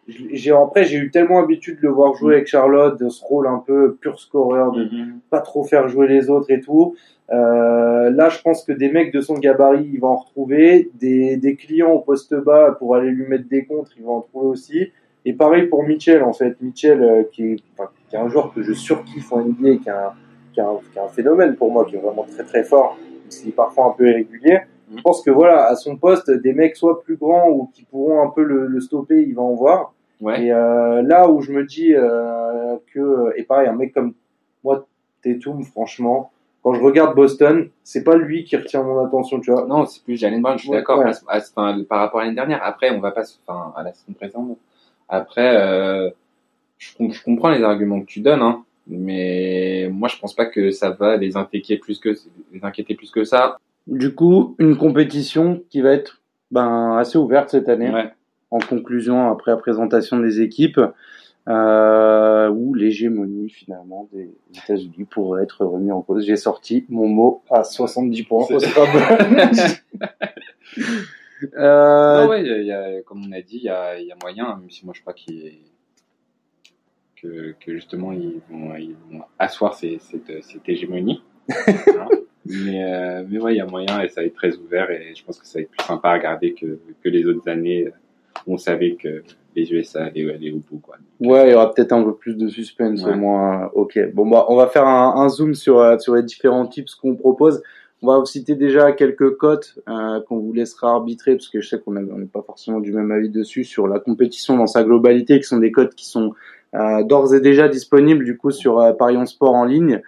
J'ai 0.07 0.51
après 0.51 0.83
j'ai 0.83 0.97
eu 0.97 1.11
tellement 1.11 1.39
l'habitude 1.39 1.77
de 1.79 1.87
le 1.87 1.93
voir 1.93 2.13
jouer 2.15 2.31
Mm. 2.31 2.37
avec 2.37 2.47
Charlotte, 2.47 2.99
de 2.99 3.07
ce 3.09 3.23
rôle 3.23 3.47
un 3.47 3.63
peu 3.65 3.95
pur 3.95 4.19
scoreur, 4.19 4.71
de 4.73 4.83
Mhm. 4.83 5.19
pas 5.29 5.39
trop 5.39 5.63
faire 5.63 5.87
jouer 5.87 6.07
les 6.07 6.29
autres 6.29 6.51
et 6.51 6.59
tout. 6.59 6.95
Euh, 7.31 8.09
là, 8.09 8.27
je 8.29 8.41
pense 8.41 8.63
que 8.65 8.73
des 8.73 8.91
mecs 8.91 9.13
de 9.13 9.21
son 9.21 9.35
gabarit, 9.35 9.89
il 9.93 9.99
va 10.01 10.09
en 10.09 10.17
retrouver. 10.17 10.91
Des, 10.99 11.37
des 11.37 11.55
clients 11.55 11.91
au 11.91 11.99
poste 11.99 12.35
bas 12.35 12.75
pour 12.77 12.95
aller 12.95 13.11
lui 13.11 13.25
mettre 13.27 13.47
des 13.47 13.63
contres, 13.63 13.91
il 13.97 14.03
va 14.03 14.11
en 14.11 14.21
trouver 14.21 14.47
aussi. 14.47 14.91
Et 15.25 15.31
pareil 15.33 15.67
pour 15.67 15.83
Mitchell, 15.83 16.21
en 16.21 16.33
fait. 16.33 16.57
Mitchell, 16.61 17.01
euh, 17.01 17.23
qui, 17.31 17.53
est, 17.53 17.55
enfin, 17.77 17.89
qui 18.09 18.15
est 18.17 18.19
un 18.19 18.27
joueur 18.27 18.53
que 18.53 18.61
je 18.61 18.73
surkiffe 18.73 19.31
en 19.31 19.39
NBA, 19.39 19.77
qui 19.77 19.87
est, 19.87 19.91
un, 19.91 20.11
qui, 20.53 20.59
est 20.59 20.63
un, 20.63 20.75
qui 20.91 20.99
est 20.99 21.01
un 21.01 21.07
phénomène 21.07 21.55
pour 21.55 21.71
moi, 21.71 21.85
qui 21.85 21.95
est 21.95 21.99
vraiment 21.99 22.25
très 22.29 22.43
très 22.43 22.63
fort, 22.65 22.97
même 22.99 23.31
s'il 23.31 23.49
est 23.49 23.53
parfois 23.53 23.85
un 23.85 23.91
peu 23.91 24.09
irrégulier. 24.09 24.59
Mhm. 24.89 24.97
Je 24.97 25.01
pense 25.01 25.21
que 25.21 25.31
voilà, 25.31 25.65
à 25.67 25.75
son 25.75 25.97
poste, 25.97 26.29
des 26.29 26.53
mecs 26.53 26.75
soit 26.75 27.01
plus 27.03 27.15
grands 27.17 27.49
ou 27.49 27.69
qui 27.73 27.83
pourront 27.83 28.21
un 28.21 28.29
peu 28.29 28.43
le, 28.43 28.67
le 28.67 28.79
stopper, 28.81 29.21
il 29.23 29.33
va 29.35 29.41
en 29.41 29.53
voir. 29.55 29.93
Ouais. 30.21 30.45
Et 30.45 30.51
euh, 30.53 31.01
là 31.01 31.29
où 31.29 31.41
je 31.41 31.51
me 31.51 31.65
dis 31.65 31.93
euh, 31.93 32.75
que, 32.93 33.33
et 33.37 33.43
pareil, 33.43 33.67
un 33.67 33.73
mec 33.73 33.93
comme 33.93 34.13
moi, 34.63 34.85
Tatum, 35.23 35.63
franchement, 35.63 36.31
quand 36.63 36.73
je 36.73 36.81
regarde 36.81 37.13
Boston, 37.15 37.69
c'est 37.83 38.03
pas 38.05 38.15
lui 38.15 38.45
qui 38.45 38.55
retient 38.55 38.83
mon 38.83 39.05
attention, 39.05 39.39
tu 39.41 39.51
vois. 39.51 39.65
Non, 39.67 39.85
c'est 39.85 40.01
plus 40.03 40.15
Jalen 40.17 40.41
Brown, 40.41 40.57
je 40.57 40.63
suis 40.63 40.69
Ouais, 40.71 40.77
d'accord. 40.77 40.99
ouais. 40.99 41.11
Enfin, 41.29 41.83
par 41.89 41.99
rapport 41.99 42.21
à 42.21 42.23
l'année 42.23 42.35
dernière. 42.35 42.61
Après, 42.63 42.89
on 42.91 42.99
va 43.01 43.11
pas, 43.11 43.23
se- 43.25 43.37
enfin, 43.45 43.73
à 43.75 43.83
la 43.83 43.91
saison 43.93 44.13
présente. 44.13 44.57
Après, 45.09 45.57
euh, 45.57 46.09
je, 46.77 46.91
je 47.09 47.23
comprends 47.23 47.49
les 47.49 47.63
arguments 47.63 47.99
que 47.99 48.05
tu 48.05 48.21
donnes, 48.21 48.41
hein, 48.41 48.63
mais 48.87 49.89
moi, 49.91 50.07
je 50.07 50.17
pense 50.17 50.33
pas 50.33 50.45
que 50.45 50.71
ça 50.71 50.91
va 50.91 51.17
les 51.17 51.35
inquiéter 51.35 51.77
plus 51.77 51.99
que 51.99 52.09
les 52.53 52.63
inquiéter 52.63 52.95
plus 52.95 53.11
que 53.11 53.25
ça. 53.25 53.57
Du 53.87 54.13
coup, 54.15 54.55
une 54.59 54.77
compétition 54.77 55.63
qui 55.69 55.81
va 55.81 55.91
être 55.91 56.21
ben, 56.51 56.95
assez 56.97 57.17
ouverte 57.17 57.49
cette 57.49 57.67
année, 57.69 57.89
Ouais. 57.91 58.11
en 58.51 58.59
conclusion, 58.59 59.29
après 59.29 59.51
la 59.51 59.57
présentation 59.57 60.19
des 60.19 60.41
équipes, 60.41 60.79
euh, 61.49 62.47
où 62.49 62.73
l'hégémonie 62.73 63.49
finalement 63.49 64.07
des 64.13 64.29
États-Unis 64.63 65.03
pourrait 65.09 65.43
être 65.43 65.65
remis 65.65 65.91
en 65.91 66.01
cause. 66.01 66.25
J'ai 66.25 66.37
sorti 66.37 66.85
mon 66.87 67.07
mot 67.09 67.43
à 67.49 67.63
70 67.65 68.23
points. 68.23 68.45
C'est- 68.47 68.59
C'est 68.59 68.73
pas 68.73 69.29
mal. 69.29 69.51
Euh... 71.57 72.21
Non, 72.23 72.29
ouais, 72.29 72.63
y 72.63 72.71
a, 72.71 73.01
comme 73.01 73.21
on 73.27 73.31
a 73.33 73.41
dit, 73.41 73.57
il 73.57 73.63
y 73.63 73.69
a, 73.69 73.99
y 73.99 74.09
a, 74.13 74.15
moyen, 74.21 74.55
même 74.55 74.69
si 74.69 74.85
moi 74.85 74.93
je 74.95 75.01
crois 75.01 75.11
qu'il 75.13 75.45
est... 75.45 75.59
que, 77.21 77.53
que, 77.59 77.73
justement 77.73 78.13
ils 78.13 78.39
vont, 78.49 78.73
ils 78.77 78.95
vont 79.11 79.23
asseoir 79.37 79.73
cette, 79.73 80.01
cette 80.01 80.69
hégémonie. 80.69 81.21
mais, 82.45 82.83
euh, 82.83 83.23
mais 83.29 83.39
ouais, 83.39 83.53
il 83.53 83.57
y 83.57 83.61
a 83.61 83.65
moyen 83.65 84.01
et 84.01 84.09
ça 84.09 84.21
va 84.21 84.27
être 84.27 84.35
très 84.35 84.55
ouvert 84.57 84.91
et 84.91 85.13
je 85.15 85.23
pense 85.23 85.39
que 85.39 85.45
ça 85.45 85.59
va 85.59 85.63
être 85.63 85.71
plus 85.71 85.85
sympa 85.85 86.09
à 86.09 86.13
regarder 86.13 86.53
que, 86.53 86.79
que 87.03 87.09
les 87.09 87.25
autres 87.25 87.49
années 87.49 87.89
où 88.45 88.53
on 88.53 88.57
savait 88.57 88.95
que 88.95 89.23
les 89.55 89.71
USA 89.71 90.05
allaient, 90.05 90.33
allaient 90.33 90.51
au 90.51 90.57
bout. 90.57 90.79
Quoi. 90.79 90.95
Ouais, 91.19 91.49
il 91.49 91.51
y 91.51 91.53
aura 91.53 91.73
peut-être 91.73 91.93
un 91.93 92.03
peu 92.03 92.15
plus 92.15 92.35
de 92.35 92.47
suspense 92.47 93.05
au 93.05 93.13
moins. 93.13 93.69
Ok, 93.73 93.99
bon 94.13 94.27
bah 94.27 94.45
on 94.49 94.55
va 94.55 94.67
faire 94.67 94.87
un, 94.87 95.15
un 95.21 95.29
zoom 95.29 95.53
sur, 95.53 95.79
euh, 95.79 95.97
sur 95.97 96.15
les 96.15 96.23
différents 96.23 96.65
tips 96.65 96.95
qu'on 96.95 97.15
propose. 97.15 97.61
On 98.03 98.07
va 98.07 98.19
vous 98.19 98.25
citer 98.25 98.55
déjà 98.55 98.91
quelques 98.91 99.37
cotes 99.37 99.79
euh, 99.87 100.19
qu'on 100.27 100.37
vous 100.37 100.51
laissera 100.51 100.91
arbitrer 100.91 101.37
parce 101.37 101.47
que 101.47 101.61
je 101.61 101.69
sais 101.69 101.79
qu'on 101.79 101.93
n'est 101.93 102.25
pas 102.25 102.41
forcément 102.41 102.81
du 102.81 102.91
même 102.91 103.11
avis 103.11 103.29
dessus 103.29 103.63
sur 103.63 103.87
la 103.87 103.97
compétition 103.97 104.57
dans 104.57 104.67
sa 104.67 104.83
globalité, 104.83 105.39
qui 105.39 105.45
sont 105.45 105.59
des 105.59 105.71
cotes 105.71 105.95
qui 105.95 106.05
sont 106.05 106.33
euh, 106.75 107.03
d'ores 107.03 107.33
et 107.33 107.39
déjà 107.39 107.69
disponibles 107.69 108.25
du 108.25 108.35
coup 108.35 108.51
sur 108.51 108.81
euh, 108.81 108.91
Parion 108.91 109.25
Sport 109.25 109.53
en 109.53 109.63
ligne. 109.63 110.01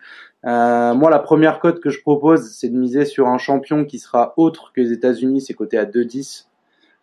Euh, 0.45 0.93
moi, 0.93 1.09
la 1.09 1.19
première 1.19 1.59
cote 1.59 1.79
que 1.79 1.89
je 1.89 2.01
propose, 2.01 2.51
c'est 2.51 2.69
de 2.69 2.77
miser 2.77 3.05
sur 3.05 3.27
un 3.27 3.37
champion 3.37 3.83
qui 3.85 3.99
sera 3.99 4.33
autre 4.37 4.71
que 4.73 4.81
les 4.81 4.91
États-Unis, 4.91 5.41
c'est 5.41 5.53
coté 5.53 5.77
à 5.77 5.85
2,10. 5.85 6.47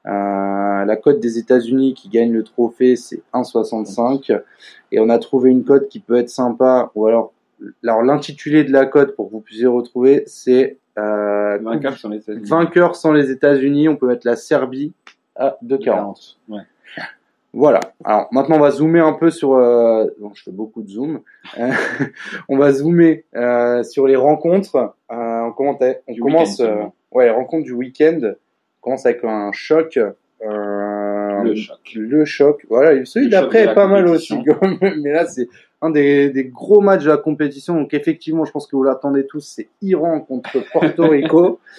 Euh, 0.07 0.85
la 0.85 0.97
cote 0.97 1.21
des 1.21 1.39
États-Unis 1.39 1.95
qui 1.95 2.09
gagne 2.09 2.33
le 2.33 2.45
trophée, 2.45 2.97
c'est 2.97 3.23
1,65. 3.33 4.41
Et 4.93 5.01
on 5.01 5.09
a 5.09 5.19
trouvé 5.19 5.51
une 5.51 5.65
cote 5.65 5.89
qui 5.89 6.01
peut 6.01 6.17
être 6.17 6.31
sympa, 6.31 6.91
ou 6.95 7.07
alors, 7.07 7.33
alors 7.83 8.03
l'intitulé 8.03 8.65
de 8.65 8.73
la 8.73 8.87
cote 8.87 9.17
pour 9.17 9.29
que 9.29 9.33
vous 9.33 9.41
puissiez 9.41 9.67
retrouver, 9.67 10.23
c'est 10.27 10.79
euh, 10.99 11.59
vainqueur 12.49 12.97
sans 12.97 13.13
les 13.13 13.31
États-Unis. 13.31 13.89
On 13.89 13.97
peut 13.97 14.07
mettre 14.07 14.27
la 14.27 14.37
Serbie 14.37 14.93
à 15.35 15.57
2,40. 15.65 16.37
Ouais. 16.49 16.61
Voilà. 17.55 17.81
Alors 18.05 18.29
maintenant 18.33 18.57
on 18.57 18.61
va 18.61 18.71
zoomer 18.71 19.01
un 19.01 19.13
peu 19.13 19.31
sur. 19.31 19.55
Euh, 19.55 20.07
bon, 20.19 20.33
je 20.35 20.43
fais 20.43 20.51
beaucoup 20.51 20.83
de 20.83 20.89
zoom. 20.89 21.21
Euh, 21.59 21.71
on 22.49 22.57
va 22.57 22.73
zoomer 22.73 23.25
euh, 23.37 23.83
sur 23.83 24.07
les 24.07 24.17
rencontres. 24.17 24.95
Euh, 25.11 25.41
on, 25.43 25.53
commence, 25.53 25.83
on 26.09 26.15
commence. 26.15 26.61
Euh, 26.61 26.85
ouais, 27.13 27.27
les 27.27 27.31
rencontres 27.31 27.65
du 27.65 27.73
week-end. 27.73 28.21
On 28.23 28.81
commence 28.81 29.05
avec 29.05 29.23
un 29.25 29.53
choc. 29.53 29.99
le 30.41 31.55
choc. 31.55 31.79
Le 31.95 32.25
choc. 32.25 32.67
Voilà. 32.71 33.05
Celui 33.05 33.29
d'après 33.29 33.65
est 33.65 33.75
pas 33.75 33.87
mal 33.87 34.09
aussi. 34.09 34.35
Mais 34.81 35.13
là 35.13 35.27
c'est 35.27 35.49
un 35.83 35.91
des, 35.91 36.31
des, 36.31 36.45
gros 36.45 36.81
matchs 36.81 37.05
de 37.05 37.11
la 37.11 37.19
compétition. 37.19 37.75
Donc 37.75 37.93
effectivement, 37.93 38.47
je 38.47 38.53
pense 38.53 38.67
que 38.67 38.77
vous 38.77 38.85
l'attendez 38.85 39.27
tous. 39.27 39.41
C'est 39.41 39.69
Iran 39.83 40.21
contre 40.21 40.59
Porto 40.73 41.09
Rico. 41.09 41.61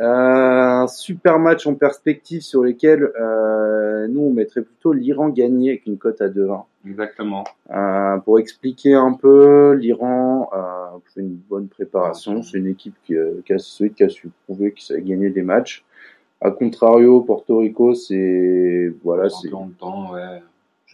Euh, 0.00 0.82
un 0.82 0.86
super 0.86 1.38
match 1.38 1.66
en 1.66 1.74
perspective 1.74 2.40
sur 2.40 2.62
lequel 2.62 3.02
euh, 3.20 4.08
nous 4.08 4.22
on 4.22 4.32
mettrait 4.32 4.62
plutôt 4.62 4.94
l'Iran 4.94 5.28
gagné 5.28 5.70
avec 5.70 5.86
une 5.86 5.98
cote 5.98 6.22
à 6.22 6.28
2-20. 6.28 6.62
Exactement. 6.88 7.44
Euh, 7.70 8.16
pour 8.18 8.38
expliquer 8.38 8.94
un 8.94 9.12
peu, 9.12 9.72
l'Iran 9.72 10.48
a 10.52 10.92
fait 11.14 11.20
une 11.20 11.38
bonne 11.50 11.68
préparation. 11.68 12.42
C'est 12.42 12.56
une 12.56 12.68
équipe 12.68 12.94
qui, 13.04 13.14
qui, 13.44 13.52
a, 13.52 13.88
qui 13.88 14.02
a 14.02 14.08
su 14.08 14.30
prouver 14.46 14.72
qu'il 14.72 14.84
savait 14.84 15.02
gagner 15.02 15.28
des 15.28 15.42
matchs. 15.42 15.84
A 16.40 16.50
contrario, 16.50 17.20
Porto 17.20 17.58
Rico, 17.58 17.92
c'est 17.92 18.94
voilà, 19.04 19.28
c'est 19.28 19.52
ouais. 19.52 20.42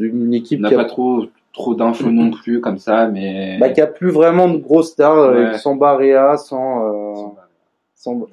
une 0.01 0.35
équipe 0.35 0.59
qui 0.59 0.63
n'a 0.63 0.71
pas 0.71 0.85
trop 0.85 1.27
trop 1.53 1.75
d'infos 1.77 2.11
non 2.11 2.33
plus 2.33 2.61
comme 2.61 2.79
ça, 2.79 3.07
mais 3.07 3.57
bah, 3.61 3.71
qui 3.71 3.81
a 3.81 3.87
plus 3.87 4.11
vraiment 4.11 4.49
de 4.49 4.59
grosses 4.59 4.91
stars, 4.91 5.33
ouais. 5.33 5.59
sans 5.59 5.77
Barea, 5.77 6.37
sans. 6.37 6.85
Euh... 6.85 7.15
Sans... 7.15 7.37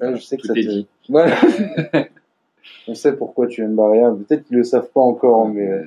Ah, 0.00 0.14
je 0.14 0.20
sais 0.20 0.36
que 0.36 0.46
ça 0.46 0.54
te... 0.54 0.58
dit. 0.58 0.86
Voilà. 1.08 1.36
On 2.88 2.94
sait 2.94 3.16
pourquoi 3.16 3.46
tu 3.46 3.62
aimes 3.62 3.76
Baria. 3.76 4.10
Peut-être 4.10 4.44
qu'ils 4.44 4.56
le 4.56 4.64
savent 4.64 4.90
pas 4.92 5.00
encore, 5.00 5.48
mais. 5.48 5.68
Euh, 5.68 5.84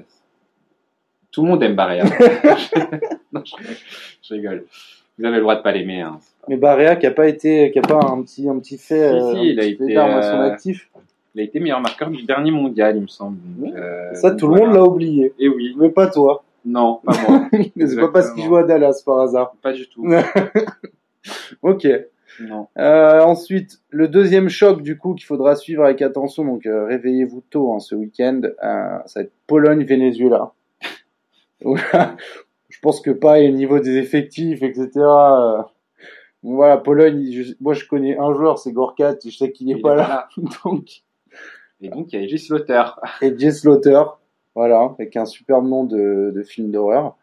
Tout 1.31 1.43
le 1.43 1.49
monde 1.49 1.63
aime 1.63 1.75
Baria. 1.75 2.05
non, 3.33 3.43
je, 3.43 4.33
rigole. 4.33 4.65
Vous 5.17 5.25
avez 5.25 5.37
le 5.37 5.41
droit 5.41 5.55
de 5.55 5.61
pas 5.61 5.71
l'aimer. 5.71 6.01
Hein. 6.01 6.19
Mais 6.47 6.57
Baria 6.57 6.95
qui 6.95 7.05
a 7.05 7.11
pas 7.11 7.27
été, 7.27 7.71
qui 7.71 7.79
a 7.79 7.81
pas 7.81 7.99
un 7.99 8.21
petit, 8.21 8.47
un 8.47 8.59
petit 8.59 8.77
fait, 8.77 9.11
si, 9.11 9.31
si, 9.31 9.37
euh, 9.37 9.43
il 9.43 9.59
a 9.59 9.65
été 9.65 9.97
à 9.97 10.21
son 10.21 10.39
actif. 10.41 10.89
Il 11.35 11.41
a 11.41 11.43
été 11.43 11.59
meilleur 11.59 11.81
marqueur 11.81 12.09
du 12.09 12.23
dernier 12.23 12.49
mondial, 12.49 12.95
il 12.95 13.03
me 13.03 13.07
semble. 13.07 13.37
Euh, 13.75 14.13
ça, 14.15 14.31
tout 14.31 14.47
voilà. 14.47 14.63
le 14.63 14.67
monde 14.69 14.77
l'a 14.77 14.83
oublié. 14.83 15.33
Et 15.37 15.47
oui. 15.47 15.75
Mais 15.77 15.89
pas 15.89 16.07
toi. 16.07 16.43
Non, 16.65 16.99
pas 17.05 17.13
moi. 17.27 17.47
c'est 17.77 17.95
pas 17.95 18.07
parce 18.09 18.31
qu'il 18.31 18.43
joue 18.43 18.55
à 18.57 18.63
Dallas 18.63 19.01
par 19.05 19.19
hasard. 19.19 19.53
Pas 19.61 19.73
du 19.73 19.87
tout. 19.87 20.05
ok. 21.61 21.87
Non. 22.39 22.67
Euh, 22.77 23.21
ensuite, 23.21 23.79
le 23.89 24.07
deuxième 24.07 24.49
choc 24.49 24.81
du 24.81 24.97
coup 24.97 25.15
qu'il 25.15 25.25
faudra 25.25 25.55
suivre 25.55 25.83
avec 25.83 26.01
attention, 26.01 26.45
donc 26.45 26.65
euh, 26.65 26.85
réveillez-vous 26.85 27.41
tôt 27.49 27.73
hein, 27.73 27.79
ce 27.79 27.95
week-end, 27.95 28.41
euh, 28.43 28.97
ça 29.05 29.19
va 29.19 29.21
être 29.23 29.33
Pologne-Venezuela. 29.47 30.53
je 31.65 32.79
pense 32.81 33.01
que 33.01 33.11
pas 33.11 33.39
au 33.39 33.49
niveau 33.49 33.79
des 33.79 33.97
effectifs, 33.97 34.61
etc. 34.61 34.91
Euh, 34.95 35.61
bon, 36.43 36.55
voilà, 36.55 36.77
Pologne, 36.77 37.31
je, 37.31 37.53
moi 37.59 37.73
je 37.73 37.85
connais 37.85 38.17
un 38.17 38.33
joueur, 38.33 38.59
c'est 38.59 38.71
Gorkat, 38.71 39.15
je 39.25 39.35
sais 39.35 39.51
qu'il 39.51 39.67
n'est 39.67 39.81
pas 39.81 39.95
là. 39.95 40.07
là. 40.07 40.29
donc... 40.63 40.85
Et 41.79 41.89
donc 41.89 42.11
il 42.11 42.19
y 42.19 42.23
a 42.23 42.27
Jess 42.27 42.47
Slaughter. 42.47 42.83
Et 43.21 43.37
Jess 43.37 43.61
Slaughter, 43.61 44.01
voilà, 44.55 44.93
avec 44.97 45.15
un 45.15 45.25
super 45.25 45.61
nom 45.61 45.83
de, 45.83 46.31
de 46.35 46.43
film 46.43 46.71
d'horreur. 46.71 47.15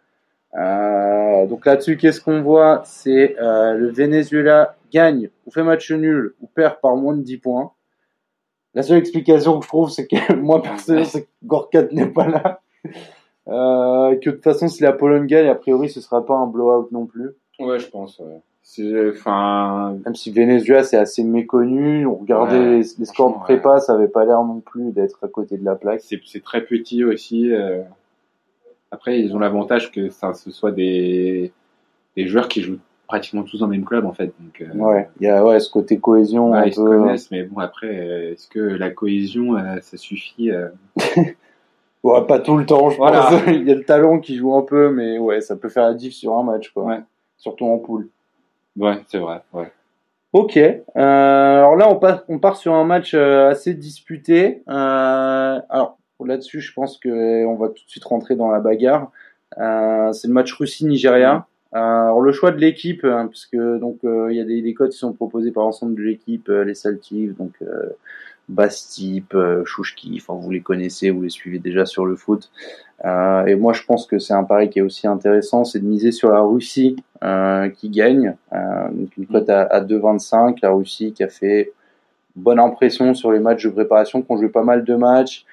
Euh, 0.56 1.46
donc 1.46 1.66
là-dessus, 1.66 1.96
qu'est-ce 1.96 2.20
qu'on 2.20 2.42
voit? 2.42 2.82
C'est 2.84 3.36
euh, 3.40 3.74
le 3.74 3.90
Venezuela 3.90 4.76
gagne 4.94 5.28
ou 5.44 5.50
fait 5.50 5.62
match 5.62 5.90
nul 5.90 6.34
ou 6.40 6.46
perd 6.46 6.80
par 6.80 6.96
moins 6.96 7.16
de 7.16 7.22
10 7.22 7.38
points. 7.38 7.72
La 8.74 8.82
seule 8.82 8.98
explication 8.98 9.58
que 9.58 9.64
je 9.64 9.68
trouve, 9.68 9.90
c'est 9.90 10.06
que 10.06 10.32
moi 10.40 10.62
personnellement, 10.62 11.08
c'est 11.08 11.24
que 11.24 11.30
Gorkat 11.44 11.88
n'est 11.92 12.06
pas 12.06 12.28
là. 12.28 12.60
Euh, 13.46 14.16
que 14.16 14.30
de 14.30 14.34
toute 14.36 14.44
façon, 14.44 14.68
si 14.68 14.82
la 14.82 14.92
Pologne 14.92 15.26
gagne, 15.26 15.48
a 15.48 15.54
priori, 15.54 15.90
ce 15.90 16.00
sera 16.00 16.24
pas 16.24 16.34
un 16.34 16.46
blowout 16.46 16.88
non 16.92 17.04
plus. 17.04 17.30
Ouais, 17.58 17.78
je 17.78 17.88
pense. 17.88 18.18
Ouais. 18.18 18.40
Enfin, 19.10 19.98
même 20.06 20.14
si 20.14 20.32
Venezuela 20.32 20.82
c'est 20.82 20.96
assez 20.96 21.22
méconnu, 21.22 22.06
on 22.06 22.14
regardait 22.14 22.58
ouais, 22.58 22.78
les, 22.78 22.82
les 22.98 23.04
scores 23.04 23.34
de 23.34 23.38
prépa, 23.40 23.74
ouais. 23.74 23.80
ça 23.80 23.92
avait 23.92 24.08
pas 24.08 24.24
l'air 24.24 24.42
non 24.42 24.60
plus 24.60 24.90
d'être 24.92 25.22
à 25.22 25.28
côté 25.28 25.58
de 25.58 25.64
la 25.64 25.74
plaque. 25.74 26.00
C'est 26.00 26.42
très 26.42 26.62
petit 26.62 27.04
aussi. 27.04 27.52
Euh... 27.52 27.82
Après, 28.90 29.20
ils 29.20 29.34
ont 29.36 29.38
l'avantage 29.38 29.92
que 29.92 30.08
ça, 30.08 30.32
ce 30.32 30.50
soit 30.50 30.72
des, 30.72 31.52
des 32.16 32.26
joueurs 32.26 32.48
qui 32.48 32.62
jouent 32.62 32.78
pratiquement 33.06 33.42
tous 33.42 33.58
dans 33.58 33.66
le 33.66 33.72
même 33.72 33.84
club 33.84 34.06
en 34.06 34.12
fait. 34.12 34.32
Donc, 34.40 34.60
euh, 34.60 34.72
ouais, 34.74 35.08
il 35.20 35.26
y 35.26 35.30
a 35.30 35.44
ouais, 35.44 35.60
ce 35.60 35.70
côté 35.70 35.98
cohésion. 35.98 36.50
Ouais, 36.50 36.58
un 36.58 36.64
ils 36.64 36.74
peu... 36.74 36.82
se 36.82 36.82
connaissent, 36.82 37.30
mais 37.30 37.42
bon 37.44 37.60
après, 37.60 37.94
est-ce 38.32 38.48
que 38.48 38.60
la 38.60 38.90
cohésion, 38.90 39.56
euh, 39.56 39.76
ça 39.80 39.96
suffit 39.96 40.50
euh... 40.50 40.68
Ouais, 42.04 42.26
pas 42.26 42.38
tout 42.38 42.58
le 42.58 42.66
temps, 42.66 42.90
je 42.90 42.98
voilà. 42.98 43.22
pense. 43.22 43.42
il 43.46 43.66
y 43.66 43.72
a 43.72 43.74
le 43.74 43.84
talent 43.84 44.18
qui 44.18 44.36
joue 44.36 44.54
un 44.54 44.62
peu, 44.62 44.90
mais 44.90 45.18
ouais, 45.18 45.40
ça 45.40 45.56
peut 45.56 45.70
faire 45.70 45.84
la 45.84 45.94
diff 45.94 46.12
sur 46.12 46.36
un 46.36 46.42
match, 46.42 46.68
quoi. 46.68 46.84
Ouais. 46.84 47.00
Surtout 47.38 47.64
en 47.64 47.78
poule. 47.78 48.10
Ouais, 48.76 48.98
c'est 49.08 49.18
vrai. 49.18 49.40
Ouais. 49.54 49.72
Ok. 50.34 50.58
Euh, 50.58 50.80
alors 50.96 51.76
là, 51.76 51.88
on, 51.88 51.96
passe, 51.96 52.20
on 52.28 52.38
part 52.38 52.56
sur 52.56 52.74
un 52.74 52.84
match 52.84 53.14
euh, 53.14 53.48
assez 53.48 53.72
disputé. 53.72 54.62
Euh, 54.68 55.60
alors 55.70 55.96
là-dessus, 56.22 56.60
je 56.60 56.74
pense 56.74 56.98
que 56.98 57.46
on 57.46 57.54
va 57.54 57.68
tout 57.68 57.84
de 57.84 57.90
suite 57.90 58.04
rentrer 58.04 58.36
dans 58.36 58.50
la 58.50 58.60
bagarre. 58.60 59.10
Euh, 59.58 60.12
c'est 60.12 60.28
le 60.28 60.34
match 60.34 60.52
Russie-Nigeria. 60.52 61.46
Euh, 61.74 61.78
alors 61.78 62.20
le 62.20 62.32
choix 62.32 62.52
de 62.52 62.58
l'équipe, 62.58 63.04
hein, 63.04 63.26
puisque 63.28 63.56
donc 63.56 63.98
euh, 64.04 64.28
il 64.30 64.36
y 64.36 64.40
a 64.40 64.44
des, 64.44 64.62
des 64.62 64.74
codes 64.74 64.90
qui 64.90 64.98
sont 64.98 65.12
proposés 65.12 65.50
par 65.50 65.64
l'ensemble 65.64 65.96
de 65.96 66.02
l'équipe, 66.02 66.48
euh, 66.48 66.64
les 66.64 66.74
Celtics, 66.74 67.36
donc 67.36 67.52
Bastip, 68.48 69.34
Chouchki, 69.64 70.20
enfin 70.20 70.38
vous 70.38 70.50
les 70.50 70.60
connaissez, 70.60 71.10
vous 71.10 71.22
les 71.22 71.30
suivez 71.30 71.58
déjà 71.58 71.86
sur 71.86 72.06
le 72.06 72.14
foot. 72.14 72.50
Euh, 73.04 73.44
et 73.46 73.56
moi 73.56 73.72
je 73.72 73.82
pense 73.84 74.06
que 74.06 74.18
c'est 74.18 74.34
un 74.34 74.44
pari 74.44 74.70
qui 74.70 74.78
est 74.78 74.82
aussi 74.82 75.06
intéressant, 75.06 75.64
c'est 75.64 75.80
de 75.80 75.86
miser 75.86 76.12
sur 76.12 76.30
la 76.30 76.40
Russie 76.40 76.96
euh, 77.24 77.68
qui 77.68 77.90
gagne, 77.90 78.36
euh, 78.52 78.88
donc 78.90 79.16
une 79.16 79.26
cote 79.26 79.50
à, 79.50 79.62
à 79.62 79.80
2,25, 79.80 80.58
la 80.62 80.70
Russie 80.70 81.12
qui 81.12 81.24
a 81.24 81.28
fait 81.28 81.72
bonne 82.36 82.60
impression 82.60 83.14
sur 83.14 83.32
les 83.32 83.40
matchs 83.40 83.64
de 83.64 83.70
préparation, 83.70 84.22
qui 84.22 84.30
ont 84.30 84.36
joué 84.36 84.48
pas 84.48 84.62
mal 84.62 84.84
de 84.84 84.94
matchs, 84.94 85.44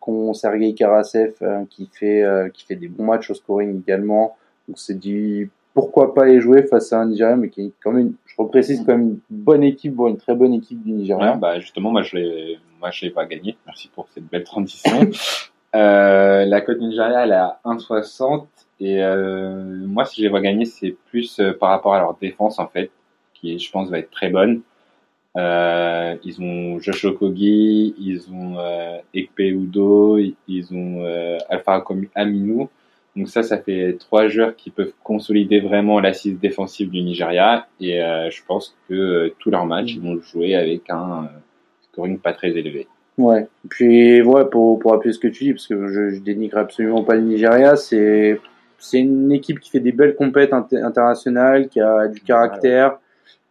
qu'on 0.00 0.34
Sergei 0.34 0.74
Karasev 0.74 1.34
qui 1.70 1.88
fait 1.92 2.24
qui 2.52 2.66
fait 2.66 2.74
des 2.74 2.88
bons 2.88 3.04
matchs 3.04 3.30
au 3.30 3.34
scoring 3.34 3.80
également. 3.80 4.36
Donc 4.68 4.78
c'est 4.78 4.98
dit 4.98 5.48
pourquoi 5.74 6.14
pas 6.14 6.26
les 6.26 6.40
jouer 6.40 6.62
face 6.62 6.92
à 6.92 7.00
un 7.00 7.06
Nigeria, 7.06 7.36
mais 7.36 7.48
qui 7.48 7.62
est 7.62 7.72
quand 7.82 7.92
même, 7.92 8.14
je 8.26 8.34
reprécise 8.38 8.84
quand 8.86 8.96
même 8.96 9.08
une 9.08 9.20
bonne 9.28 9.64
équipe, 9.64 9.98
une 9.98 10.16
très 10.16 10.34
bonne 10.34 10.54
équipe 10.54 10.82
du 10.82 10.92
Nigeria. 10.92 11.32
Ouais, 11.32 11.38
bah 11.38 11.58
justement, 11.58 11.90
moi 11.90 12.02
je 12.02 12.16
l'ai, 12.16 12.58
moi 12.80 12.90
je 12.92 13.04
l'ai 13.04 13.10
pas 13.10 13.26
gagné. 13.26 13.56
Merci 13.66 13.90
pour 13.92 14.08
cette 14.14 14.24
belle 14.24 14.44
transition. 14.44 15.00
euh, 15.74 16.44
la 16.44 16.60
cote 16.60 16.78
Nigeria 16.78 17.24
elle 17.24 17.32
est 17.32 17.34
à 17.34 17.60
1,60 17.64 18.46
et 18.80 19.02
euh, 19.02 19.64
moi 19.86 20.04
si 20.04 20.20
je 20.20 20.22
les 20.22 20.28
vois 20.28 20.40
gagner, 20.40 20.64
c'est 20.64 20.96
plus 21.10 21.40
euh, 21.40 21.52
par 21.52 21.70
rapport 21.70 21.94
à 21.94 21.98
leur 21.98 22.16
défense 22.16 22.60
en 22.60 22.68
fait, 22.68 22.90
qui 23.34 23.58
je 23.58 23.70
pense 23.70 23.90
va 23.90 23.98
être 23.98 24.10
très 24.10 24.30
bonne. 24.30 24.62
Euh, 25.36 26.16
ils 26.22 26.40
ont 26.40 26.78
Josh 26.78 27.04
Okogi, 27.04 27.94
ils 27.98 28.30
ont 28.32 28.58
euh, 28.58 28.98
Ekpe 29.12 29.40
Udo, 29.40 30.18
ils 30.18 30.72
ont 30.72 31.04
euh, 31.04 31.38
Alpha 31.48 31.84
Aminu. 32.14 32.68
Donc 33.16 33.28
ça, 33.28 33.42
ça 33.42 33.58
fait 33.58 33.96
trois 33.98 34.26
joueurs 34.28 34.56
qui 34.56 34.70
peuvent 34.70 34.92
consolider 35.04 35.60
vraiment 35.60 36.00
l'assise 36.00 36.38
défensive 36.38 36.90
du 36.90 37.00
Nigeria. 37.02 37.66
Et 37.80 38.02
euh, 38.02 38.28
je 38.30 38.42
pense 38.46 38.76
que 38.88 38.94
euh, 38.94 39.34
tous 39.38 39.50
leurs 39.50 39.66
matchs, 39.66 39.94
ils 39.94 40.00
vont 40.00 40.20
jouer 40.20 40.56
avec 40.56 40.90
un 40.90 41.24
euh, 41.24 41.38
scoring 41.92 42.18
pas 42.18 42.32
très 42.32 42.50
élevé. 42.50 42.88
Ouais. 43.16 43.46
Puis 43.68 44.20
ouais, 44.22 44.44
pour 44.46 44.80
pour 44.80 44.94
appuyer 44.94 45.12
ce 45.12 45.20
que 45.20 45.28
tu 45.28 45.44
dis, 45.44 45.52
parce 45.52 45.68
que 45.68 45.86
je, 45.86 46.10
je 46.10 46.20
dénigre 46.20 46.58
absolument 46.58 47.04
pas 47.04 47.14
le 47.14 47.22
Nigeria, 47.22 47.76
c'est 47.76 48.40
c'est 48.78 48.98
une 48.98 49.30
équipe 49.30 49.60
qui 49.60 49.70
fait 49.70 49.80
des 49.80 49.92
belles 49.92 50.16
compètes 50.16 50.52
internationales, 50.52 51.68
qui 51.68 51.80
a 51.80 52.08
du 52.08 52.20
caractère, 52.20 52.98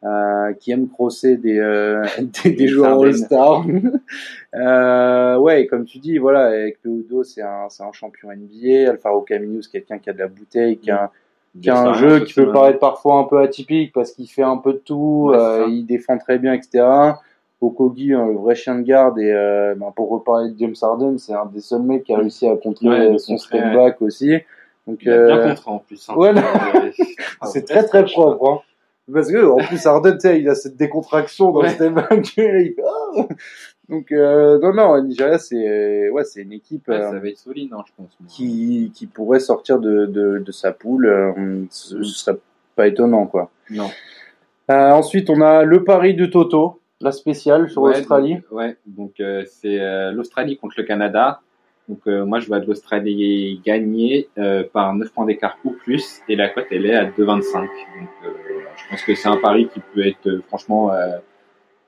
euh, 0.04 0.54
qui 0.54 0.72
aime 0.72 0.90
crosser 0.90 1.38
des 1.38 1.60
euh, 1.60 2.04
des, 2.44 2.52
des 2.52 2.68
joueurs 2.68 3.02
All-Star. 3.02 3.66
euh, 4.56 5.38
ouais, 5.38 5.68
comme 5.68 5.86
tu 5.86 6.00
dis, 6.00 6.18
voilà, 6.18 6.46
avec 6.48 6.82
Peudo, 6.82 7.24
c'est 7.24 7.42
un 7.42 7.68
c'est 7.70 7.84
un 7.84 7.92
champion 7.92 8.30
NBA. 8.30 8.90
Alfaro 8.90 9.22
Camino, 9.22 9.62
c'est 9.62 9.72
quelqu'un 9.72 10.00
qui 10.00 10.10
a 10.10 10.14
de 10.14 10.20
la 10.20 10.28
bouteille, 10.28 10.78
qui 10.78 10.92
a 10.92 11.12
qui 11.62 11.70
a 11.70 11.80
un 11.80 11.94
jeu 11.94 12.22
qui 12.22 12.34
peut 12.34 12.52
paraître 12.52 12.80
parfois 12.80 13.18
un 13.18 13.24
peu 13.26 13.40
atypique 13.40 13.94
parce 13.94 14.12
qu'il 14.12 14.28
fait 14.28 14.44
un 14.44 14.58
peu 14.58 14.74
de 14.74 14.80
tout, 14.80 15.32
euh, 15.34 15.68
il 15.70 15.86
défend 15.86 16.18
très 16.18 16.40
bien, 16.40 16.54
etc. 16.54 16.84
Okogi, 17.62 18.14
un 18.14 18.32
vrai 18.34 18.56
chien 18.56 18.76
de 18.76 18.82
garde, 18.82 19.20
et 19.20 19.32
euh, 19.32 19.74
ben, 19.76 19.92
pour 19.96 20.10
reparler 20.10 20.52
de 20.52 20.60
James 20.60 20.76
Harden, 20.82 21.18
c'est 21.18 21.34
un 21.34 21.46
des 21.46 21.62
seuls 21.62 21.82
mecs 21.82 22.04
qui 22.04 22.14
a 22.14 22.18
réussi 22.18 22.48
à 22.48 22.58
contrer 22.58 23.18
son 23.20 23.38
step 23.38 23.74
back 23.74 24.02
aussi. 24.02 24.34
Donc, 24.86 25.00
il 25.02 25.12
a 25.12 25.26
bien 25.26 25.38
euh, 25.38 25.50
contré 25.50 25.72
en 25.72 25.80
plus. 25.80 26.10
Hein. 26.10 26.34
C'est 27.46 27.66
très 27.66 27.86
très 27.86 28.04
propre. 28.04 28.50
Hein. 28.50 28.60
Parce 29.12 29.30
que 29.32 29.46
en 29.46 29.58
plus 29.58 29.86
Harden, 29.86 30.18
il 30.24 30.48
a 30.48 30.56
cette 30.56 30.78
décontraction 30.78 31.52
dans 31.52 31.62
le 31.62 31.70
step 31.70 31.94
back. 31.94 32.40
Oh 32.82 33.28
donc 33.90 34.14
euh, 34.14 34.60
non 34.60 34.74
non, 34.74 35.04
Nigeria 35.04 35.38
c'est 35.38 36.10
ouais 36.10 36.24
c'est 36.24 36.44
une 36.44 36.54
équipe 36.54 36.88
ouais, 36.88 37.02
ça 37.02 37.20
va 37.20 37.28
être 37.28 37.38
solide, 37.38 37.74
hein, 37.74 37.84
je 37.86 37.92
pense. 37.98 38.18
Qui 38.30 38.92
qui 38.96 39.08
pourrait 39.08 39.42
sortir 39.42 39.80
de 39.80 40.06
de, 40.06 40.40
de 40.40 40.52
sa 40.54 40.72
poule, 40.72 41.08
euh, 41.08 41.66
ce, 41.70 42.02
ce 42.02 42.18
serait 42.18 42.38
pas 42.78 42.88
étonnant 42.88 43.28
quoi. 43.28 43.52
Non. 43.70 43.90
Euh, 44.72 44.92
ensuite 44.92 45.30
on 45.30 45.42
a 45.42 45.64
le 45.64 45.84
pari 45.84 46.16
de 46.16 46.26
Toto 46.26 46.80
la 47.02 47.12
spéciale 47.12 47.70
sur 47.70 47.86
l'Australie. 47.86 48.38
Ouais, 48.52 48.78
donc 48.88 49.20
euh, 49.20 49.44
c'est 49.46 49.82
euh, 49.82 50.14
l'Australie 50.14 50.58
contre 50.58 50.76
le 50.78 50.84
Canada. 50.84 51.42
Donc 51.90 52.00
euh, 52.08 52.26
moi 52.26 52.40
je 52.40 52.48
vois 52.48 52.60
l'Australie 52.60 53.62
gagner 53.66 54.30
par 54.72 54.94
9 54.94 55.12
points 55.12 55.26
d'écart 55.26 55.58
ou 55.66 55.72
plus 55.72 56.22
et 56.30 56.36
la 56.36 56.50
cote 56.50 56.68
elle 56.72 56.86
est 56.86 56.96
à 56.96 57.06
2,25. 57.06 57.62
Donc 57.62 57.70
je 58.76 58.90
pense 58.90 59.02
que 59.04 59.16
c'est 59.16 59.28
un 59.28 59.38
pari 59.38 59.68
qui 59.68 59.82
peut 59.94 60.06
être 60.06 60.42
franchement 60.48 60.92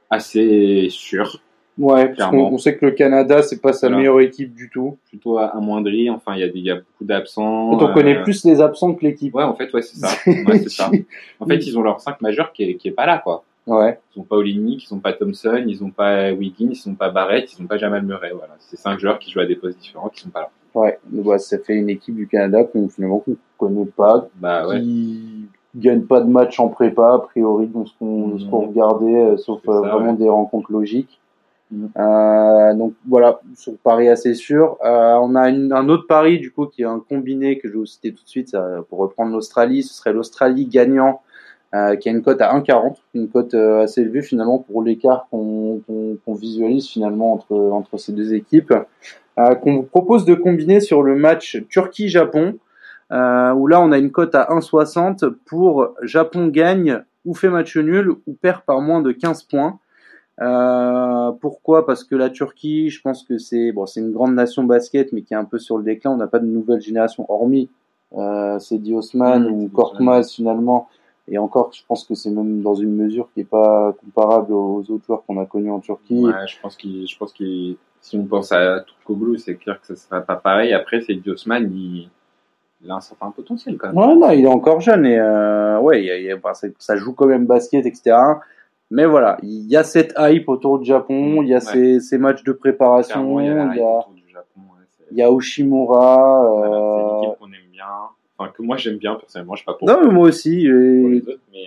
assez 0.10 0.88
sûr. 0.90 1.40
Ouais, 1.78 2.14
parce 2.14 2.34
on, 2.34 2.58
sait 2.58 2.78
que 2.78 2.86
le 2.86 2.92
Canada 2.92 3.42
c'est 3.42 3.62
pas 3.62 3.74
sa 3.74 3.90
meilleure 3.90 4.22
équipe 4.22 4.54
du 4.54 4.70
tout. 4.70 4.98
Plutôt 5.10 5.38
amoindri. 5.38 6.10
Enfin 6.10 6.34
il 6.36 6.40
y 6.40 6.44
a, 6.44 6.48
y 6.54 6.72
a 6.72 6.76
beaucoup 6.76 7.04
d'absents. 7.04 7.72
On 7.72 7.94
connaît 7.94 8.22
plus 8.22 8.46
les 8.46 8.62
absents 8.62 8.94
que 8.94 9.04
l'équipe. 9.04 9.36
Ouais 9.36 9.44
en 9.44 9.56
fait 9.56 9.74
ouais 9.74 9.82
c'est 9.82 9.98
ça. 9.98 10.10
ouais, 10.26 10.60
c'est 10.60 10.70
ça. 10.70 10.90
En 11.40 11.46
fait 11.46 11.58
ils 11.58 11.78
ont 11.78 11.82
leur 11.82 12.00
5 12.00 12.22
majeur 12.22 12.54
qui 12.54 12.64
est, 12.64 12.76
qui 12.76 12.88
est 12.88 12.92
pas 12.92 13.06
là 13.06 13.18
quoi. 13.18 13.44
Ouais. 13.68 14.00
Ils 14.16 14.20
n'ont 14.20 14.26
pas 14.26 14.36
Olinik, 14.36 14.90
ils 14.90 14.94
n'ont 14.94 15.00
pas 15.00 15.14
Thompson, 15.14 15.64
ils 15.66 15.82
n'ont 15.82 15.90
pas 15.90 16.32
Wiggins, 16.32 16.72
ils 16.74 16.90
n'ont 16.90 16.96
pas 16.96 17.10
Barrett, 17.10 17.52
ils 17.54 17.62
n'ont 17.62 17.68
pas 17.68 17.78
Jamal 17.78 18.04
Murray. 18.04 18.32
Voilà, 18.36 18.56
c'est 18.60 18.78
cinq 18.78 19.00
joueurs 19.00 19.20
qui 19.20 19.32
jouent 19.32 19.40
à 19.40 19.46
des 19.46 19.56
postes 19.56 19.80
différents 19.80 20.10
qui 20.10 20.22
sont 20.22 20.30
pas 20.30 20.42
là. 20.42 20.50
Ouais, 20.76 21.00
bah, 21.10 21.38
ça 21.38 21.58
fait 21.58 21.76
une 21.76 21.90
équipe 21.90 22.16
du 22.16 22.28
Canada 22.28 22.64
qu'on 22.66 22.90
finalement 22.90 23.20
qu'on 23.20 23.38
connaît 23.58 23.86
pas, 23.86 24.28
bah, 24.36 24.68
ouais. 24.68 24.82
qui 24.82 25.46
gagne 25.74 26.02
pas 26.02 26.20
de 26.20 26.30
match 26.30 26.60
en 26.60 26.68
prépa 26.68 27.14
a 27.14 27.20
priori 27.20 27.68
dans 27.68 27.86
ce 27.86 27.94
qu'on 27.98 28.38
ce 28.38 28.46
qu'on 28.46 28.68
regardait, 28.68 29.26
euh, 29.26 29.38
sauf 29.38 29.62
euh, 29.68 29.80
vraiment 29.80 30.14
des 30.14 30.30
rencontres 30.30 30.72
logiques. 30.72 31.20
Mm. 31.72 31.86
Euh, 31.98 32.74
donc 32.76 32.94
voilà, 33.08 33.40
sur 33.56 33.78
Paris 33.78 34.10
assez 34.10 34.34
sûr. 34.34 34.78
Euh, 34.84 35.18
on 35.22 35.36
a 35.36 35.50
une, 35.50 35.72
un 35.72 35.90
autre 35.90 36.08
pari 36.08 36.40
du 36.40 36.52
coup 36.52 36.66
qui 36.68 36.82
est 36.82 36.86
un 36.86 37.00
combiné 37.00 37.58
que 37.58 37.68
je 37.68 37.74
vais 37.74 37.80
vous 37.80 37.86
citer 37.86 38.14
tout 38.14 38.24
de 38.24 38.30
suite 38.30 38.50
ça, 38.50 38.84
pour 38.90 39.00
reprendre 39.00 39.32
l'Australie. 39.32 39.82
Ce 39.82 39.94
serait 39.94 40.14
l'Australie 40.14 40.66
gagnant 40.66 41.22
euh, 41.76 41.98
qui 41.98 42.08
a 42.08 42.12
une 42.14 42.22
cote 42.22 42.40
à 42.40 42.58
1,40, 42.58 42.96
une 43.16 43.28
cote 43.28 43.54
euh, 43.54 43.82
assez 43.82 44.00
élevée 44.00 44.22
finalement 44.22 44.60
pour 44.60 44.82
l'écart 44.82 45.28
qu'on 45.30 45.82
visualise 46.28 46.88
finalement 46.88 47.34
entre, 47.34 47.54
entre 47.54 47.98
ces 47.98 48.14
deux 48.14 48.34
équipes, 48.34 48.74
euh, 49.38 49.56
qu'on 49.56 49.76
vous 49.76 49.84
propose 49.84 50.24
de 50.24 50.36
combiner 50.36 50.80
sur 50.80 51.04
le 51.04 51.16
match 51.16 51.62
Turquie-Japon, 51.70 52.60
où 53.12 53.68
là 53.68 53.82
on 53.82 53.92
a 53.92 53.98
une 53.98 54.12
cote 54.12 54.36
à 54.36 54.48
1,60 54.52 55.30
pour 55.46 55.90
Japon 56.02 56.48
gagne 56.48 57.02
ou 57.26 57.34
fait 57.34 57.50
match 57.50 57.76
nul 57.76 58.10
ou 58.10 58.34
perd 58.40 58.62
par 58.62 58.80
moins 58.80 59.02
de 59.02 59.12
15 59.12 59.44
points. 59.44 59.80
Pourquoi? 61.42 61.86
Parce 61.86 62.06
que 62.06 62.16
la 62.16 62.30
Turquie, 62.30 62.90
je 62.90 63.02
pense 63.02 63.24
que 63.24 63.38
c'est 63.38 63.74
bon, 63.74 63.86
c'est 63.86 64.00
une 64.00 64.14
grande 64.14 64.34
nation 64.34 64.64
basket, 64.64 65.12
mais 65.12 65.24
qui 65.24 65.34
est 65.34 65.38
un 65.38 65.46
peu 65.46 65.60
sur 65.60 65.78
le 65.78 65.84
déclin. 65.84 66.12
On 66.12 66.18
n'a 66.18 66.28
pas 66.28 66.40
de 66.40 66.48
nouvelle 66.48 66.80
génération, 66.80 67.26
hormis 67.28 67.70
euh, 68.14 68.60
c'est 68.60 68.80
Osman 68.94 69.40
mmh, 69.40 69.52
ou 69.52 69.70
Korkmaz 69.70 70.32
finalement, 70.32 70.88
et 71.28 71.38
encore, 71.38 71.72
je 71.74 71.82
pense 71.88 72.04
que 72.04 72.14
c'est 72.14 72.30
même 72.30 72.62
dans 72.62 72.76
une 72.76 72.96
mesure 72.96 73.30
qui 73.34 73.42
est 73.42 73.50
pas 73.50 73.94
comparable 73.94 74.54
aux 74.54 74.84
autres 74.90 75.06
joueurs 75.06 75.24
qu'on 75.26 75.40
a 75.42 75.46
connus 75.46 75.72
en 75.72 75.80
Turquie. 75.80 76.24
Ouais, 76.24 76.48
je 76.48 76.60
pense 76.62 76.76
qu'il, 76.76 77.08
je 77.08 77.18
pense 77.18 77.34
qu'il, 77.34 77.78
si 78.02 78.18
on 78.18 78.26
pense 78.26 78.52
à 78.52 78.82
Turkoglu, 78.82 79.40
c'est 79.40 79.56
clair 79.56 79.82
que 79.82 79.88
ça 79.88 79.96
sera 79.96 80.22
pas 80.22 80.36
pareil. 80.36 80.74
Après, 80.74 81.02
c'est 81.02 81.16
Diosman, 81.16 81.72
il, 81.74 82.10
il 82.84 82.92
a 82.92 82.96
un 82.96 83.02
certain 83.02 83.32
potentiel 83.32 83.78
quand 83.78 83.88
même. 83.88 83.98
Ouais, 83.98 84.16
non, 84.16 84.30
il 84.30 84.46
est 84.46 84.48
encore 84.48 84.82
jeune 84.82 85.06
et 85.06 85.18
euh, 85.20 85.80
ouais, 85.80 86.04
il 86.04 86.06
y 86.06 86.12
a, 86.12 86.18
il 86.18 86.26
y 86.26 86.32
a, 86.32 86.38
bah, 86.38 86.54
ça 86.54 86.96
joue 86.96 87.14
quand 87.14 87.26
même 87.26 87.48
basket, 87.48 87.86
etc. 87.88 88.16
Mais 88.92 89.08
voilà, 89.08 89.38
il 89.42 89.66
y 89.68 89.76
a 89.76 89.84
cette 89.84 90.14
hype 90.20 90.48
autour 90.48 90.78
du 90.78 90.86
Japon, 90.86 91.42
il 91.42 91.50
y 91.50 91.56
a 91.56 91.60
ces, 91.60 92.00
ces 92.00 92.20
matchs 92.20 92.44
de 92.44 92.52
préparation, 92.52 93.40
il 93.40 93.48
y 93.48 93.50
a, 93.50 93.74
il 93.74 93.78
y 93.78 93.82
a, 93.82 94.06
il 95.12 95.18
y 95.18 95.24
a 95.24 95.32
Oshimura. 95.32 96.46
Euh... 96.46 97.22
c'est 97.22 97.26
l'équipe 97.26 97.40
qu'on 97.40 97.48
aime 97.48 97.72
bien 97.72 97.86
enfin 98.38 98.52
que 98.52 98.62
moi 98.62 98.78
j'aime 98.78 98.98
bien 98.98 99.16
personnellement, 99.16 99.56
je 99.56 99.62
sais 99.62 99.66
pas 99.66 99.74
pourquoi. 99.74 99.98
Non, 99.98 100.08
mais 100.08 100.14
moi 100.14 100.28
aussi. 100.28 100.66
Et, 100.66 101.22
autres, 101.22 101.40
mais... 101.52 101.66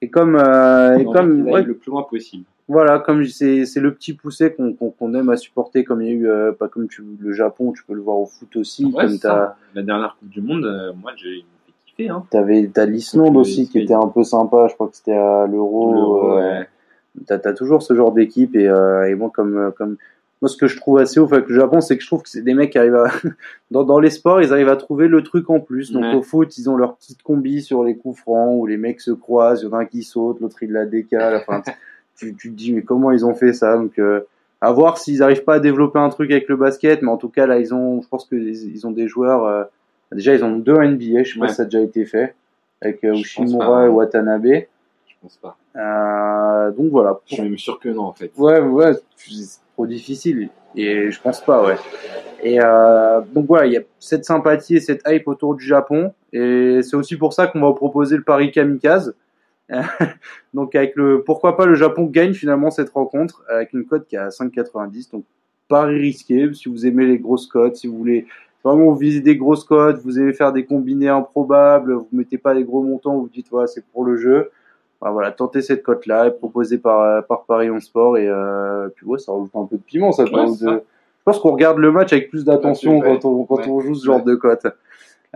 et 0.00 0.08
comme 0.08 0.36
euh, 0.36 0.98
et 0.98 1.04
comme 1.04 1.42
ouais, 1.48 1.62
le 1.62 1.74
plus 1.74 1.90
loin 1.90 2.02
possible. 2.02 2.44
Voilà, 2.66 2.98
comme 2.98 3.24
c'est 3.26 3.64
c'est 3.64 3.80
le 3.80 3.94
petit 3.94 4.12
poussé 4.12 4.52
qu'on 4.52 4.72
qu'on 4.74 5.14
aime 5.14 5.30
à 5.30 5.36
supporter, 5.36 5.84
comme 5.84 6.02
il 6.02 6.08
y 6.08 6.10
a 6.10 6.14
eu 6.14 6.28
euh, 6.28 6.52
pas 6.52 6.68
comme 6.68 6.88
tu 6.88 7.02
le 7.18 7.32
Japon, 7.32 7.72
tu 7.72 7.84
peux 7.84 7.94
le 7.94 8.02
voir 8.02 8.18
au 8.18 8.26
foot 8.26 8.56
aussi. 8.56 8.84
Ouais, 8.86 9.06
comme 9.06 9.18
t'as 9.18 9.54
la 9.74 9.82
dernière 9.82 10.16
Coupe 10.18 10.28
du 10.28 10.42
Monde, 10.42 10.64
euh, 10.64 10.92
moi 10.92 11.12
j'ai 11.16 11.44
kiffé. 11.86 12.08
Hein. 12.10 12.24
T'avais 12.30 12.70
t'as 12.72 12.84
l'Islande 12.84 13.36
aussi 13.36 13.68
qui 13.68 13.78
était 13.78 13.94
un 13.94 14.08
peu 14.08 14.22
sympa. 14.22 14.66
Je 14.68 14.74
crois 14.74 14.88
que 14.88 14.96
c'était 14.96 15.14
à 15.14 15.46
l'Euro. 15.46 16.36
Ouais. 16.36 16.68
T'as 17.26 17.38
as 17.42 17.52
toujours 17.54 17.82
ce 17.82 17.94
genre 17.94 18.12
d'équipe 18.12 18.54
et 18.54 18.64
et 18.64 19.14
moi 19.14 19.30
comme 19.34 19.72
comme 19.76 19.96
moi, 20.40 20.48
ce 20.48 20.56
que 20.56 20.68
je 20.68 20.76
trouve 20.76 20.98
assez 20.98 21.18
ouf 21.18 21.32
avec 21.32 21.48
le 21.48 21.54
Japon, 21.54 21.80
c'est 21.80 21.96
que 21.96 22.02
je 22.02 22.06
trouve 22.06 22.22
que 22.22 22.28
c'est 22.28 22.42
des 22.42 22.54
mecs 22.54 22.70
qui 22.70 22.78
arrivent 22.78 22.94
à, 22.94 23.10
dans, 23.70 23.84
dans 23.84 23.98
les 23.98 24.10
sports, 24.10 24.40
ils 24.40 24.52
arrivent 24.52 24.68
à 24.68 24.76
trouver 24.76 25.08
le 25.08 25.22
truc 25.22 25.50
en 25.50 25.60
plus. 25.60 25.90
Donc, 25.92 26.14
au 26.14 26.22
foot, 26.22 26.56
ils 26.58 26.70
ont 26.70 26.76
leur 26.76 26.96
petite 26.96 27.22
combi 27.22 27.62
sur 27.62 27.82
les 27.82 27.96
coups 27.96 28.18
francs 28.20 28.50
où 28.52 28.66
les 28.66 28.76
mecs 28.76 29.00
se 29.00 29.10
croisent, 29.10 29.62
il 29.62 29.66
y 29.66 29.68
en 29.68 29.76
a 29.76 29.80
un 29.80 29.84
qui 29.84 30.02
saute, 30.02 30.40
l'autre 30.40 30.62
il 30.62 30.72
la 30.72 30.86
décale. 30.86 31.42
Enfin, 31.46 31.62
tu, 32.16 32.34
tu 32.34 32.50
te 32.50 32.56
dis, 32.56 32.72
mais 32.72 32.82
comment 32.82 33.10
ils 33.10 33.26
ont 33.26 33.34
fait 33.34 33.52
ça? 33.52 33.76
Donc, 33.76 33.98
euh, 33.98 34.20
à 34.60 34.72
voir 34.72 34.98
s'ils 34.98 35.22
arrivent 35.22 35.44
pas 35.44 35.54
à 35.54 35.60
développer 35.60 35.98
un 35.98 36.08
truc 36.08 36.30
avec 36.30 36.48
le 36.48 36.56
basket, 36.56 37.02
mais 37.02 37.10
en 37.10 37.16
tout 37.16 37.28
cas, 37.28 37.46
là, 37.46 37.58
ils 37.58 37.74
ont, 37.74 38.02
je 38.02 38.08
pense 38.08 38.24
que 38.26 38.36
ils 38.36 38.86
ont 38.86 38.90
des 38.90 39.08
joueurs, 39.08 39.44
euh, 39.44 39.64
déjà, 40.12 40.34
ils 40.34 40.44
ont 40.44 40.56
deux 40.56 40.76
NBA, 40.76 41.22
je 41.22 41.34
sais 41.34 41.40
pas 41.40 41.48
si 41.48 41.56
ça 41.56 41.62
a 41.62 41.64
déjà 41.64 41.80
été 41.80 42.04
fait, 42.04 42.34
avec 42.80 43.04
euh, 43.04 43.14
Ushimura 43.14 43.86
et 43.86 43.88
Watanabe. 43.88 44.64
Je 45.18 45.26
pense 45.26 45.36
pas. 45.38 45.56
Euh, 45.76 46.70
donc 46.70 46.90
voilà. 46.90 47.18
Je 47.26 47.34
suis 47.34 47.42
même 47.42 47.58
sûr 47.58 47.80
que 47.80 47.88
non, 47.88 48.04
en 48.04 48.12
fait. 48.12 48.30
Ouais, 48.36 48.60
ouais, 48.60 48.92
trop 49.74 49.86
difficile. 49.86 50.48
Et 50.76 51.10
je 51.10 51.20
pense 51.20 51.40
pas, 51.44 51.64
ouais. 51.64 51.76
Et 52.42 52.60
euh, 52.62 53.20
donc 53.32 53.46
voilà, 53.46 53.66
il 53.66 53.72
y 53.72 53.76
a 53.76 53.82
cette 53.98 54.24
sympathie 54.24 54.76
et 54.76 54.80
cette 54.80 55.02
hype 55.06 55.26
autour 55.26 55.56
du 55.56 55.64
Japon. 55.64 56.12
Et 56.32 56.80
c'est 56.82 56.96
aussi 56.96 57.16
pour 57.16 57.32
ça 57.32 57.48
qu'on 57.48 57.60
va 57.60 57.68
vous 57.68 57.74
proposer 57.74 58.16
le 58.16 58.22
pari 58.22 58.52
kamikaze. 58.52 59.14
donc 60.54 60.74
avec 60.74 60.96
le 60.96 61.22
pourquoi 61.24 61.54
pas 61.58 61.66
le 61.66 61.74
Japon 61.74 62.04
gagne 62.04 62.32
finalement 62.32 62.70
cette 62.70 62.88
rencontre 62.88 63.44
avec 63.50 63.74
une 63.74 63.84
cote 63.84 64.06
qui 64.06 64.16
est 64.16 64.18
à 64.18 64.28
5,90. 64.28 65.10
Donc 65.10 65.24
pari 65.68 65.98
risqué 65.98 66.48
si 66.54 66.68
vous 66.68 66.86
aimez 66.86 67.04
les 67.04 67.18
grosses 67.18 67.46
cotes, 67.46 67.76
si 67.76 67.86
vous 67.86 67.98
voulez 67.98 68.26
vraiment 68.64 68.84
vous 68.84 68.96
visez 68.96 69.20
des 69.20 69.36
grosses 69.36 69.64
cotes, 69.64 69.98
vous 69.98 70.18
aimez 70.18 70.32
faire 70.32 70.52
des 70.52 70.64
combinés 70.64 71.08
improbables, 71.08 71.92
vous 71.92 72.08
mettez 72.12 72.38
pas 72.38 72.54
des 72.54 72.64
gros 72.64 72.82
montants, 72.82 73.18
vous 73.18 73.28
dites 73.28 73.50
ouais 73.52 73.66
c'est 73.66 73.84
pour 73.88 74.06
le 74.06 74.16
jeu 74.16 74.50
voilà, 75.00 75.30
tenter 75.30 75.62
cette 75.62 75.82
cote-là, 75.82 76.30
proposée 76.30 76.78
par, 76.78 77.00
euh, 77.00 77.20
par 77.22 77.44
Paris 77.44 77.70
en 77.70 77.80
Sport, 77.80 78.18
et 78.18 78.28
euh, 78.28 78.88
puis 78.94 79.06
ouais, 79.06 79.18
ça 79.18 79.32
rajoute 79.32 79.54
un 79.54 79.66
peu 79.66 79.76
de 79.76 79.82
piment, 79.82 80.12
ça. 80.12 80.24
Ouais, 80.24 80.30
de... 80.30 80.82
Je 81.28 81.32
pense 81.32 81.38
qu'on 81.38 81.52
regarde 81.52 81.78
le 81.78 81.92
match 81.92 82.12
avec 82.12 82.30
plus 82.30 82.44
d'attention 82.44 83.00
quand, 83.00 83.24
on, 83.24 83.44
quand 83.44 83.66
on 83.68 83.80
joue 83.80 83.94
ce 83.94 84.06
genre 84.06 84.24
de 84.24 84.34
cote. 84.34 84.66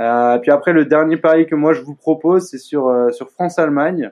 Euh, 0.01 0.39
puis 0.39 0.51
après, 0.51 0.73
le 0.73 0.87
dernier 0.87 1.19
pari 1.19 1.47
que 1.47 1.55
moi 1.55 1.75
je 1.75 1.83
vous 1.83 1.95
propose, 1.95 2.49
c'est 2.49 2.59
sur, 2.59 2.89
euh, 2.89 3.11
sur 3.11 3.29
France-Allemagne. 3.31 4.11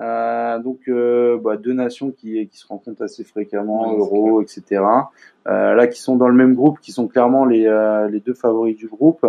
Euh, 0.00 0.58
donc 0.58 0.80
euh, 0.88 1.38
bah, 1.38 1.56
deux 1.56 1.72
nations 1.72 2.10
qui, 2.10 2.48
qui 2.48 2.58
se 2.58 2.66
rencontrent 2.66 3.02
assez 3.02 3.22
fréquemment, 3.22 3.96
Euro, 3.96 4.42
etc. 4.42 4.82
là, 5.46 5.86
qui 5.86 6.00
sont 6.00 6.16
dans 6.16 6.28
le 6.28 6.34
même 6.34 6.54
groupe, 6.54 6.80
qui 6.80 6.90
sont 6.90 7.06
clairement 7.06 7.44
les, 7.44 7.70
les 8.10 8.20
deux 8.20 8.34
favoris 8.34 8.76
du 8.76 8.88
groupe. 8.88 9.24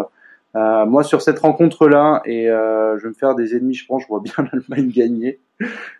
Euh, 0.55 0.85
moi, 0.85 1.03
sur 1.03 1.21
cette 1.21 1.39
rencontre-là, 1.39 2.21
et 2.25 2.49
euh, 2.49 2.97
je 2.97 3.03
vais 3.03 3.09
me 3.09 3.13
faire 3.13 3.35
des 3.35 3.55
ennemis, 3.55 3.73
je 3.73 3.85
pense, 3.85 4.03
je 4.03 4.07
vois 4.07 4.19
bien 4.19 4.33
l'Allemagne 4.51 4.91
gagner. 4.91 5.39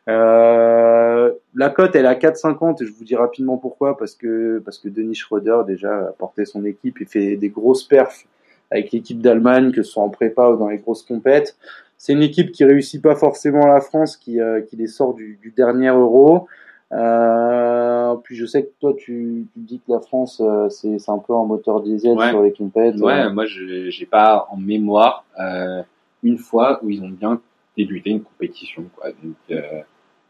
Euh, 0.10 1.32
la 1.56 1.70
cote, 1.70 1.96
elle 1.96 2.06
est 2.06 2.10
à 2.10 2.16
4,50 2.16 2.84
et 2.84 2.86
je 2.86 2.92
vous 2.92 3.04
dis 3.04 3.16
rapidement 3.16 3.58
pourquoi, 3.58 3.98
parce 3.98 4.16
que 4.16 4.60
parce 4.66 4.80
que 4.80 4.90
Denis 4.90 5.16
Schröder 5.16 5.60
déjà 5.68 5.94
a 5.94 6.12
porté 6.18 6.46
son 6.46 6.66
équipe 6.66 7.00
et 7.00 7.06
fait 7.06 7.38
des 7.38 7.50
grosses 7.50 7.84
perfs 7.84 8.26
avec 8.72 8.92
l'équipe 8.92 9.22
d'Allemagne, 9.22 9.72
que 9.72 9.84
ce 9.84 9.92
soit 9.92 10.04
en 10.04 10.10
prépa 10.10 10.50
ou 10.50 10.58
dans 10.58 10.70
les 10.70 10.78
grosses 10.78 11.04
compètes. 11.04 11.56
C'est 11.98 12.14
une 12.14 12.24
équipe 12.24 12.52
qui 12.52 12.66
réussit 12.66 13.02
pas 13.02 13.16
forcément 13.16 13.68
la 13.68 13.80
France, 13.80 14.18
qui, 14.18 14.42
euh, 14.42 14.62
qui 14.62 14.76
les 14.76 14.88
sort 14.88 15.14
du, 15.14 15.38
du 15.42 15.52
dernier 15.52 15.90
Euro. 15.90 16.48
Euh, 16.94 18.16
puis 18.24 18.36
je 18.36 18.46
sais 18.46 18.64
que 18.64 18.72
toi, 18.80 18.94
tu, 18.98 19.48
tu 19.54 19.60
dis 19.60 19.80
que 19.86 19.92
la 19.92 20.00
France, 20.00 20.42
euh, 20.44 20.68
c'est 20.70 21.00
c'est 21.00 21.12
un 21.12 21.20
peu 21.20 21.34
un 21.34 21.46
moteur 21.46 21.82
diesel 21.82 22.18
Ouais. 22.18 22.30
sur 22.30 22.42
les 22.42 22.52
compètes. 22.52 22.96
Ouais, 22.98 23.30
moi, 23.32 23.46
je 23.46 23.90
j'ai 23.90 24.06
pas 24.06 24.48
en 24.52 24.58
mémoire 24.58 25.24
euh, 25.40 25.82
une 26.24 26.38
fois 26.38 26.80
où 26.84 26.90
ils 26.90 27.02
ont 27.02 27.10
bien 27.10 27.40
débuté 27.78 28.10
une 28.10 28.22
compétition. 28.24 28.86
Quoi. 28.96 29.10
Donc, 29.24 29.36
euh, 29.52 29.62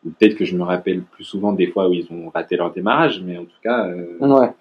peut-être 0.03 0.36
que 0.36 0.45
je 0.45 0.55
me 0.55 0.64
rappelle 0.64 1.01
plus 1.01 1.24
souvent 1.24 1.51
des 1.53 1.68
fois 1.68 1.89
où 1.89 1.93
ils 1.93 2.07
ont 2.12 2.30
raté 2.30 2.55
leur 2.57 2.72
démarrage, 2.72 3.22
mais 3.26 3.38
en 3.38 3.45
tout 3.45 3.59
cas, 3.64 3.88
euh, 3.88 4.18
Ouais. 4.20 4.51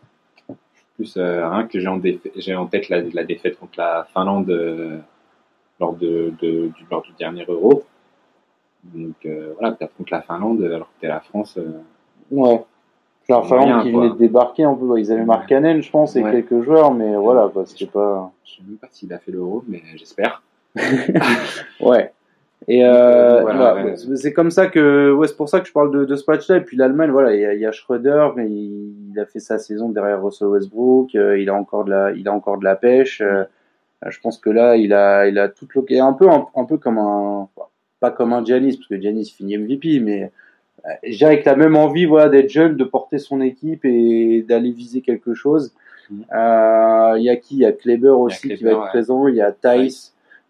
plus 0.96 1.14
euh, 1.18 1.48
rien 1.48 1.66
que 1.66 1.78
j'ai 1.78 1.88
en, 1.88 2.00
j'ai 2.36 2.54
en 2.54 2.66
tête 2.66 2.88
la, 2.88 3.02
la 3.02 3.24
défaite 3.24 3.58
contre 3.58 3.74
la 3.78 4.06
Finlande 4.14 4.50
euh, 4.50 4.98
lors, 5.78 5.94
de, 5.94 6.32
de- 6.40 6.68
du, 6.68 6.86
lors 6.90 7.02
du 7.02 7.12
dernier 7.18 7.44
Euro. 7.48 7.84
Donc 8.84 9.14
euh, 9.26 9.52
voilà, 9.58 9.74
peut-être 9.74 9.94
contre 9.96 10.12
la 10.12 10.22
Finlande, 10.22 10.62
alors 10.62 10.86
que 10.88 11.00
t'es 11.00 11.08
la 11.08 11.20
France. 11.20 11.56
euh, 11.58 11.80
Ouais. 12.30 12.62
Alors, 13.28 13.46
Finlande 13.46 13.82
qui 13.82 13.92
venait 13.92 14.08
de 14.10 14.14
débarquer 14.14 14.64
un 14.64 14.74
peu. 14.74 14.98
Ils 14.98 15.12
avaient 15.12 15.20
Ouais. 15.20 15.26
Markkanen, 15.26 15.82
je 15.82 15.90
pense, 15.90 16.16
et 16.16 16.22
Ouais. 16.22 16.30
quelques 16.32 16.62
joueurs, 16.62 16.92
mais 16.92 17.14
voilà, 17.14 17.48
quoi, 17.52 17.64
c'était 17.66 17.86
pas. 17.86 18.32
je 18.44 18.56
sais 18.56 18.62
même 18.66 18.76
pas 18.78 18.88
s'il 18.90 19.12
a 19.12 19.18
fait 19.18 19.30
l'Euro, 19.32 19.62
mais 19.68 19.82
j'espère. 19.96 20.42
Ouais. 21.80 22.12
Et 22.68 22.84
euh, 22.84 23.40
Voilà, 23.40 23.72
voilà, 23.72 23.84
ouais. 23.86 23.96
c'est- 24.16 24.32
comme 24.32 24.50
ça 24.50 24.66
que, 24.66 25.12
ouais, 25.12 25.26
c'est 25.26 25.36
pour 25.36 25.48
ça 25.48 25.60
que 25.60 25.66
je 25.66 25.72
parle 25.72 25.90
de, 25.92 26.04
de 26.04 26.14
ce 26.16 26.24
match-là. 26.30 26.56
Et 26.58 26.60
puis 26.60 26.76
l'Allemagne, 26.76 27.10
voilà, 27.10 27.34
il 27.34 27.58
y 27.58 27.60
y 27.62 27.66
a 27.66 27.70
Schröder, 27.72 28.28
mais 28.36 28.48
il, 28.50 28.92
il 29.12 29.18
a 29.18 29.24
fait 29.26 29.38
sa 29.40 29.56
saison 29.58 29.88
derrière 29.88 30.22
Russell 30.22 30.48
Westbrook. 30.48 31.14
euh, 31.14 31.38
il 31.38 31.48
a 31.48 31.54
encore 31.54 31.84
de 31.84 31.90
la, 31.90 32.10
il 32.12 32.28
a 32.28 32.32
encore 32.32 32.58
de 32.58 32.64
la 32.64 32.76
pêche. 32.76 33.22
euh, 33.22 33.44
je 34.06 34.18
pense 34.20 34.38
que 34.38 34.50
là, 34.50 34.76
il 34.76 34.92
a, 34.92 35.26
il 35.26 35.38
a 35.38 35.48
toute 35.48 35.74
l'occasion, 35.74 36.06
un 36.06 36.12
peu, 36.12 36.28
un, 36.28 36.46
un 36.54 36.64
peu 36.64 36.76
comme 36.78 36.98
un, 36.98 37.48
pas 38.00 38.10
comme 38.10 38.32
un 38.32 38.44
Giannis, 38.44 38.76
parce 38.78 38.88
que 38.88 39.00
Giannis 39.00 39.26
finit 39.36 39.56
MVP, 39.58 40.00
mais 40.00 40.32
euh, 40.86 40.90
dirais 41.10 41.32
avec 41.34 41.44
la 41.44 41.54
même 41.56 41.76
envie, 41.76 42.06
voilà, 42.06 42.28
d'être 42.28 42.48
jeune, 42.50 42.76
de 42.76 42.84
porter 42.84 43.18
son 43.18 43.40
équipe 43.40 43.84
et 43.84 44.42
d'aller 44.48 44.70
viser 44.72 45.00
quelque 45.02 45.34
chose. 45.34 45.72
Mhm. 46.10 46.24
Euh, 46.34 47.14
Il 47.18 47.22
y 47.24 47.30
a 47.30 47.36
qui? 47.36 47.56
Il 47.56 47.60
y 47.60 47.66
a 47.66 47.72
Kleber 47.72 48.08
aussi 48.08 48.48
qui 48.56 48.64
va 48.64 48.70
être 48.70 48.80
ouais. 48.80 48.88
présent. 48.88 49.28
Il 49.28 49.36
y 49.36 49.40
a 49.42 49.52
Thais. 49.52 49.88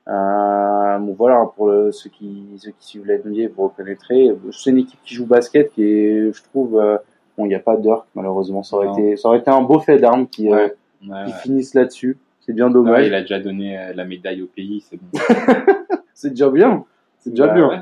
Euh, 0.08 0.98
bon, 0.98 1.12
voilà, 1.12 1.44
pour 1.54 1.68
le- 1.68 1.92
ceux 1.92 2.10
qui 2.10 2.42
ceux 2.56 2.70
qui 2.70 2.86
suivent 2.86 3.06
la 3.06 3.18
NBA, 3.18 3.48
vous 3.54 3.64
reconnaîtrez. 3.64 4.28
C'est 4.52 4.70
une 4.70 4.78
équipe 4.78 4.98
qui 5.04 5.14
joue 5.14 5.26
basket, 5.26 5.72
qui 5.72 5.84
est, 5.84 6.32
je 6.32 6.42
trouve, 6.44 6.80
euh, 6.80 6.96
bon, 7.36 7.44
il 7.44 7.48
n'y 7.48 7.54
a 7.54 7.60
pas 7.60 7.76
Dirk 7.76 8.06
malheureusement. 8.14 8.62
Ça 8.62 8.76
aurait 8.76 8.86
Non. 8.86 8.96
été, 8.98 9.16
ça 9.16 9.28
aurait 9.28 9.38
été 9.38 9.50
un 9.50 9.60
beau 9.62 9.78
fait 9.78 9.98
d'armes 9.98 10.26
qui, 10.26 10.48
Ouais. 10.48 10.74
Ouais, 11.02 11.24
qui 11.26 11.32
ouais. 11.32 11.38
finissent 11.42 11.74
là-dessus. 11.74 12.16
C'est 12.40 12.52
bien 12.54 12.66
Ouais, 12.68 12.72
dommage. 12.72 13.06
il 13.06 13.14
a 13.14 13.20
déjà 13.20 13.38
donné 13.38 13.92
la 13.94 14.04
médaille 14.04 14.42
au 14.42 14.46
pays, 14.46 14.82
c'est 14.88 14.96
bon. 14.96 15.10
C'est 16.14 16.30
déjà 16.30 16.50
bien. 16.50 16.84
C'est 17.20 17.30
déjà 17.30 17.46
Bah, 17.48 17.54
bien. 17.54 17.68
ouais. 17.68 17.80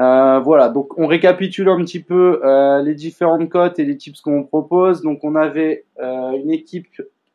Euh, 0.00 0.38
voilà, 0.38 0.68
donc 0.68 0.96
on 0.96 1.06
récapitule 1.08 1.68
un 1.68 1.78
petit 1.84 2.00
peu 2.00 2.40
euh, 2.44 2.80
les 2.82 2.94
différentes 2.94 3.48
cotes 3.48 3.80
et 3.80 3.84
les 3.84 3.96
tips 3.96 4.20
qu'on 4.20 4.44
propose. 4.44 5.02
Donc 5.02 5.24
on 5.24 5.34
avait 5.34 5.84
euh, 6.00 6.32
une 6.32 6.50
équipe 6.52 6.86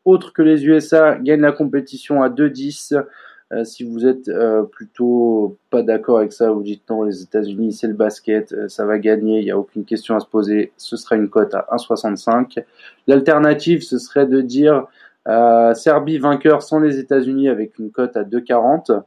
autre 0.05 0.31
que 0.31 0.41
les 0.41 0.65
USA 0.65 1.15
gagne 1.15 1.41
la 1.41 1.51
compétition 1.51 2.23
à 2.23 2.29
2-10. 2.29 3.03
Euh, 3.51 3.65
si 3.65 3.83
vous 3.83 4.07
êtes 4.07 4.29
euh, 4.29 4.63
plutôt 4.63 5.57
pas 5.71 5.83
d'accord 5.83 6.19
avec 6.19 6.31
ça, 6.31 6.51
vous 6.51 6.63
dites 6.63 6.89
non, 6.89 7.03
les 7.03 7.21
États-Unis 7.21 7.73
c'est 7.73 7.87
le 7.87 7.93
basket, 7.93 8.55
ça 8.69 8.85
va 8.85 8.97
gagner, 8.97 9.39
il 9.39 9.43
n'y 9.45 9.51
a 9.51 9.57
aucune 9.59 9.83
question 9.83 10.15
à 10.15 10.21
se 10.21 10.25
poser, 10.25 10.71
ce 10.77 10.95
sera 10.95 11.17
une 11.17 11.29
cote 11.29 11.53
à 11.53 11.67
1,65. 11.73 12.63
L'alternative, 13.07 13.81
ce 13.83 13.97
serait 13.97 14.25
de 14.25 14.39
dire 14.39 14.87
euh, 15.27 15.73
Serbie 15.73 16.17
vainqueur 16.17 16.63
sans 16.63 16.79
les 16.79 16.97
États-Unis 16.97 17.49
avec 17.49 17.77
une 17.77 17.91
cote 17.91 18.15
à 18.15 18.23
2,40. 18.23 19.03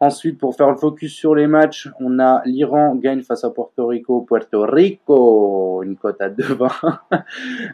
Ensuite, 0.00 0.38
pour 0.38 0.54
faire 0.54 0.70
le 0.70 0.76
focus 0.76 1.12
sur 1.12 1.34
les 1.34 1.48
matchs, 1.48 1.90
on 1.98 2.20
a 2.20 2.40
l'Iran 2.44 2.94
gagne 2.94 3.22
face 3.22 3.42
à 3.42 3.50
Porto 3.50 3.86
Rico. 3.88 4.20
Puerto 4.20 4.62
Rico, 4.62 5.82
une 5.82 5.96
cote 5.96 6.20
à 6.20 6.30
2,20. 6.30 6.98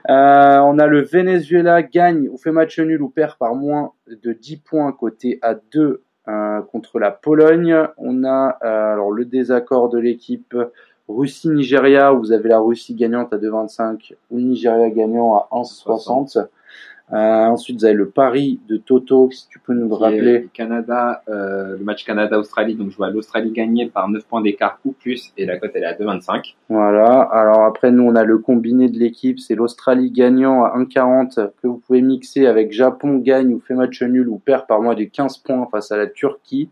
euh, 0.09 0.59
on 0.61 0.79
a 0.79 0.87
le 0.87 1.03
Venezuela 1.03 1.83
gagne 1.83 2.29
ou 2.31 2.39
fait 2.39 2.51
match 2.51 2.79
nul 2.79 3.03
ou 3.03 3.11
perd 3.11 3.37
par 3.37 3.55
moins 3.55 3.93
de 4.09 4.33
10 4.33 4.57
points 4.57 4.93
côté 4.93 5.39
à 5.43 5.55
2 5.55 6.03
euh, 6.29 6.63
contre 6.63 6.99
la 6.99 7.11
Pologne. 7.11 7.77
On 7.99 8.25
a 8.25 8.59
euh, 8.65 8.93
alors 8.95 9.13
le 9.13 9.27
désaccord 9.27 9.91
de 9.91 9.99
l'équipe 9.99 10.57
Russie-Nigeria 11.09 12.15
où 12.15 12.21
vous 12.21 12.33
avez 12.33 12.49
la 12.49 12.59
Russie 12.59 12.95
gagnante 12.95 13.35
à 13.35 13.37
2,25 13.37 14.15
ou 14.31 14.41
Nigeria 14.41 14.89
gagnant 14.89 15.35
à 15.35 15.49
1,60. 15.53 16.47
Euh, 17.13 17.17
ensuite, 17.17 17.79
vous 17.79 17.85
avez 17.85 17.95
le 17.95 18.09
pari 18.09 18.61
de 18.67 18.79
Toto, 18.79 19.31
si 19.31 19.47
tu 19.49 19.59
peux 19.59 19.75
nous 19.75 19.89
le 19.89 19.95
rappeler. 19.95 20.39
le 20.39 20.49
Canada, 20.53 21.23
euh, 21.29 21.77
le 21.77 21.85
match 21.85 22.05
Canada-Australie, 22.05 22.77
donc 22.77 22.91
je 22.91 22.97
vois 22.97 23.11
l'Australie 23.11 23.53
gagner 23.53 23.87
par 23.87 24.09
9 24.09 24.25
points 24.25 24.41
d'écart 24.41 24.79
ou 24.87 24.93
plus, 24.93 25.33
et 25.37 25.45
la 25.45 25.59
cote 25.59 25.73
elle 25.75 25.83
est 25.83 25.87
à 25.87 25.93
2,25. 25.93 26.55
Voilà. 26.71 27.21
Alors 27.21 27.65
après, 27.65 27.91
nous, 27.91 28.05
on 28.05 28.15
a 28.15 28.25
le 28.25 28.39
combiné 28.39 28.89
de 28.89 28.99
l'équipe. 28.99 29.39
C'est 29.39 29.55
l'Australie 29.55 30.11
gagnant 30.11 30.65
à 30.65 30.79
1,40 30.79 31.51
que 31.63 31.67
vous 31.67 31.77
pouvez 31.77 32.01
mixer 32.01 32.47
avec 32.47 32.73
Japon 32.73 33.19
gagne 33.19 33.53
ou 33.53 33.61
fait 33.61 33.75
match 33.75 34.03
nul 34.03 34.29
ou 34.29 34.39
perd 34.39 34.67
par 34.67 34.81
moins 34.81 34.95
de 34.95 35.05
15 35.05 35.39
points 35.39 35.69
face 35.71 35.93
à 35.93 35.99
la 35.99 36.07
Turquie. 36.07 36.71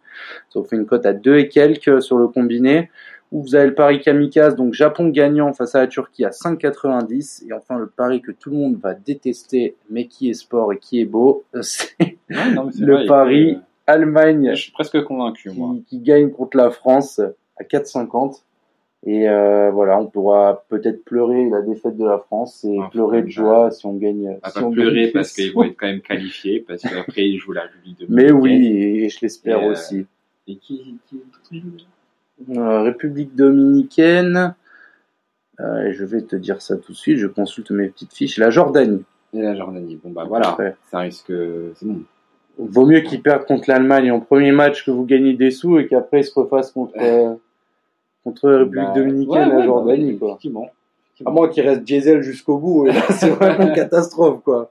Ça 0.48 0.60
vous 0.60 0.64
fait 0.64 0.76
une 0.76 0.86
cote 0.86 1.04
à 1.04 1.12
2 1.12 1.36
et 1.36 1.48
quelques 1.48 2.00
sur 2.00 2.16
le 2.16 2.28
combiné. 2.28 2.88
Ou 3.32 3.42
vous 3.42 3.54
avez 3.54 3.66
le 3.66 3.74
pari 3.74 4.00
kamikaze, 4.00 4.56
donc 4.56 4.74
Japon 4.74 5.08
gagnant 5.08 5.54
face 5.54 5.74
à 5.74 5.80
la 5.80 5.86
Turquie 5.86 6.24
à 6.24 6.30
5,90. 6.30 7.46
Et 7.48 7.52
enfin, 7.54 7.78
le 7.78 7.86
pari 7.86 8.20
que 8.20 8.30
tout 8.30 8.50
le 8.50 8.56
monde 8.56 8.76
va 8.76 8.92
détester, 8.94 9.74
mais 9.90 10.06
qui 10.06 10.28
est 10.28 10.34
sport 10.34 10.72
et 10.72 10.78
qui 10.78 11.00
est 11.00 11.06
beau, 11.06 11.44
c'est 11.62 11.94
mais 11.98 12.16
c'est 12.70 12.80
Le 12.80 12.94
vrai, 12.94 13.06
pari, 13.06 13.54
euh, 13.54 13.58
Allemagne 13.86 14.50
je 14.54 14.62
suis 14.62 14.72
presque 14.72 15.02
convaincu, 15.04 15.50
moi. 15.50 15.74
qui, 15.86 15.98
gagne 16.00 16.30
contre 16.30 16.58
la 16.58 16.70
France 16.70 17.20
à 17.58 17.64
4,50. 17.64 18.42
Et 19.04 19.28
euh, 19.28 19.70
voilà, 19.72 19.98
on 19.98 20.06
pourra 20.06 20.64
peut-être 20.68 21.04
pleurer 21.04 21.48
la 21.48 21.62
défaite 21.62 21.96
de 21.96 22.04
la 22.04 22.18
France 22.18 22.64
et 22.64 22.78
pleurer 22.92 23.22
de 23.22 23.28
joie 23.28 23.72
si 23.72 23.84
on 23.84 23.94
gagne. 23.94 24.38
Si 24.44 24.54
pas 24.54 24.64
on 24.64 24.70
pleurer 24.70 25.04
gagne 25.04 25.12
parce 25.12 25.32
qu'ils 25.32 25.52
vont 25.52 25.64
être 25.64 25.76
quand 25.76 25.88
même 25.88 26.02
qualifiés, 26.02 26.60
parce 26.60 26.82
qu'après 26.82 27.28
ils 27.28 27.38
jouent 27.38 27.52
la 27.52 27.62
République 27.62 27.98
de 27.98 28.06
Mais 28.10 28.30
oui, 28.30 28.66
et 28.66 29.08
je 29.08 29.18
l'espère 29.22 29.64
euh, 29.64 29.72
aussi. 29.72 30.06
Et 30.46 30.56
qui, 30.56 30.98
qui, 31.08 31.16
qui 31.48 31.62
Euh, 31.62 32.01
République 32.48 33.34
dominicaine. 33.34 34.54
Euh, 35.60 35.92
je 35.92 36.04
vais 36.04 36.22
te 36.22 36.36
dire 36.36 36.60
ça 36.62 36.76
tout 36.76 36.92
de 36.92 36.96
suite. 36.96 37.18
Je 37.18 37.26
consulte 37.26 37.70
mes 37.70 37.88
petites 37.88 38.12
fiches. 38.14 38.38
La 38.38 38.50
Jordanie. 38.50 39.04
Et 39.34 39.42
la 39.42 39.54
Jordanie. 39.54 39.98
Bon 40.02 40.10
bah 40.10 40.24
voilà, 40.28 40.56
Ouais. 40.58 40.74
ça 40.90 40.98
risque, 41.00 41.32
c'est 41.74 41.86
bon. 41.86 42.02
Vaut 42.58 42.84
mieux 42.84 43.00
qu'ils 43.00 43.22
perdent 43.22 43.46
contre 43.46 43.64
l'Allemagne 43.70 44.10
en 44.12 44.20
premier 44.20 44.52
match 44.52 44.84
que 44.84 44.90
vous 44.90 45.04
gagnez 45.06 45.32
des 45.34 45.50
sous 45.50 45.78
et 45.78 45.86
qu'après 45.86 46.20
ils 46.20 46.24
se 46.24 46.38
refassent 46.38 46.70
contre 46.72 46.92
euh, 47.00 47.34
contre 48.24 48.50
la 48.50 48.58
République 48.58 48.84
Bah, 48.88 48.92
dominicaine, 48.94 49.32
ouais, 49.34 49.44
ouais, 49.44 49.50
la 49.52 49.56
bah 49.58 49.64
Jordanie, 49.64 50.04
oui, 50.12 50.18
quoi. 50.18 50.28
Effectivement. 50.30 50.70
À 51.24 51.30
moins 51.30 51.48
qu'il 51.48 51.66
reste 51.66 51.82
diesel 51.84 52.20
jusqu'au 52.22 52.58
bout, 52.58 52.86
et 52.88 52.92
là, 52.92 53.00
c'est 53.10 53.30
vraiment 53.30 53.68
une 53.68 53.72
catastrophe, 53.74 54.42
quoi. 54.44 54.70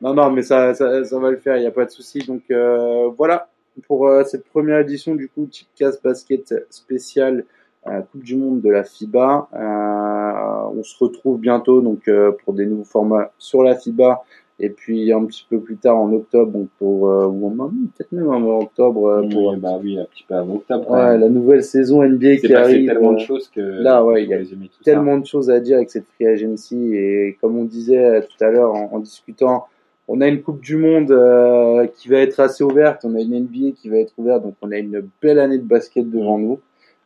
Non, 0.00 0.14
non, 0.14 0.30
mais 0.30 0.42
ça, 0.42 0.72
ça, 0.74 1.04
ça 1.04 1.18
va 1.18 1.30
le 1.30 1.36
faire, 1.36 1.56
il 1.56 1.60
n'y 1.60 1.66
a 1.66 1.70
pas 1.70 1.84
de 1.84 1.90
souci. 1.90 2.18
Donc 2.20 2.42
euh, 2.50 3.08
voilà 3.16 3.48
pour 3.86 4.06
euh, 4.08 4.24
cette 4.24 4.44
première 4.44 4.78
édition 4.78 5.14
du 5.14 5.28
coup 5.28 5.48
Chipcast 5.50 6.02
Basket 6.02 6.66
spécial 6.70 7.44
euh, 7.86 8.00
Coupe 8.12 8.22
du 8.22 8.36
Monde 8.36 8.60
de 8.60 8.70
la 8.70 8.84
FIBA. 8.84 9.48
Euh, 9.54 10.78
on 10.78 10.82
se 10.82 11.02
retrouve 11.02 11.38
bientôt 11.40 11.80
donc 11.80 12.08
pour 12.44 12.54
des 12.54 12.66
nouveaux 12.66 12.84
formats 12.84 13.32
sur 13.38 13.62
la 13.62 13.74
FIBA. 13.76 14.22
Et 14.62 14.68
puis 14.68 15.10
un 15.10 15.24
petit 15.24 15.46
peu 15.48 15.58
plus 15.58 15.76
tard 15.76 15.96
en 15.96 16.12
octobre, 16.12 16.52
donc 16.52 16.68
pour 16.78 17.04
ou 17.04 17.50
peut-être 17.96 18.12
même 18.12 18.28
en 18.28 18.58
octobre 18.60 19.26
pour 19.32 19.52
Oui, 19.52 19.56
bah 19.56 19.78
oui, 19.82 19.98
un 19.98 20.04
petit 20.04 20.22
peu 20.28 20.34
avant 20.34 20.56
octobre. 20.56 20.90
ouais, 20.90 21.16
la 21.16 21.30
nouvelle 21.30 21.64
saison 21.64 22.02
NBA 22.02 22.36
qui 22.36 22.48
passé 22.48 22.54
arrive. 22.56 22.86
tellement 22.86 23.14
de 23.14 23.20
choses 23.20 23.48
que 23.48 23.60
là, 23.62 24.04
ouais, 24.04 24.24
il 24.24 24.28
y 24.28 24.34
a 24.34 24.44
ça. 24.44 24.50
tellement 24.84 25.16
de 25.16 25.24
choses 25.24 25.48
à 25.50 25.60
dire 25.60 25.78
avec 25.78 25.88
cette 25.90 26.04
free 26.14 26.26
agency 26.26 26.94
et 26.94 27.38
comme 27.40 27.56
on 27.56 27.64
disait 27.64 28.20
tout 28.20 28.44
à 28.44 28.50
l'heure 28.50 28.74
en, 28.74 28.90
en 28.92 28.98
discutant, 28.98 29.64
on 30.12 30.20
a 30.20 30.26
une 30.26 30.42
Coupe 30.42 30.60
du 30.60 30.76
Monde 30.76 31.12
euh, 31.12 31.86
qui 31.94 32.08
va 32.08 32.18
être 32.18 32.40
assez 32.40 32.64
ouverte, 32.64 33.04
on 33.04 33.14
a 33.14 33.20
une 33.20 33.38
NBA 33.44 33.72
qui 33.76 33.88
va 33.88 33.98
être 33.98 34.12
ouverte, 34.18 34.42
donc 34.42 34.54
on 34.60 34.70
a 34.72 34.76
une 34.78 35.08
belle 35.22 35.38
année 35.38 35.58
de 35.58 35.62
basket 35.64 36.08
devant 36.10 36.36
nous. 36.38 36.58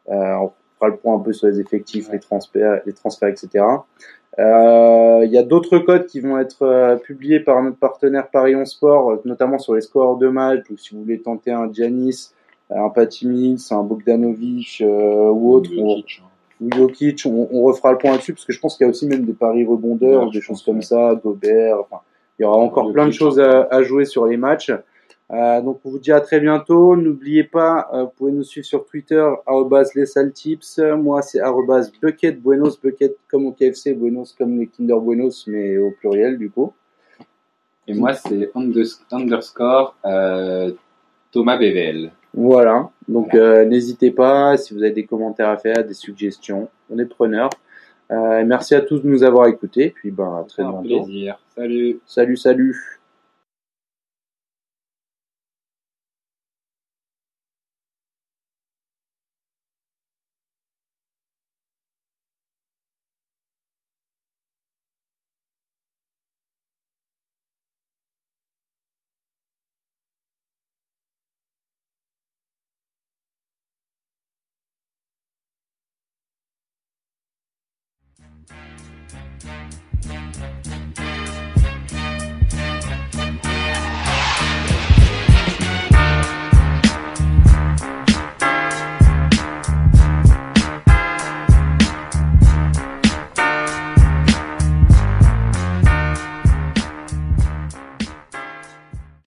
Euh, 0.08 0.14
on 0.36 0.52
fera 0.78 0.88
le 0.88 0.96
point 0.96 1.14
un 1.16 1.18
peu 1.18 1.32
sur 1.32 1.46
les 1.48 1.60
effectifs, 1.60 2.08
les 2.10 2.18
transferts, 2.20 2.80
les 2.86 2.92
transferts, 2.94 3.28
etc. 3.28 3.64
Euh, 4.38 5.20
Il 5.24 5.30
y 5.32 5.38
a 5.38 5.42
d'autres 5.42 5.78
codes 5.78 6.06
qui 6.06 6.20
vont 6.20 6.38
être 6.38 6.62
euh, 6.62 6.96
publiés 6.96 7.40
par 7.40 7.62
notre 7.62 7.76
partenaire 7.76 8.28
Paris 8.30 8.56
11 8.56 8.66
Sport, 8.68 9.10
euh, 9.10 9.22
notamment 9.24 9.58
sur 9.58 9.74
les 9.74 9.80
scores 9.82 10.16
de 10.16 10.28
match, 10.28 10.64
ou 10.70 10.76
si 10.76 10.94
vous 10.94 11.02
voulez 11.02 11.20
tenter 11.20 11.52
un 11.52 11.70
Giannis, 11.72 12.32
un 12.70 12.88
Patty 12.88 13.28
Mills, 13.28 13.58
un 13.70 13.82
Bogdanovic 13.82 14.80
euh, 14.80 15.30
ou 15.30 15.52
autre. 15.52 15.70
hein. 15.78 16.02
ou 16.60 16.70
Jokic, 16.74 17.22
on, 17.26 17.48
on 17.52 17.62
refera 17.64 17.92
le 17.92 17.98
point 17.98 18.12
là-dessus 18.12 18.32
parce 18.32 18.44
que 18.46 18.52
je 18.52 18.58
pense 18.60 18.76
qu'il 18.76 18.84
y 18.84 18.88
a 18.88 18.90
aussi 18.90 19.06
même 19.06 19.24
des 19.24 19.34
paris 19.34 19.64
rebondeurs, 19.64 20.22
Ouais, 20.22 20.28
ou 20.28 20.30
des 20.32 20.40
choses 20.40 20.62
comme 20.62 20.82
ça, 20.82 21.14
Gobert, 21.22 21.78
enfin, 21.80 22.00
il 22.38 22.42
y 22.42 22.44
aura 22.44 22.56
encore 22.58 22.92
plein 22.92 23.06
de 23.06 23.12
choses 23.12 23.38
à, 23.40 23.68
à 23.70 23.82
jouer 23.82 24.04
sur 24.04 24.26
les 24.26 24.36
matchs. 24.36 24.72
Euh, 25.30 25.62
donc 25.62 25.80
on 25.84 25.90
vous 25.90 25.98
dit 25.98 26.12
à 26.12 26.20
très 26.20 26.38
bientôt. 26.40 26.96
N'oubliez 26.96 27.44
pas, 27.44 27.88
euh, 27.94 28.02
vous 28.04 28.10
pouvez 28.16 28.32
nous 28.32 28.42
suivre 28.42 28.66
sur 28.66 28.84
Twitter, 28.84 29.24
arrobas 29.46 29.90
les 29.94 30.04
sales 30.06 30.32
tips. 30.32 30.80
Moi 30.98 31.22
c'est 31.22 31.40
arrobas 31.40 31.90
bucket 32.02 32.40
buenos, 32.40 32.78
bucket 32.80 33.16
comme 33.28 33.46
au 33.46 33.52
KFC, 33.52 33.94
buenos 33.94 34.34
comme 34.36 34.58
les 34.58 34.66
Kinder 34.66 35.00
Buenos, 35.00 35.46
mais 35.46 35.78
au 35.78 35.92
pluriel 35.92 36.36
du 36.38 36.50
coup. 36.50 36.72
Et 37.86 37.92
moi, 37.92 38.14
c'est 38.14 38.50
unders- 38.54 39.00
underscore 39.12 39.94
euh, 40.06 40.72
Thomas 41.30 41.58
BVL. 41.58 42.12
Voilà. 42.32 42.88
Donc 43.08 43.34
n'hésitez 43.34 44.10
pas, 44.10 44.56
si 44.56 44.72
vous 44.74 44.82
avez 44.82 44.92
des 44.92 45.04
commentaires 45.04 45.50
à 45.50 45.58
faire, 45.58 45.84
des 45.84 45.92
suggestions, 45.94 46.68
on 46.90 46.98
est 46.98 47.04
preneurs. 47.04 47.50
Merci 48.10 48.74
à 48.74 48.80
tous 48.80 49.00
de 49.00 49.08
nous 49.08 49.22
avoir 49.22 49.46
écoutés. 49.48 49.90
Puis 49.90 50.10
ben, 50.10 50.40
à 50.40 50.44
très 50.48 50.62
Un 50.62 50.70
bientôt. 50.82 51.04
plaisir. 51.04 51.38
Salut. 51.56 52.00
Salut, 52.06 52.36
salut. 52.36 53.00